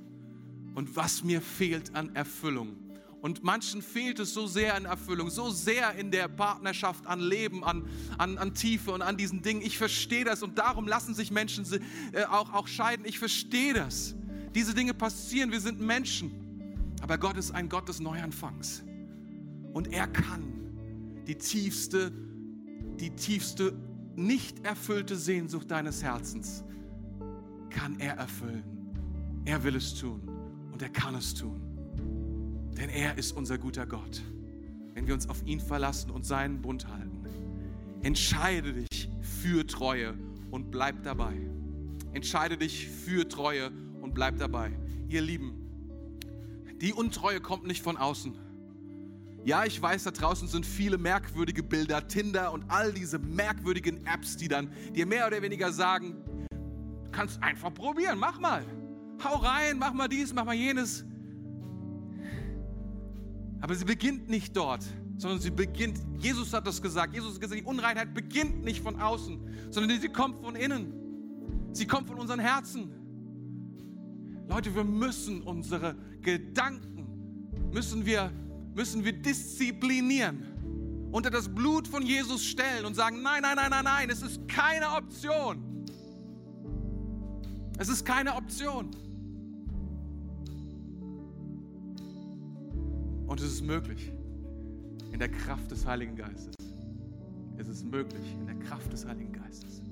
Und 0.75 0.95
was 0.95 1.23
mir 1.23 1.41
fehlt 1.41 1.93
an 1.95 2.15
Erfüllung, 2.15 2.75
und 3.21 3.43
manchen 3.43 3.81
fehlt 3.81 4.19
es 4.19 4.33
so 4.33 4.45
sehr 4.45 4.77
in 4.77 4.85
Erfüllung, 4.85 5.29
so 5.29 5.49
sehr 5.49 5.95
in 5.95 6.11
der 6.11 6.27
Partnerschaft, 6.27 7.07
an 7.07 7.19
Leben, 7.19 7.63
an, 7.63 7.87
an, 8.17 8.37
an 8.37 8.53
Tiefe 8.53 8.91
und 8.91 9.01
an 9.01 9.17
diesen 9.17 9.41
Dingen. 9.41 9.61
Ich 9.61 9.77
verstehe 9.77 10.23
das 10.23 10.43
und 10.43 10.57
darum 10.57 10.87
lassen 10.87 11.15
sich 11.15 11.31
Menschen 11.31 11.65
äh, 12.13 12.25
auch, 12.25 12.53
auch 12.53 12.67
scheiden. 12.67 13.05
Ich 13.05 13.17
verstehe 13.17 13.73
das. 13.73 14.15
Diese 14.53 14.73
Dinge 14.73 14.93
passieren, 14.93 15.51
wir 15.51 15.61
sind 15.61 15.79
Menschen. 15.79 16.95
Aber 17.01 17.17
Gott 17.17 17.37
ist 17.37 17.51
ein 17.51 17.69
Gott 17.69 17.89
des 17.89 17.99
Neuanfangs. 17.99 18.83
Und 19.73 19.91
er 19.93 20.07
kann 20.07 20.53
die 21.27 21.35
tiefste, 21.35 22.11
die 22.99 23.11
tiefste, 23.11 23.73
nicht 24.15 24.65
erfüllte 24.65 25.15
Sehnsucht 25.15 25.69
deines 25.69 26.01
Herzens, 26.01 26.63
kann 27.69 27.99
er 27.99 28.15
erfüllen. 28.15 28.63
Er 29.45 29.63
will 29.63 29.75
es 29.75 29.93
tun 29.93 30.21
und 30.71 30.81
er 30.81 30.89
kann 30.89 31.15
es 31.15 31.33
tun. 31.33 31.66
Denn 32.77 32.89
er 32.89 33.17
ist 33.17 33.31
unser 33.31 33.57
guter 33.57 33.85
Gott. 33.85 34.21
Wenn 34.93 35.07
wir 35.07 35.13
uns 35.13 35.29
auf 35.29 35.45
ihn 35.45 35.59
verlassen 35.59 36.11
und 36.11 36.25
seinen 36.25 36.61
Bund 36.61 36.87
halten, 36.87 37.25
entscheide 38.03 38.73
dich 38.73 39.09
für 39.21 39.65
Treue 39.65 40.15
und 40.51 40.71
bleib 40.71 41.03
dabei. 41.03 41.35
Entscheide 42.13 42.57
dich 42.57 42.87
für 42.87 43.27
Treue 43.27 43.71
und 44.01 44.13
bleib 44.13 44.37
dabei. 44.37 44.71
Ihr 45.07 45.21
Lieben, 45.21 45.67
die 46.81 46.93
Untreue 46.93 47.41
kommt 47.41 47.65
nicht 47.65 47.81
von 47.81 47.97
außen. 47.97 48.35
Ja, 49.43 49.65
ich 49.65 49.81
weiß, 49.81 50.03
da 50.03 50.11
draußen 50.11 50.47
sind 50.47 50.65
viele 50.65 50.97
merkwürdige 50.97 51.63
Bilder, 51.63 52.07
Tinder 52.07 52.51
und 52.51 52.65
all 52.67 52.91
diese 52.93 53.17
merkwürdigen 53.17 54.05
Apps, 54.05 54.35
die 54.35 54.47
dann 54.47 54.71
dir 54.93 55.05
mehr 55.05 55.25
oder 55.25 55.41
weniger 55.41 55.71
sagen, 55.71 56.15
du 56.49 57.11
kannst 57.11 57.41
einfach 57.41 57.73
probieren, 57.73 58.19
mach 58.19 58.39
mal. 58.39 58.65
Hau 59.23 59.37
rein, 59.37 59.79
mach 59.79 59.93
mal 59.93 60.07
dies, 60.07 60.33
mach 60.33 60.45
mal 60.45 60.53
jenes. 60.53 61.05
Aber 63.61 63.75
sie 63.75 63.85
beginnt 63.85 64.29
nicht 64.29 64.55
dort, 64.55 64.85
sondern 65.17 65.39
sie 65.39 65.49
beginnt, 65.49 65.99
Jesus 66.19 66.53
hat 66.53 66.67
das 66.67 66.81
gesagt, 66.81 67.13
Jesus 67.13 67.35
hat 67.35 67.41
gesagt, 67.41 67.59
die 67.59 67.65
Unreinheit 67.65 68.13
beginnt 68.13 68.63
nicht 68.63 68.81
von 68.81 68.99
außen, 68.99 69.39
sondern 69.71 69.99
sie 69.99 70.09
kommt 70.09 70.41
von 70.41 70.55
innen. 70.55 70.93
Sie 71.71 71.85
kommt 71.85 72.07
von 72.07 72.19
unseren 72.19 72.39
Herzen. 72.39 72.91
Leute, 74.47 74.73
wir 74.73 74.83
müssen 74.83 75.41
unsere 75.41 75.95
Gedanken, 76.21 77.07
müssen 77.71 78.05
wir, 78.05 78.31
müssen 78.75 79.03
wir 79.03 79.13
disziplinieren, 79.13 81.09
unter 81.11 81.29
das 81.29 81.49
Blut 81.49 81.87
von 81.87 82.03
Jesus 82.03 82.45
stellen 82.45 82.85
und 82.85 82.95
sagen, 82.95 83.21
nein, 83.21 83.41
nein, 83.41 83.55
nein, 83.55 83.69
nein, 83.71 83.83
nein, 83.83 84.09
es 84.09 84.21
ist 84.21 84.47
keine 84.47 84.89
Option. 84.95 85.85
Es 87.77 87.89
ist 87.89 88.05
keine 88.05 88.35
Option. 88.35 88.91
Und 93.37 93.43
es 93.43 93.53
ist 93.53 93.61
möglich 93.61 94.11
in 95.11 95.19
der 95.19 95.29
Kraft 95.29 95.69
des 95.69 95.85
Heiligen 95.85 96.15
Geistes. 96.15 96.55
Es 97.59 97.67
ist 97.67 97.85
möglich 97.85 98.35
in 98.39 98.47
der 98.47 98.55
Kraft 98.55 98.91
des 98.91 99.05
Heiligen 99.05 99.31
Geistes. 99.31 99.83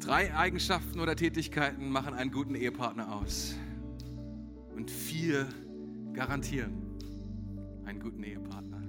Drei 0.00 0.34
Eigenschaften 0.34 0.98
oder 0.98 1.14
Tätigkeiten 1.14 1.88
machen 1.90 2.12
einen 2.14 2.32
guten 2.32 2.56
Ehepartner 2.56 3.14
aus. 3.14 3.54
Und 4.74 4.90
vier 4.90 5.46
garantieren 6.12 6.72
einen 7.84 8.00
guten 8.00 8.24
Ehepartner. 8.24 8.82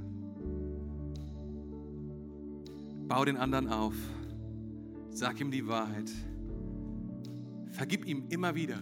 Bau 3.07 3.23
den 3.25 3.37
anderen 3.37 3.67
auf. 3.67 3.93
Sag 5.11 5.39
ihm 5.39 5.51
die 5.51 5.67
Wahrheit. 5.67 6.09
Vergib 7.69 8.07
ihm 8.07 8.23
immer 8.29 8.55
wieder. 8.55 8.81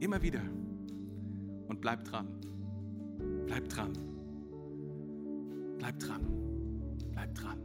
Immer 0.00 0.20
wieder. 0.22 0.40
Und 1.68 1.80
bleib 1.82 2.04
dran. 2.04 2.26
Bleib 3.46 3.68
dran. 3.68 3.92
Bleib 5.78 5.98
dran. 5.98 6.22
Bleib 7.12 7.34
dran. 7.34 7.58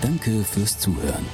Danke 0.00 0.42
fürs 0.44 0.78
Zuhören. 0.78 1.26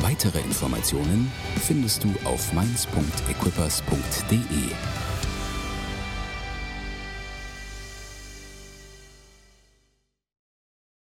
Weitere 0.00 0.40
Informationen 0.40 1.32
findest 1.60 2.04
du 2.04 2.12
auf 2.24 2.52
mainz.equippers.de. 2.52 5.01